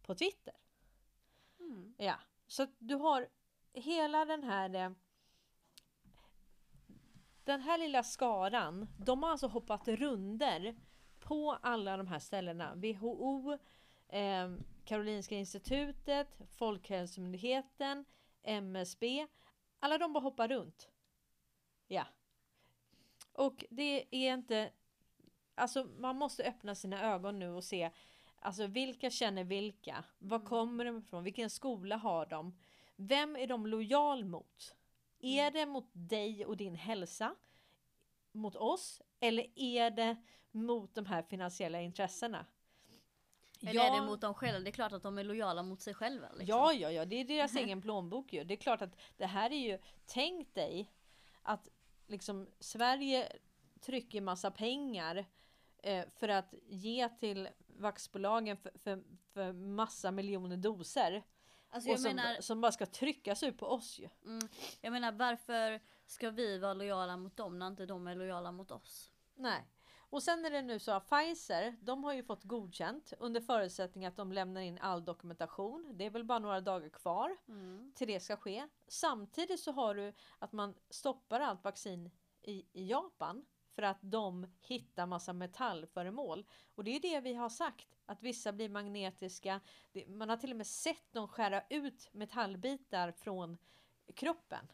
på 0.01 0.15
Twitter. 0.15 0.53
Mm. 1.59 1.95
Ja, 1.97 2.15
så 2.47 2.67
du 2.77 2.95
har 2.95 3.29
hela 3.73 4.25
den 4.25 4.43
här 4.43 4.75
eh, 4.75 4.91
den 7.43 7.61
här 7.61 7.77
lilla 7.77 8.03
skaran, 8.03 8.87
de 8.97 9.23
har 9.23 9.29
alltså 9.29 9.47
hoppat 9.47 9.87
runder 9.87 10.75
på 11.19 11.57
alla 11.61 11.97
de 11.97 12.07
här 12.07 12.19
ställena. 12.19 12.75
WHO, 12.75 13.57
eh, 14.07 14.51
Karolinska 14.85 15.35
institutet, 15.35 16.37
Folkhälsomyndigheten, 16.57 18.05
MSB. 18.43 19.27
Alla 19.79 19.97
de 19.97 20.13
bara 20.13 20.23
hoppar 20.23 20.47
runt. 20.47 20.89
Ja. 21.87 22.05
Och 23.33 23.65
det 23.69 24.05
är 24.11 24.33
inte... 24.33 24.71
Alltså 25.55 25.83
man 25.83 26.17
måste 26.17 26.43
öppna 26.43 26.75
sina 26.75 27.13
ögon 27.13 27.39
nu 27.39 27.49
och 27.49 27.63
se 27.63 27.91
Alltså 28.43 28.67
vilka 28.67 29.09
känner 29.09 29.43
vilka? 29.43 30.03
Var 30.19 30.37
Mm. 30.37 30.47
kommer 30.47 30.85
de 30.85 30.97
ifrån? 30.97 31.23
Vilken 31.23 31.49
skola 31.49 31.97
har 31.97 32.25
de? 32.25 32.57
Vem 32.95 33.35
är 33.35 33.47
de 33.47 33.65
lojal 33.67 34.25
mot? 34.25 34.75
Är 35.21 35.41
Mm. 35.41 35.53
det 35.53 35.65
mot 35.65 35.89
dig 35.93 36.45
och 36.45 36.57
din 36.57 36.75
hälsa? 36.75 37.35
Mot 38.31 38.55
oss? 38.55 39.01
Eller 39.19 39.47
är 39.55 39.91
det 39.91 40.15
mot 40.51 40.95
de 40.95 41.05
här 41.05 41.21
finansiella 41.23 41.81
intressena? 41.81 42.45
Eller 43.61 43.81
är 43.81 43.91
det 44.01 44.05
mot 44.05 44.21
dem 44.21 44.33
själva? 44.33 44.59
Det 44.59 44.69
är 44.69 44.71
klart 44.71 44.91
att 44.91 45.03
de 45.03 45.17
är 45.17 45.23
lojala 45.23 45.63
mot 45.63 45.81
sig 45.81 45.93
själva. 45.93 46.27
Liksom. 46.27 46.45
Ja, 46.47 46.73
ja, 46.73 46.91
ja, 46.91 47.05
det 47.05 47.15
är 47.15 47.25
deras 47.25 47.55
egen 47.65 47.81
plånbok 47.81 48.33
ju. 48.33 48.43
Det 48.43 48.53
är 48.53 48.57
klart 48.57 48.81
att 48.81 48.95
det 49.17 49.25
här 49.25 49.51
är 49.51 49.57
ju, 49.57 49.79
tänk 50.05 50.53
dig 50.53 50.91
att 51.41 51.69
liksom 52.07 52.47
Sverige 52.59 53.31
trycker 53.79 54.21
massa 54.21 54.51
pengar 54.51 55.25
eh, 55.77 56.05
för 56.09 56.29
att 56.29 56.53
ge 56.67 57.09
till 57.09 57.49
vaxbolagen 57.67 58.57
för, 58.57 58.71
för, 58.75 59.03
för 59.33 59.53
massa 59.53 60.11
miljoner 60.11 60.57
doser. 60.57 61.23
Alltså 61.71 61.89
och 61.89 61.93
jag 61.93 61.99
som, 61.99 62.15
menar, 62.15 62.41
som 62.41 62.61
bara 62.61 62.71
ska 62.71 62.85
tryckas 62.85 63.43
ut 63.43 63.57
på 63.57 63.65
oss 63.67 63.99
ju. 63.99 64.09
mm, 64.25 64.47
jag 64.81 64.91
menar 64.91 65.11
varför 65.11 65.79
ska 66.05 66.29
vi 66.31 66.57
vara 66.57 66.73
lojala 66.73 67.17
mot 67.17 67.37
dem 67.37 67.59
när 67.59 67.67
inte 67.67 67.85
de 67.85 68.07
är 68.07 68.15
lojala 68.15 68.51
mot 68.51 68.71
oss? 68.71 69.11
Nej. 69.35 69.67
Och 70.09 70.23
sen 70.23 70.45
är 70.45 70.49
det 70.49 70.61
nu 70.61 70.79
så 70.79 70.91
att 70.91 71.09
Pfizer, 71.09 71.75
de 71.81 72.03
har 72.03 72.13
ju 72.13 72.23
fått 72.23 72.43
godkänt 72.43 73.13
under 73.19 73.41
förutsättning 73.41 74.05
att 74.05 74.15
de 74.15 74.31
lämnar 74.31 74.61
in 74.61 74.79
all 74.79 75.05
dokumentation. 75.05 75.91
Det 75.97 76.05
är 76.05 76.09
väl 76.09 76.23
bara 76.23 76.39
några 76.39 76.61
dagar 76.61 76.89
kvar 76.89 77.37
Mm. 77.47 77.93
till 77.95 78.07
det 78.07 78.19
ska 78.19 78.37
ske. 78.37 78.67
Samtidigt 78.87 79.59
så 79.59 79.71
har 79.71 79.95
du 79.95 80.13
att 80.39 80.51
man 80.51 80.75
stoppar 80.89 81.39
allt 81.39 81.63
vaccin 81.63 82.11
i, 82.41 82.65
i 82.73 82.87
Japan 82.89 83.45
för 83.75 83.81
att 83.81 83.97
de 84.01 84.47
hittar 84.59 85.05
massa 85.05 85.33
metallföremål. 85.33 86.45
Och 86.75 86.83
det 86.83 86.95
är 86.95 86.99
det 86.99 87.19
vi 87.19 87.33
har 87.33 87.49
sagt, 87.49 87.87
att 88.05 88.23
vissa 88.23 88.51
blir 88.51 88.69
magnetiska. 88.69 89.59
Man 90.07 90.29
har 90.29 90.37
till 90.37 90.51
och 90.51 90.57
med 90.57 90.67
sett 90.67 91.13
dem 91.13 91.27
skära 91.27 91.63
ut 91.69 92.09
metallbitar 92.11 93.11
från 93.11 93.57
kroppen. 94.15 94.67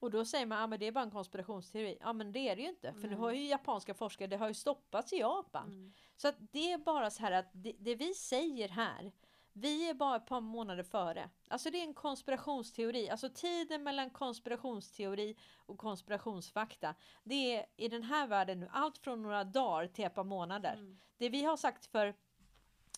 Och 0.00 0.10
då 0.10 0.24
säger 0.24 0.46
man 0.46 0.58
att 0.58 0.64
ah, 0.64 0.66
men 0.66 0.78
det 0.78 0.86
är 0.86 0.92
bara 0.92 1.04
en 1.04 1.10
konspirationsteori. 1.10 1.98
Ja 2.00 2.12
men 2.12 2.32
det 2.32 2.48
är 2.48 2.56
det 2.56 2.62
ju 2.62 2.68
inte. 2.68 2.92
För 2.92 3.08
nu 3.08 3.16
har 3.16 3.32
ju 3.32 3.46
japanska 3.46 3.94
forskare, 3.94 4.28
det 4.28 4.36
har 4.36 4.48
ju 4.48 4.54
stoppats 4.54 5.12
i 5.12 5.16
Japan. 5.16 5.68
Mm. 5.68 5.92
Så 6.16 6.28
att 6.28 6.36
det 6.38 6.72
är 6.72 6.78
bara 6.78 7.10
så 7.10 7.22
här 7.22 7.32
att 7.32 7.48
det, 7.52 7.72
det 7.78 7.94
vi 7.94 8.14
säger 8.14 8.68
här, 8.68 9.12
vi 9.60 9.88
är 9.90 9.94
bara 9.94 10.16
ett 10.16 10.26
par 10.26 10.40
månader 10.40 10.82
före. 10.82 11.30
Alltså 11.48 11.70
det 11.70 11.78
är 11.78 11.84
en 11.84 11.94
konspirationsteori. 11.94 13.10
Alltså 13.10 13.28
tiden 13.28 13.82
mellan 13.82 14.10
konspirationsteori 14.10 15.36
och 15.66 15.78
konspirationsfakta. 15.78 16.94
Det 17.24 17.56
är 17.56 17.66
i 17.76 17.88
den 17.88 18.02
här 18.02 18.26
världen 18.26 18.60
nu 18.60 18.68
allt 18.72 18.98
från 18.98 19.22
några 19.22 19.44
dagar 19.44 19.86
till 19.86 20.04
ett 20.04 20.14
par 20.14 20.24
månader. 20.24 20.72
Mm. 20.72 20.98
Det 21.18 21.28
vi 21.28 21.44
har 21.44 21.56
sagt 21.56 21.86
för, 21.86 22.06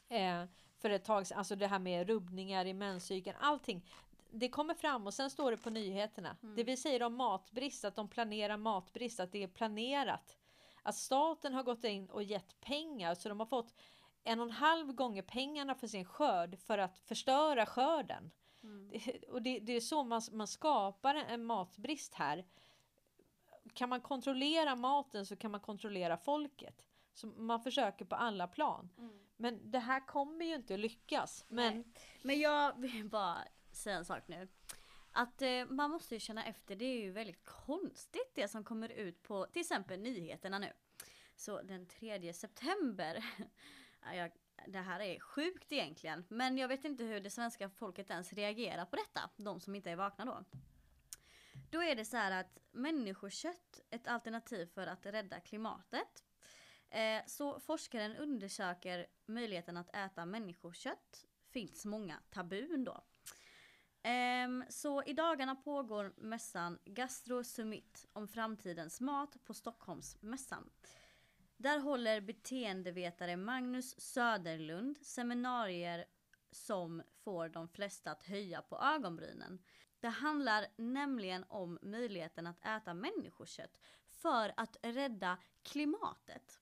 eh, 0.09 0.45
för 0.79 0.91
ett 0.91 1.05
tag 1.05 1.27
sedan, 1.27 1.39
alltså 1.39 1.57
det 1.57 1.67
här 1.67 1.79
med 1.79 2.07
rubbningar 2.07 2.67
i 2.67 2.75
menscykeln, 2.75 3.37
allting. 3.41 3.91
Det 4.31 4.49
kommer 4.49 4.75
fram 4.75 5.07
och 5.07 5.15
sen 5.15 5.31
står 5.31 5.51
det 5.51 5.57
på 5.57 5.71
nyheterna. 5.71 6.37
Mm. 6.43 6.57
Det 6.57 6.65
vi 6.65 6.77
säger 6.77 7.03
om 7.03 7.17
matbrist, 7.17 7.85
att 7.85 7.97
de 7.97 8.09
planerar 8.09 8.57
matbrist, 8.57 9.21
att 9.21 9.33
det 9.33 9.43
är 9.43 9.49
planerat. 9.49 10.37
Att 10.83 10.97
staten 10.97 11.55
har 11.55 11.63
gått 11.63 11.85
in 11.85 12.11
och 12.11 12.23
gett 12.23 12.61
pengar 12.61 13.15
så 13.15 13.29
de 13.29 13.41
har 13.41 13.47
fått 13.47 13.75
en 14.25 14.41
och 14.41 14.47
en 14.47 14.53
halv 14.53 14.93
gånger 14.93 15.23
pengarna 15.23 15.75
för 15.75 15.87
sin 15.87 16.05
skörd 16.05 16.59
för 16.59 16.79
att 16.79 16.99
förstöra 16.99 17.67
skörden. 17.67 18.31
Mm. 18.63 18.89
Det, 18.89 19.29
och 19.29 19.43
det, 19.43 19.59
det 19.59 19.73
är 19.73 19.81
så 19.81 20.05
man, 20.05 20.23
man 20.33 20.49
skapar 20.49 21.15
en, 21.15 21.45
matbrist 21.45 22.15
här. 22.15 22.45
Kan 23.73 23.89
man 23.89 24.01
kontrollera 24.01 24.77
maten 24.77 25.27
så 25.27 25.37
kan 25.37 25.51
man 25.51 25.61
kontrollera 25.61 26.17
folket. 26.17 26.87
Så 27.15 27.27
man 27.27 27.61
försöker 27.61 28.05
på 28.05 28.15
alla 28.15 28.49
plan. 28.49 28.89
Mm. 28.99 29.21
Men 29.37 29.71
det 29.71 29.79
här 29.79 30.07
kommer 30.07 30.45
ju 30.45 30.55
inte 30.55 30.75
att 30.75 30.81
lyckas. 30.81 31.45
Men 31.49 31.75
Nej. 31.75 31.85
Men 32.23 32.41
jag 32.41 32.81
vill 32.81 33.09
bara 33.11 33.39
säga 33.73 33.97
en 33.97 34.05
sak 34.05 34.29
nu. 34.29 34.49
Att 35.13 35.43
eh, 35.43 35.67
man 35.69 35.91
måste 35.91 36.15
ju 36.15 36.21
känna 36.21 36.45
efter, 36.45 36.77
det 36.77 36.85
är 36.85 37.01
ju 37.01 37.11
väldigt 37.11 37.45
konstigt 37.45 38.31
det 38.35 38.49
som 38.49 38.65
kommer 38.65 38.89
ut 38.89 39.23
på 39.23 39.47
till 39.47 39.61
exempel 39.61 40.01
nyheterna 40.01 40.59
nu. 40.59 40.73
Så 41.37 41.63
den 41.63 41.87
3 41.87 42.33
september, 42.33 43.25
jag, 44.15 44.31
det 44.67 44.79
här 44.79 45.01
är 45.01 45.21
sjukt 45.21 45.73
egentligen, 45.73 46.25
men 46.29 46.59
jag 46.59 46.69
vet 46.69 46.85
inte 46.85 47.05
hur 47.05 47.21
det 47.21 47.31
svenska 47.31 47.69
folket 47.69 48.11
ens 48.11 48.33
reagerar 48.33 48.85
på 48.85 48.97
detta, 48.97 49.31
de 49.37 49.61
som 49.61 49.75
inte 49.75 49.91
är 49.91 49.97
vakna 49.97 50.25
då. 50.25 50.45
Då 51.71 51.83
är 51.83 51.97
det 51.97 52.05
så 52.05 52.17
här 52.17 52.41
att 52.41 52.59
människokött, 52.71 53.81
ett 53.91 54.07
alternativ 54.07 54.67
för 54.67 54.87
att 54.87 55.07
rädda 55.07 55.41
klimatet. 55.41 56.25
Eh, 56.91 57.23
så 57.27 57.61
forskaren 57.61 58.17
undersöker 58.17 59.07
möjligheten 59.27 59.77
att 59.77 59.97
äta 59.97 60.27
människokött. 60.27 61.25
Finns 61.51 61.85
många 61.85 62.21
tabun 62.31 62.85
då. 62.85 63.05
Ehm, 64.03 64.65
så 64.69 65.03
i 65.03 65.13
dagarna 65.13 65.55
pågår 65.55 66.13
mässan 66.17 66.79
Gastro 66.85 67.45
Summit 67.45 68.07
om 68.13 68.29
framtidens 68.29 69.01
mat 69.01 69.45
på 69.45 69.55
Stockholmsmässan. 69.55 70.71
Där 71.63 71.79
håller 71.79 72.21
beteendevetare 72.21 73.37
Magnus 73.37 74.01
Söderlund 74.01 74.99
seminarier 75.03 76.05
som 76.51 77.03
får 77.25 77.49
de 77.49 77.69
flesta 77.69 78.11
att 78.11 78.23
höja 78.23 78.63
på 78.63 78.79
ögonbrynen. 78.79 79.63
Det 80.01 80.09
handlar 80.09 80.67
nämligen 80.77 81.45
om 81.49 81.79
möjligheten 81.83 82.47
att 82.47 82.67
äta 82.67 82.95
människokött 82.95 83.79
för 84.09 84.53
att 84.57 84.77
rädda 84.83 85.39
klimatet. 85.63 86.61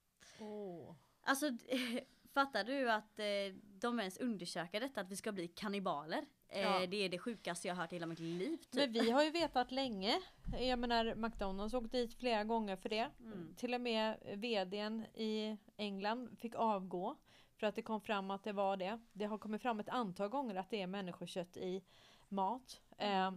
Alltså 1.21 1.51
fattar 2.35 2.65
du 2.65 2.91
att 2.91 3.19
eh, 3.19 3.55
de 3.63 4.01
ens 4.01 4.19
undersöker 4.19 4.81
detta 4.81 5.01
att 5.01 5.11
vi 5.11 5.17
ska 5.17 5.33
bli 5.33 5.49
kannibaler? 5.49 6.27
Eh, 6.49 6.61
Ja. 6.61 6.87
Det 6.87 6.97
är 7.05 7.09
det 7.09 7.19
sjukaste 7.19 7.69
jag 7.69 7.75
har 7.75 7.83
hört 7.83 7.93
i 7.93 7.97
hela 7.97 8.07
mitt 8.07 8.19
liv. 8.19 8.57
Typ. 8.57 8.75
Men 8.75 8.93
vi 8.93 9.11
har 9.11 9.25
ju 9.25 9.31
vetat 9.31 9.73
länge. 9.73 10.21
Jag 10.59 10.79
menar 10.79 11.15
McDonalds 11.15 11.75
åkte 11.75 11.97
dit 11.97 12.15
flera 12.15 12.45
gånger 12.45 12.77
för 12.77 12.89
det. 12.89 13.11
Mm. 13.21 13.55
Till 13.57 13.75
och 13.75 13.81
med 13.81 14.17
vdn 14.37 15.05
i 15.15 15.57
England 15.77 16.39
fick 16.39 16.55
avgå. 16.55 17.17
För 17.57 17.67
att 17.67 17.75
det 17.75 17.83
kom 17.83 18.01
fram 18.01 18.31
att 18.31 18.45
det 18.45 18.53
var 18.53 18.77
det. 18.77 19.01
Det 19.13 19.25
har 19.25 19.39
kommit 19.39 19.63
fram 19.63 19.81
ett 19.81 19.89
antal 19.89 20.29
gånger 20.29 20.55
att 20.55 20.71
det 20.71 20.83
är 20.83 20.87
människokött 20.87 21.57
i 21.57 21.83
mat. 22.29 22.81
Eh, 22.99 23.33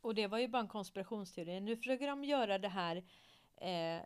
och 0.00 0.14
det 0.14 0.26
var 0.26 0.38
ju 0.38 0.48
bara 0.48 0.62
en 0.62 0.68
konspirationsteori. 0.68 1.60
Nu 1.60 1.76
försöker 1.76 2.06
de 2.06 2.24
göra 2.24 2.58
det 2.58 2.68
här 2.68 2.96
eh, 3.56 4.02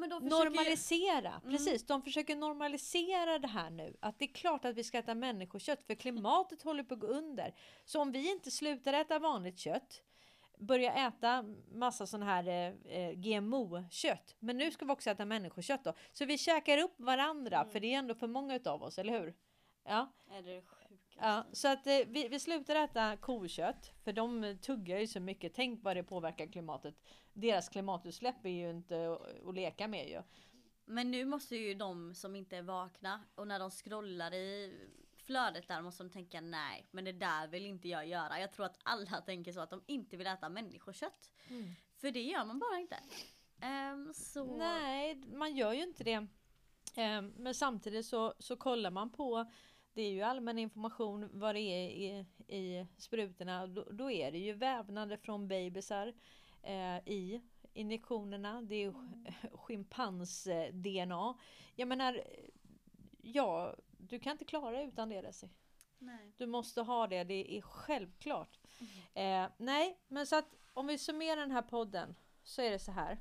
ja, 0.00 0.20
försöker 0.20 0.24
ju- 0.24 0.28
Normalisera, 0.44 1.28
Mm. 1.44 1.50
precis. 1.56 1.86
De 1.86 2.02
försöker 2.02 2.36
normalisera 2.36 3.38
det 3.38 3.48
här 3.48 3.70
nu. 3.70 3.96
Att 4.00 4.18
det 4.18 4.24
är 4.24 4.34
klart 4.34 4.64
att 4.64 4.74
vi 4.76 4.84
ska 4.84 4.98
äta 4.98 5.14
människokött 5.14 5.82
för 5.82 5.94
klimatet 5.94 6.62
håller 6.62 6.82
på 6.82 6.94
att 6.94 7.00
gå 7.00 7.06
under. 7.06 7.54
Så 7.84 8.00
om 8.00 8.12
vi 8.12 8.30
inte 8.32 8.50
slutar 8.50 8.92
äta 8.92 9.18
vanligt 9.18 9.58
kött, 9.58 10.02
börjar 10.58 11.08
äta 11.08 11.44
massa 11.72 12.06
sån 12.06 12.22
här 12.22 12.48
eh, 12.48 12.96
eh, 12.98 13.12
GMO-kött. 13.12 14.34
Men 14.38 14.58
nu 14.58 14.70
ska 14.70 14.84
vi 14.84 14.92
också 14.92 15.10
äta 15.10 15.24
människokött 15.24 15.84
då. 15.84 15.94
Så 16.12 16.24
vi 16.24 16.38
käkar 16.38 16.78
upp 16.78 16.94
varandra, 17.00 17.56
Mm. 17.60 17.72
för 17.72 17.80
det 17.80 17.94
är 17.94 17.98
ändå 17.98 18.14
för 18.14 18.26
många 18.26 18.54
utav 18.56 18.82
oss, 18.82 18.98
eller 18.98 19.20
hur? 19.20 19.34
Ja, 19.84 20.12
Är 20.30 20.42
det? 20.42 20.62
Ja 21.18 21.46
så 21.52 21.68
att 21.68 21.86
eh, 21.86 21.98
vi, 22.06 22.28
vi 22.28 22.40
slutar 22.40 22.76
äta 22.76 23.16
kokött, 23.16 23.92
för 24.04 24.12
de 24.12 24.58
tuggar 24.62 24.98
ju 24.98 25.06
så 25.06 25.20
mycket. 25.20 25.54
Tänk 25.54 25.84
vad 25.84 25.96
det 25.96 26.02
påverkar 26.02 26.46
klimatet. 26.46 26.94
Deras 27.32 27.68
klimatutsläpp 27.68 28.44
är 28.44 28.50
ju 28.50 28.70
inte 28.70 29.18
att, 29.46 29.54
leka 29.54 29.88
med 29.88 30.08
ju. 30.08 30.22
Men 30.84 31.10
nu 31.10 31.24
måste 31.24 31.56
ju 31.56 31.74
de 31.74 32.14
som 32.14 32.36
inte 32.36 32.56
är 32.56 32.62
vakna 32.62 33.20
och 33.34 33.46
när 33.48 33.58
de 33.58 33.70
scrollar 33.70 34.34
i 34.34 34.74
flödet 35.16 35.68
där 35.68 35.82
måste 35.82 36.02
de 36.02 36.10
tänka 36.10 36.40
nej 36.40 36.86
men 36.90 37.04
det 37.04 37.12
där 37.12 37.48
vill 37.48 37.66
inte 37.66 37.88
jag 37.88 38.06
göra. 38.06 38.40
Jag 38.40 38.52
tror 38.52 38.66
att 38.66 38.78
alla 38.82 39.20
tänker 39.20 39.52
så 39.52 39.60
att 39.60 39.70
de 39.70 39.82
inte 39.86 40.16
vill 40.16 40.26
äta 40.26 40.48
människokött. 40.48 41.32
För 41.96 42.10
det 42.10 42.22
gör 42.22 42.44
man 42.44 42.58
bara 42.58 42.78
inte. 42.78 42.96
Ehm, 43.60 44.14
så... 44.14 44.56
Nej, 44.56 45.14
man 45.14 45.56
gör 45.56 45.72
ju 45.72 45.82
inte 45.82 46.04
det. 46.04 46.26
Eh, 46.96 47.22
Men 47.22 47.54
samtidigt 47.54 48.06
så, 48.06 48.34
så 48.38 48.56
kollar 48.56 48.90
man 48.90 49.10
på 49.10 49.50
det 49.94 50.02
är 50.02 50.10
ju 50.10 50.22
allmän 50.22 50.58
information 50.58 51.28
vad 51.32 51.54
det 51.54 51.60
är 51.60 51.88
i, 51.90 52.26
i 52.46 52.86
sprutorna. 52.96 53.66
Då, 53.66 53.84
då 53.90 54.10
är 54.10 54.32
det 54.32 54.38
ju 54.38 54.52
vävnader 54.52 55.16
från 55.16 55.48
bebisar 55.48 56.12
eh, 56.62 56.96
i 56.96 57.42
injektionerna. 57.72 58.62
Det 58.62 58.74
är 58.74 58.80
ju 58.80 58.94
schimpans-DNA. 59.52 61.38
Jag 61.76 61.88
menar, 61.88 62.22
ja, 63.22 63.76
du 63.98 64.18
kan 64.18 64.32
inte 64.32 64.44
klara 64.44 64.76
det 64.76 64.84
utan 64.84 65.08
det 65.08 65.22
Desi. 65.22 65.48
Nej. 65.98 66.32
Du 66.36 66.46
måste 66.46 66.80
ha 66.80 67.06
det, 67.06 67.24
det 67.24 67.58
är 67.58 67.62
självklart. 67.62 68.58
Eh, 69.14 69.46
nej, 69.56 69.98
men 70.08 70.26
så 70.26 70.36
att 70.36 70.56
om 70.72 70.86
vi 70.86 70.98
summerar 70.98 71.40
den 71.40 71.50
här 71.50 71.62
podden 71.62 72.14
så 72.42 72.62
är 72.62 72.70
det 72.70 72.78
så 72.78 72.92
här. 72.92 73.18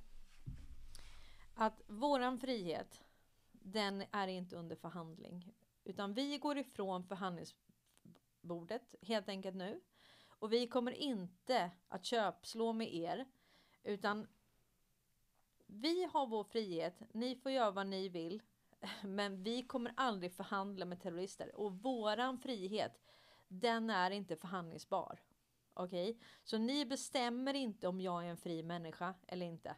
Att 1.53 1.81
våran 1.87 2.39
frihet, 2.39 3.03
den 3.51 4.03
är 4.11 4.27
inte 4.27 4.55
under 4.55 4.75
förhandling. 4.75 5.53
Utan 5.83 6.13
vi 6.13 6.37
går 6.37 6.57
ifrån 6.57 7.03
förhandlingsbordet 7.03 8.95
helt 9.01 9.29
enkelt 9.29 9.55
nu. 9.55 9.81
Och 10.27 10.53
vi 10.53 10.67
kommer 10.67 10.91
inte 10.91 11.71
att 11.87 12.05
köpslå 12.05 12.73
med 12.73 12.93
er. 12.93 13.25
Utan 13.83 14.27
vi 15.65 16.03
har 16.13 16.27
vår 16.27 16.43
frihet, 16.43 17.01
ni 17.13 17.35
får 17.35 17.51
göra 17.51 17.71
vad 17.71 17.87
ni 17.87 18.09
vill. 18.09 18.41
Men 19.03 19.43
vi 19.43 19.63
kommer 19.63 19.93
aldrig 19.97 20.33
förhandla 20.33 20.85
med 20.85 21.01
terrorister. 21.01 21.55
Och 21.55 21.73
våran 21.73 22.37
frihet, 22.37 23.01
den 23.47 23.89
är 23.89 24.11
inte 24.11 24.35
förhandlingsbar. 24.35 25.19
Okej? 25.73 26.19
Så 26.43 26.57
ni 26.57 26.85
bestämmer 26.85 27.53
inte 27.53 27.87
om 27.87 28.01
jag 28.01 28.25
är 28.25 28.29
en 28.29 28.37
fri 28.37 28.63
människa 28.63 29.13
eller 29.27 29.45
inte. 29.45 29.75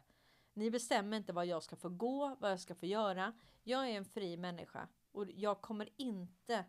Ni 0.52 0.70
bestämmer 0.70 1.16
inte 1.16 1.32
vad 1.32 1.46
jag 1.46 1.62
ska 1.62 1.76
få 1.76 1.88
gå, 1.88 2.36
vad 2.40 2.50
jag 2.50 2.60
ska 2.60 2.74
få 2.74 2.86
göra. 2.86 3.32
Jag 3.62 3.88
är 3.88 3.96
en 3.96 4.04
fri 4.04 4.36
människa 4.36 4.88
och 5.14 5.30
jag 5.30 5.60
kommer 5.60 5.88
inte. 5.96 6.64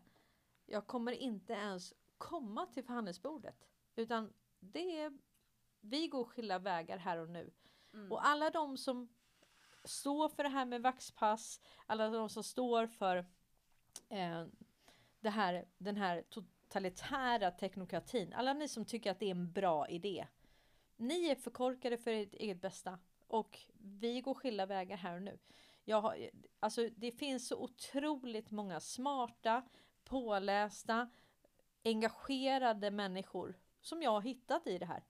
Jag 0.66 0.86
kommer 0.86 1.12
inte 1.12 1.52
ens 1.52 1.94
komma 2.18 2.66
till 2.66 2.84
förhandlingsbordet 2.84 3.68
utan 3.96 4.32
det 4.60 5.00
är. 5.00 5.18
Vi 5.80 6.08
går 6.08 6.24
skilda 6.24 6.58
vägar 6.58 6.98
här 6.98 7.18
och 7.18 7.28
nu 7.28 7.52
Mm. 7.96 8.12
och 8.12 8.26
alla 8.26 8.50
de 8.50 8.76
som 8.76 9.08
står 9.84 10.28
för 10.28 10.42
det 10.42 10.48
här 10.48 10.64
med 10.64 10.82
vaxpass, 10.82 11.60
alla 11.86 12.10
de 12.10 12.28
som 12.28 12.44
står 12.44 12.86
för 12.86 13.16
eh, 14.08 14.46
det 15.20 15.30
här, 15.30 15.68
den 15.78 15.96
här 15.96 16.22
totalitära 16.28 17.50
teknokratin, 17.50 18.32
alla 18.32 18.52
ni 18.52 18.68
som 18.68 18.84
tycker 18.84 19.10
att 19.10 19.18
det 19.18 19.26
är 19.26 19.30
en 19.30 19.52
bra 19.52 19.88
idé. 19.88 20.26
Ni 20.96 21.26
är 21.28 21.34
förkorkade 21.34 21.98
för 21.98 22.10
ert 22.10 22.34
eget 22.34 22.60
bästa 22.60 22.98
och 23.26 23.58
vi 23.74 24.20
går 24.20 24.34
skilda 24.34 24.66
vägar 24.66 24.96
här 24.96 25.16
och 25.16 25.22
nu. 25.22 25.38
Jag 25.88 26.00
har, 26.00 26.30
alltså 26.60 26.88
det 26.96 27.12
finns 27.12 27.48
så 27.48 27.56
otroligt 27.56 28.50
många 28.50 28.80
smarta, 28.80 29.62
pålästa, 30.04 31.10
engagerade 31.84 32.90
människor 32.90 33.54
som 33.80 34.02
jag 34.02 34.10
har 34.10 34.20
hittat 34.20 34.66
i 34.66 34.78
det 34.78 34.86
här. 34.86 35.04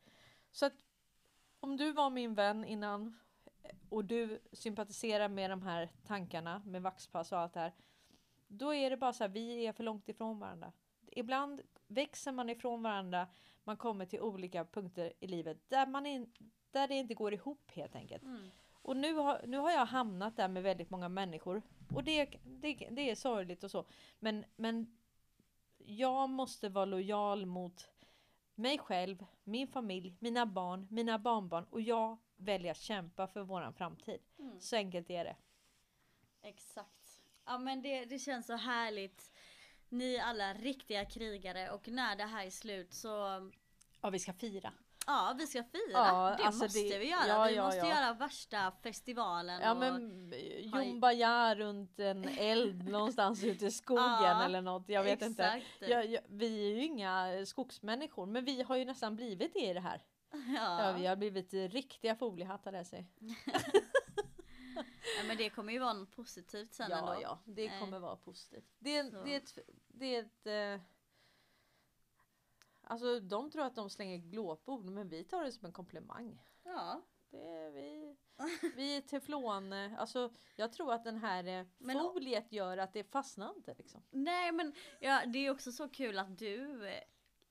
Så 0.52 0.66
att 0.66 0.84
om 1.60 1.76
du 1.76 1.92
var 1.92 2.10
min 2.10 2.34
vän 2.34 2.64
innan 2.64 3.18
och 3.88 4.04
du 4.04 4.40
sympatiserar 4.52 5.28
med 5.28 5.50
de 5.50 5.62
här 5.62 5.90
tankarna 6.06 6.62
med 6.66 6.82
vaxpass 6.82 7.32
och 7.32 7.38
allt 7.38 7.52
det 7.52 7.60
här. 7.60 7.72
Då 8.48 8.74
är 8.74 8.90
det 8.90 8.96
bara 8.96 9.12
så 9.12 9.24
här, 9.24 9.28
vi 9.28 9.66
är 9.66 9.72
för 9.72 9.84
långt 9.84 10.08
ifrån 10.08 10.38
varandra. 10.38 10.72
Ibland 11.06 11.62
växer 11.86 12.32
man 12.32 12.50
ifrån 12.50 12.82
varandra. 12.82 13.28
Man 13.64 13.76
kommer 13.76 14.06
till 14.06 14.20
olika 14.20 14.64
punkter 14.64 15.12
i 15.20 15.26
livet 15.26 15.58
där, 15.68 15.86
man 15.86 16.06
in, 16.06 16.32
där 16.70 16.88
det 16.88 16.94
inte 16.94 17.14
går 17.14 17.34
ihop 17.34 17.70
helt 17.70 17.96
enkelt. 17.96 18.22
Mm. 18.22 18.50
Och 18.86 18.96
nu 18.96 19.14
har, 19.14 19.40
nu 19.46 19.56
har 19.56 19.70
jag 19.70 19.86
hamnat 19.86 20.36
där 20.36 20.48
med 20.48 20.62
väldigt 20.62 20.90
många 20.90 21.08
människor. 21.08 21.62
Och 21.94 22.04
det, 22.04 22.24
det, 22.44 22.74
det 22.90 23.10
är 23.10 23.14
sorgligt 23.14 23.64
och 23.64 23.70
så. 23.70 23.86
Men, 24.18 24.44
men 24.56 24.98
jag 25.78 26.30
måste 26.30 26.68
vara 26.68 26.84
lojal 26.84 27.46
mot 27.46 27.88
mig 28.54 28.78
själv, 28.78 29.24
min 29.44 29.68
familj, 29.68 30.16
mina 30.18 30.46
barn, 30.46 30.86
mina 30.90 31.18
barnbarn. 31.18 31.64
Och 31.70 31.80
jag 31.80 32.18
väljer 32.36 32.70
att 32.70 32.80
kämpa 32.80 33.26
för 33.26 33.42
våran 33.42 33.74
framtid. 33.74 34.20
Mm. 34.38 34.60
Så 34.60 34.76
enkelt 34.76 35.10
är 35.10 35.24
det. 35.24 35.36
Exakt. 36.42 37.22
Ja 37.44 37.58
men 37.58 37.82
det, 37.82 38.04
det 38.04 38.18
känns 38.18 38.46
så 38.46 38.56
härligt. 38.56 39.32
Ni 39.88 40.14
är 40.14 40.22
alla 40.22 40.54
riktiga 40.54 41.04
krigare 41.04 41.70
och 41.70 41.88
när 41.88 42.16
det 42.16 42.24
här 42.24 42.46
är 42.46 42.50
slut 42.50 42.94
så 42.94 43.08
Ja, 44.00 44.10
vi 44.10 44.18
ska 44.18 44.32
fira. 44.32 44.72
Ja 45.06 45.34
vi 45.38 45.46
ska 45.46 45.62
fira. 45.64 45.82
Ja, 45.92 46.34
det 46.38 46.44
alltså 46.44 46.64
måste 46.64 46.78
det- 46.80 46.98
vi 46.98 47.10
göra. 47.10 47.26
ja, 47.28 47.44
vi 47.44 47.54
ja, 47.54 47.64
måste 47.64 47.86
göra 47.86 48.12
värsta 48.14 48.72
festivalen. 48.82 49.60
Ja 49.62 49.70
och, 49.70 49.76
men 49.76 50.32
Jumbaja 50.60 51.54
runt 51.54 51.98
en 52.00 52.24
eld 52.28 52.88
någonstans 52.88 53.44
ute 53.44 53.66
i 53.66 53.70
skogen 53.70 54.40
eller 54.40 54.60
något. 54.62 54.88
Jag 54.88 55.02
vet 55.02 55.22
inte. 55.22 55.44
exakt. 55.44 55.90
Jag, 55.90 56.06
jag, 56.06 56.22
vi 56.28 56.70
är 56.72 56.74
ju 56.76 56.84
inga 56.84 57.46
skogsmänniskor 57.46 58.26
men 58.26 58.44
vi 58.44 58.62
har 58.62 58.76
ju 58.76 58.84
nästan 58.84 59.16
blivit 59.16 59.52
det 59.54 59.60
i 59.70 59.72
det 59.74 59.80
här. 59.80 60.02
Ja, 60.56 60.94
vi 60.98 61.06
har 61.06 61.16
blivit 61.16 61.52
riktiga 61.54 62.16
foliehattar 62.16 62.72
där 62.72 62.84
sig. 62.84 63.06
ja 65.18 65.22
men 65.28 65.36
det 65.36 65.50
kommer 65.50 65.72
ju 65.72 65.78
vara 65.78 65.92
något 65.92 66.16
positivt 66.16 66.74
sen 66.74 66.90
Ja, 66.90 66.98
ändå. 66.98 67.16
ja, 67.22 67.38
det 67.44 67.66
Eh, 67.66 67.80
kommer 67.80 67.98
vara 67.98 68.16
positivt. 68.16 68.64
Det, 68.78 68.96
är- 68.96 69.24
det 69.24 69.34
är 69.34 69.36
ett... 69.36 69.58
Det 69.88 70.16
är 70.16 70.20
ett 70.22 70.46
eh, 70.46 70.86
alltså 72.86 73.20
de 73.20 73.50
tror 73.50 73.64
att 73.64 73.74
de 73.76 73.90
slänger 73.90 74.18
glåpord 74.18 74.84
men 74.84 75.08
vi 75.08 75.24
tar 75.24 75.44
det 75.44 75.52
som 75.52 75.66
en 75.66 75.72
komplimang. 75.72 76.42
Ja. 76.62 77.02
Det 77.30 77.46
är 77.48 77.70
vi, 77.70 78.16
vi 78.76 78.96
är 78.96 79.00
teflon, 79.00 79.72
eh, 79.72 79.98
alltså 80.00 80.32
jag 80.56 80.72
tror 80.72 80.92
att 80.92 81.04
den 81.04 81.18
här 81.18 81.44
eh, 81.60 81.66
Men- 81.78 81.98
foliet 81.98 82.52
gör 82.52 82.78
att 82.78 82.92
det 82.92 83.04
fastnar 83.04 83.54
inte 83.56 83.74
liksom. 83.74 84.02
Nej 84.10 84.52
men 84.52 84.74
ja, 85.00 85.22
det 85.26 85.38
är 85.38 85.50
också 85.50 85.72
så 85.72 85.88
kul 85.88 86.18
att 86.18 86.38
du 86.38 86.88
eh, 86.88 87.00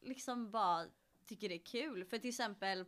liksom 0.02 0.52
bara 0.52 0.86
tycker 1.26 1.50
det 1.50 1.56
är 1.56 1.66
kul. 1.66 2.06
För 2.06 2.18
till 2.18 2.30
exempel 2.30 2.86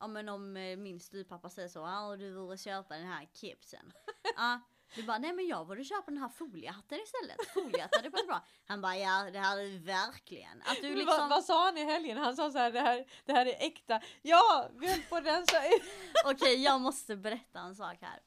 Ja 0.00 0.06
men 0.06 0.28
om 0.28 0.52
min 0.52 1.00
styvpappa 1.00 1.50
säger 1.50 1.68
så, 1.68 1.78
ja 1.78 2.16
du 2.16 2.34
borde 2.34 2.56
köpa 2.58 2.94
den 2.96 3.06
här 3.06 3.28
kepsen. 3.32 3.92
Ja, 4.36 4.60
du 4.94 5.02
bara, 5.02 5.18
nej 5.18 5.32
men 5.32 5.46
jag 5.46 5.66
borde 5.66 5.84
köpa 5.84 6.10
den 6.10 6.18
här 6.18 6.28
foliehatten 6.28 6.98
istället. 7.04 7.36
Foliehatten 7.54 7.98
hade 7.98 8.08
varit 8.08 8.26
bra. 8.26 8.44
Han 8.66 8.80
bara, 8.80 8.96
ja 8.96 9.30
det 9.32 9.38
här 9.38 9.58
är 9.58 9.78
verkligen. 9.78 10.62
Att 10.62 10.76
du 10.82 10.94
liksom, 10.94 11.06
vad, 11.18 11.28
vad 11.30 11.44
sa 11.44 11.64
han 11.64 11.78
i 11.78 11.84
helgen? 11.84 12.18
Han 12.18 12.36
sa 12.36 12.50
så 12.50 12.58
här, 12.58 12.72
det 12.72 12.80
här, 12.80 13.04
det 13.24 13.32
här 13.32 13.46
är 13.46 13.66
äkta. 13.66 14.00
Ja, 14.22 14.68
vi 14.80 14.90
höll 14.90 15.02
på 15.02 15.16
att 15.16 15.26
rensa 15.26 15.56
okej 16.24 16.62
jag 16.62 16.80
måste 16.80 17.16
berätta 17.16 17.60
en 17.60 17.74
sak 17.74 17.96
här. 18.00 18.20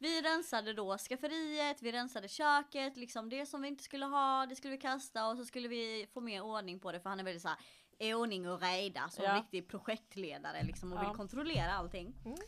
Vi 0.00 0.22
rensade 0.22 0.72
då 0.72 0.98
skafferiet, 0.98 1.82
vi 1.82 1.92
rensade 1.92 2.28
köket, 2.28 2.96
liksom 2.96 3.28
det 3.28 3.46
som 3.46 3.62
vi 3.62 3.68
inte 3.68 3.84
skulle 3.84 4.06
ha, 4.06 4.46
det 4.46 4.56
skulle 4.56 4.74
vi 4.74 4.80
kasta 4.80 5.28
och 5.28 5.36
så 5.36 5.44
skulle 5.44 5.68
vi 5.68 6.06
få 6.14 6.20
mer 6.20 6.42
ordning 6.42 6.80
på 6.80 6.92
det 6.92 7.00
för 7.00 7.10
han 7.10 7.20
är 7.20 7.24
väldigt 7.24 7.42
så 7.42 7.48
här 7.48 8.14
ordning 8.14 8.48
och 8.50 8.60
reda 8.62 9.08
som 9.08 9.24
Ja. 9.24 9.36
riktig 9.38 9.68
projektledare 9.68 10.62
liksom 10.62 10.92
och 10.92 10.98
Ja. 10.98 11.08
vill 11.08 11.16
kontrollera 11.16 11.72
allting. 11.72 12.14
Mm. 12.24 12.38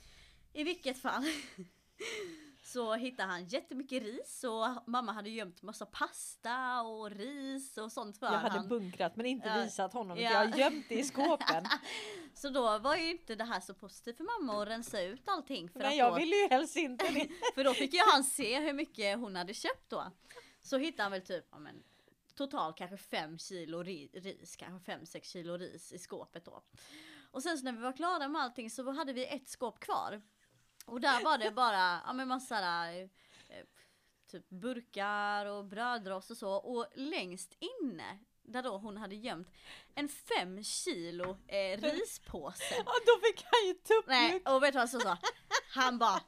I 0.52 0.64
vilket 0.64 0.98
fall 1.02 1.24
så 2.72 2.94
hittade 2.94 3.28
han 3.28 3.44
jättemycket 3.44 4.02
ris 4.02 4.44
och 4.44 4.88
mamma 4.90 5.12
hade 5.12 5.30
gömt 5.30 5.62
massa 5.62 5.86
pasta 5.86 6.82
och 6.82 7.10
ris 7.10 7.78
och 7.78 7.92
sånt 7.92 8.18
för 8.18 8.26
Jag 8.26 8.32
hade 8.38 8.58
han. 8.58 8.68
bunkrat 8.68 9.16
men 9.16 9.26
inte 9.26 9.48
Ja. 9.48 9.62
visat 9.64 9.92
honom. 9.92 10.18
Ja. 10.18 10.30
Jag 10.30 10.38
har 10.48 10.58
gömt 10.58 10.86
det 10.88 10.94
i 10.94 11.04
skåpen. 11.04 11.64
Så 12.34 12.48
då 12.48 12.78
var 12.78 12.96
ju 12.96 13.10
inte 13.10 13.34
det 13.34 13.44
här 13.44 13.60
så 13.60 13.74
positivt 13.74 14.16
för 14.16 14.24
mamma 14.24 14.62
att 14.62 14.68
rensa 14.68 15.02
ut 15.02 15.22
allting. 15.28 15.68
För 15.70 15.80
att 15.80 15.96
jag 15.96 16.12
då, 16.12 16.16
ville 16.16 16.36
ju 16.36 16.48
helst 16.48 16.76
inte 16.76 17.08
det. 17.10 17.28
För 17.54 17.64
då 17.64 17.74
fick 17.74 17.92
ju 17.94 18.00
han 18.12 18.24
se 18.24 18.60
hur 18.60 18.72
mycket 18.72 19.18
hon 19.18 19.36
hade 19.36 19.54
köpt 19.54 19.90
då. 19.90 20.12
Så 20.62 20.78
hittade 20.78 21.02
han 21.02 21.12
väl 21.12 21.22
typ, 21.22 21.46
ja 21.50 21.58
men 21.58 21.82
totalt 22.34 22.76
kanske 22.76 22.96
5 22.96 23.38
kilo 23.38 23.82
ri- 23.82 24.20
ris, 24.20 24.56
kanske 24.56 24.92
5-6 24.92 25.20
kilo 25.24 25.56
ris 25.56 25.92
i 25.92 25.98
skåpet 25.98 26.44
då. 26.44 26.62
Och 27.30 27.42
sen 27.42 27.58
så 27.58 27.64
när 27.64 27.72
vi 27.72 27.78
var 27.78 27.92
klara 27.92 28.28
med 28.28 28.42
allting 28.42 28.70
så 28.70 28.90
hade 28.90 29.12
vi 29.12 29.26
ett 29.26 29.48
skåp 29.48 29.80
kvar. 29.80 30.22
Och 30.90 31.00
där 31.00 31.24
var 31.24 31.38
det 31.38 31.50
bara, 31.50 32.00
ja 32.06 32.12
men 32.12 32.28
massa 32.28 32.60
där, 32.60 33.02
eh, 33.48 33.64
typ 34.30 34.48
burkar 34.48 35.46
och 35.46 35.64
brödrost 35.64 36.30
och 36.30 36.36
så. 36.36 36.50
Och 36.52 36.86
längst 36.94 37.56
inne, 37.82 38.18
där 38.42 38.62
då 38.62 38.78
hon 38.78 38.96
hade 38.96 39.14
gömt 39.14 39.48
en 39.94 40.08
5 40.08 40.64
kilo 40.64 41.36
eh, 41.48 41.80
rispåse. 41.80 42.74
Ja, 42.86 42.92
då 43.06 43.20
fick 43.26 43.44
han 43.50 43.66
ju 43.66 43.74
Nej, 43.74 43.82
tuppmjuk. 44.30 44.48
och 44.48 44.62
vet 44.62 44.72
du 44.72 44.78
vad 44.78 44.90
han 44.90 45.00
sa? 45.00 45.18
Han 45.70 45.98
bara 45.98 46.20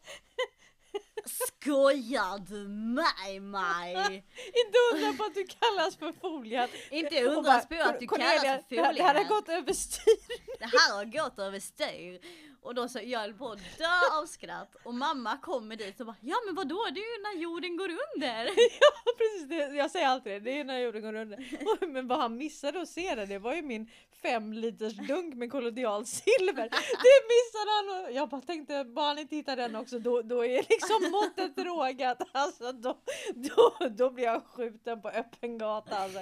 Skojar 1.25 2.39
du 2.39 2.69
med 2.69 3.43
mig? 3.43 3.95
Inte 4.47 4.79
undra 4.95 5.13
på 5.19 5.25
att 5.25 5.35
du 5.35 5.45
kallas 5.47 5.97
för 5.97 6.13
foliat. 6.13 6.71
Inte 6.91 7.25
bara, 7.25 7.61
på 7.61 7.89
att 7.89 8.01
du 8.01 8.07
Cornelia, 8.07 8.41
kallas 8.41 8.67
för 8.69 8.77
här- 8.77 8.95
Det 8.95 9.03
här 9.03 9.15
har 9.15 9.25
gått 9.25 9.49
överstyr. 9.49 10.59
Det 10.59 10.65
här 10.67 10.95
har 10.97 11.05
gått 11.05 11.39
över 11.39 11.61
styr. 11.61 12.21
Och 12.63 12.75
då 12.75 12.89
så 12.89 13.01
jag 13.05 13.21
höll 13.21 13.35
på 13.35 13.51
att 13.51 13.79
dö 13.79 14.19
av 14.21 14.27
skratt 14.27 14.77
och 14.83 14.95
mamma 14.95 15.39
kommer 15.39 15.77
dit 15.77 16.01
och 16.01 16.07
bara 16.07 16.17
ja 16.21 16.37
men 16.47 16.55
vadå 16.55 16.87
det 16.95 17.01
är 17.01 17.17
ju 17.17 17.23
när 17.23 17.43
jorden 17.43 17.77
går 17.77 17.89
under. 17.89 18.45
Ja 18.81 19.13
precis, 19.19 19.49
det, 19.49 19.77
jag 19.77 19.91
säger 19.91 20.07
alltid 20.07 20.33
det, 20.33 20.39
det 20.41 20.59
är 20.59 20.65
när 20.65 20.79
jorden 20.79 21.03
går 21.03 21.15
under. 21.15 21.87
Men 21.93 22.09
vad 22.09 22.19
han 22.19 22.37
missade 22.37 22.83
att 22.83 22.89
se 22.89 23.15
det, 23.15 23.27
det 23.27 23.39
var 23.39 23.55
ju 23.55 23.63
min 23.63 23.91
fem 24.23 24.53
liters 24.53 24.95
dunk 24.95 25.35
med 25.35 25.51
kollodialt 25.51 26.09
silver. 26.09 26.69
Det 27.03 27.19
missade 27.33 27.71
han 27.77 28.05
och 28.05 28.13
jag 28.13 28.29
bara 28.29 28.41
tänkte, 28.41 28.85
bara 28.85 29.07
han 29.07 29.19
inte 29.19 29.37
hittar 29.37 29.57
den 29.57 29.77
också 29.77 29.99
då, 29.99 30.23
då 30.23 30.45
är 30.45 30.57
liksom 30.57 31.11
måttet 31.11 31.67
rågat. 31.67 32.23
Alltså 32.33 32.73
då, 32.73 32.99
då, 33.35 33.89
då 33.91 34.11
blir 34.11 34.25
jag 34.25 34.45
skjuten 34.45 35.03
på 35.03 35.09
öppen 35.09 35.59
gata 35.59 35.97
alltså. 35.97 36.21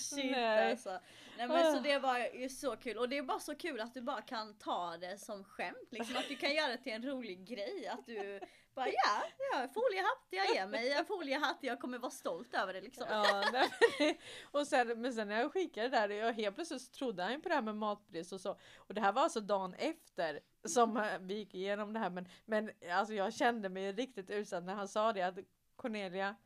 Shit 0.00 0.30
Nej. 0.30 0.70
alltså. 0.70 0.98
Nej 1.38 1.48
men 1.48 1.72
så 1.72 1.78
Ah. 1.78 1.80
det 1.80 1.98
var 1.98 2.18
ju 2.18 2.48
så 2.48 2.76
kul 2.76 2.96
och 2.98 3.08
det 3.08 3.18
är 3.18 3.22
bara 3.22 3.38
så 3.40 3.54
kul 3.54 3.80
att 3.80 3.94
du 3.94 4.00
bara 4.00 4.22
kan 4.22 4.54
ta 4.58 4.96
det 4.96 5.18
som 5.18 5.44
skämt 5.44 5.88
liksom 5.90 6.16
att 6.16 6.28
du 6.28 6.36
kan 6.36 6.54
göra 6.54 6.68
det 6.68 6.76
till 6.78 6.92
en 6.92 7.02
rolig 7.04 7.48
grej 7.48 7.88
att 7.88 8.06
du 8.06 8.40
bara 8.74 8.88
ja, 8.88 9.22
ja 9.52 9.68
foliehatt 9.74 10.26
jag 10.30 10.54
ger 10.54 10.66
mig 10.66 10.92
en 10.92 11.04
foliehatt 11.04 11.58
jag 11.60 11.80
kommer 11.80 11.98
vara 11.98 12.10
stolt 12.10 12.54
över 12.54 12.72
det 12.72 12.80
liksom. 12.80 13.06
Ja, 13.10 13.44
nej, 13.52 14.20
och 14.50 14.66
sen, 14.66 15.00
men 15.00 15.14
sen 15.14 15.28
när 15.28 15.40
jag 15.40 15.52
skickade 15.52 15.88
det 15.88 15.96
där, 15.96 16.08
jag 16.08 16.32
helt 16.32 16.54
plötsligt 16.54 16.82
så 16.82 16.92
trodde 16.92 17.22
han 17.22 17.40
på 17.42 17.48
det 17.48 17.54
här 17.54 17.62
med 17.62 17.76
matbrist 17.76 18.32
och 18.32 18.40
så. 18.40 18.56
Och 18.76 18.94
det 18.94 19.00
här 19.00 19.12
var 19.12 19.22
alltså 19.22 19.40
dagen 19.40 19.74
efter 19.74 20.40
som 20.64 21.06
vi 21.20 21.34
gick 21.34 21.54
igenom 21.54 21.92
det 21.92 21.98
här. 21.98 22.10
Men, 22.10 22.28
men 22.44 22.70
alltså 22.92 23.14
jag 23.14 23.34
kände 23.34 23.68
mig 23.68 23.92
riktigt 23.92 24.30
utsatt 24.30 24.64
när 24.64 24.74
han 24.74 24.88
sa 24.88 25.12
det 25.12 25.22
att 25.22 25.38
Cornelia, 25.76 26.36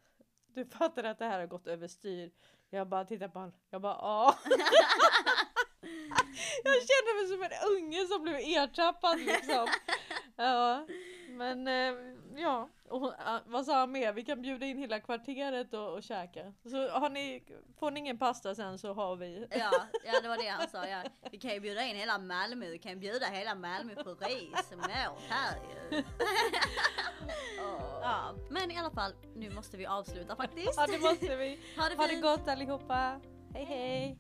du 0.47 0.65
fattar 0.65 1.05
att 1.05 1.19
det 1.19 1.25
här 1.25 1.39
har 1.41 1.47
gått 1.47 1.67
överstyr. 1.67 2.31
Jag 2.71 2.89
bara 2.89 3.05
tittade 3.05 3.33
på 3.33 3.39
honom, 3.39 3.55
jag 3.71 3.83
bara 3.83 3.95
ja. 4.01 4.39
jag 6.65 6.75
kände 6.75 7.15
mig 7.15 7.27
som 7.29 7.43
en 7.43 7.51
unge 7.77 8.07
som 8.07 8.23
blev 8.23 8.35
ertappad 8.37 9.21
liksom. 9.21 9.69
Ja, 10.37 10.87
men 11.29 11.69
eh, 11.69 11.95
ja, 12.37 12.69
och 12.91 13.01
hon, 13.01 13.13
vad 13.47 13.67
sa 13.67 13.79
han 13.79 13.93
mer? 13.93 14.13
Vi 14.13 14.25
kan 14.25 14.43
bjuda 14.43 14.67
in 14.67 14.79
hela 14.79 15.01
kvarteret 15.01 15.75
och, 15.75 15.93
och 15.93 16.03
käka. 16.03 16.53
Så 16.71 16.89
har 16.89 17.11
ni, 17.11 17.45
får 17.79 17.91
ni 17.91 18.01
ingen 18.01 18.19
pasta 18.19 18.55
sen 18.55 18.79
så 18.79 18.93
har 18.95 19.17
vi. 19.17 19.47
Ja, 19.51 19.71
ja 20.05 20.21
det 20.23 20.29
var 20.29 20.37
det 20.37 20.49
han 20.49 20.69
sa. 20.69 20.87
Ja. 20.87 21.03
Vi 21.31 21.39
kan 21.39 21.51
ju 21.51 21.61
bjuda 21.61 21.85
in 21.85 21.97
hela 21.97 22.19
Malmö, 22.19 22.67
vi 22.69 22.79
kan 22.79 22.93
ju 22.93 22.99
bjuda 22.99 23.27
hela 23.27 23.55
Malmö 23.55 23.95
på 23.95 24.11
resmål 24.11 25.21
här 25.29 25.57
ju. 25.91 26.03
Ja, 28.03 28.35
men 28.51 28.71
i 28.71 28.79
alla 28.79 28.91
fall, 28.91 29.13
nu 29.35 29.51
måste 29.51 29.77
vi 29.77 29.87
avsluta 29.87 30.37
faktiskt. 30.37 30.75
Ja 30.77 30.87
det 30.87 30.99
måste 30.99 31.37
vi. 31.37 31.59
Ha 31.77 31.89
det 31.89 31.97
Ha 31.97 32.03
det 32.03 32.09
fint. 32.09 32.23
gott 32.23 32.49
allihopa. 32.49 33.21
Hej 33.55 33.65
hej. 33.65 34.19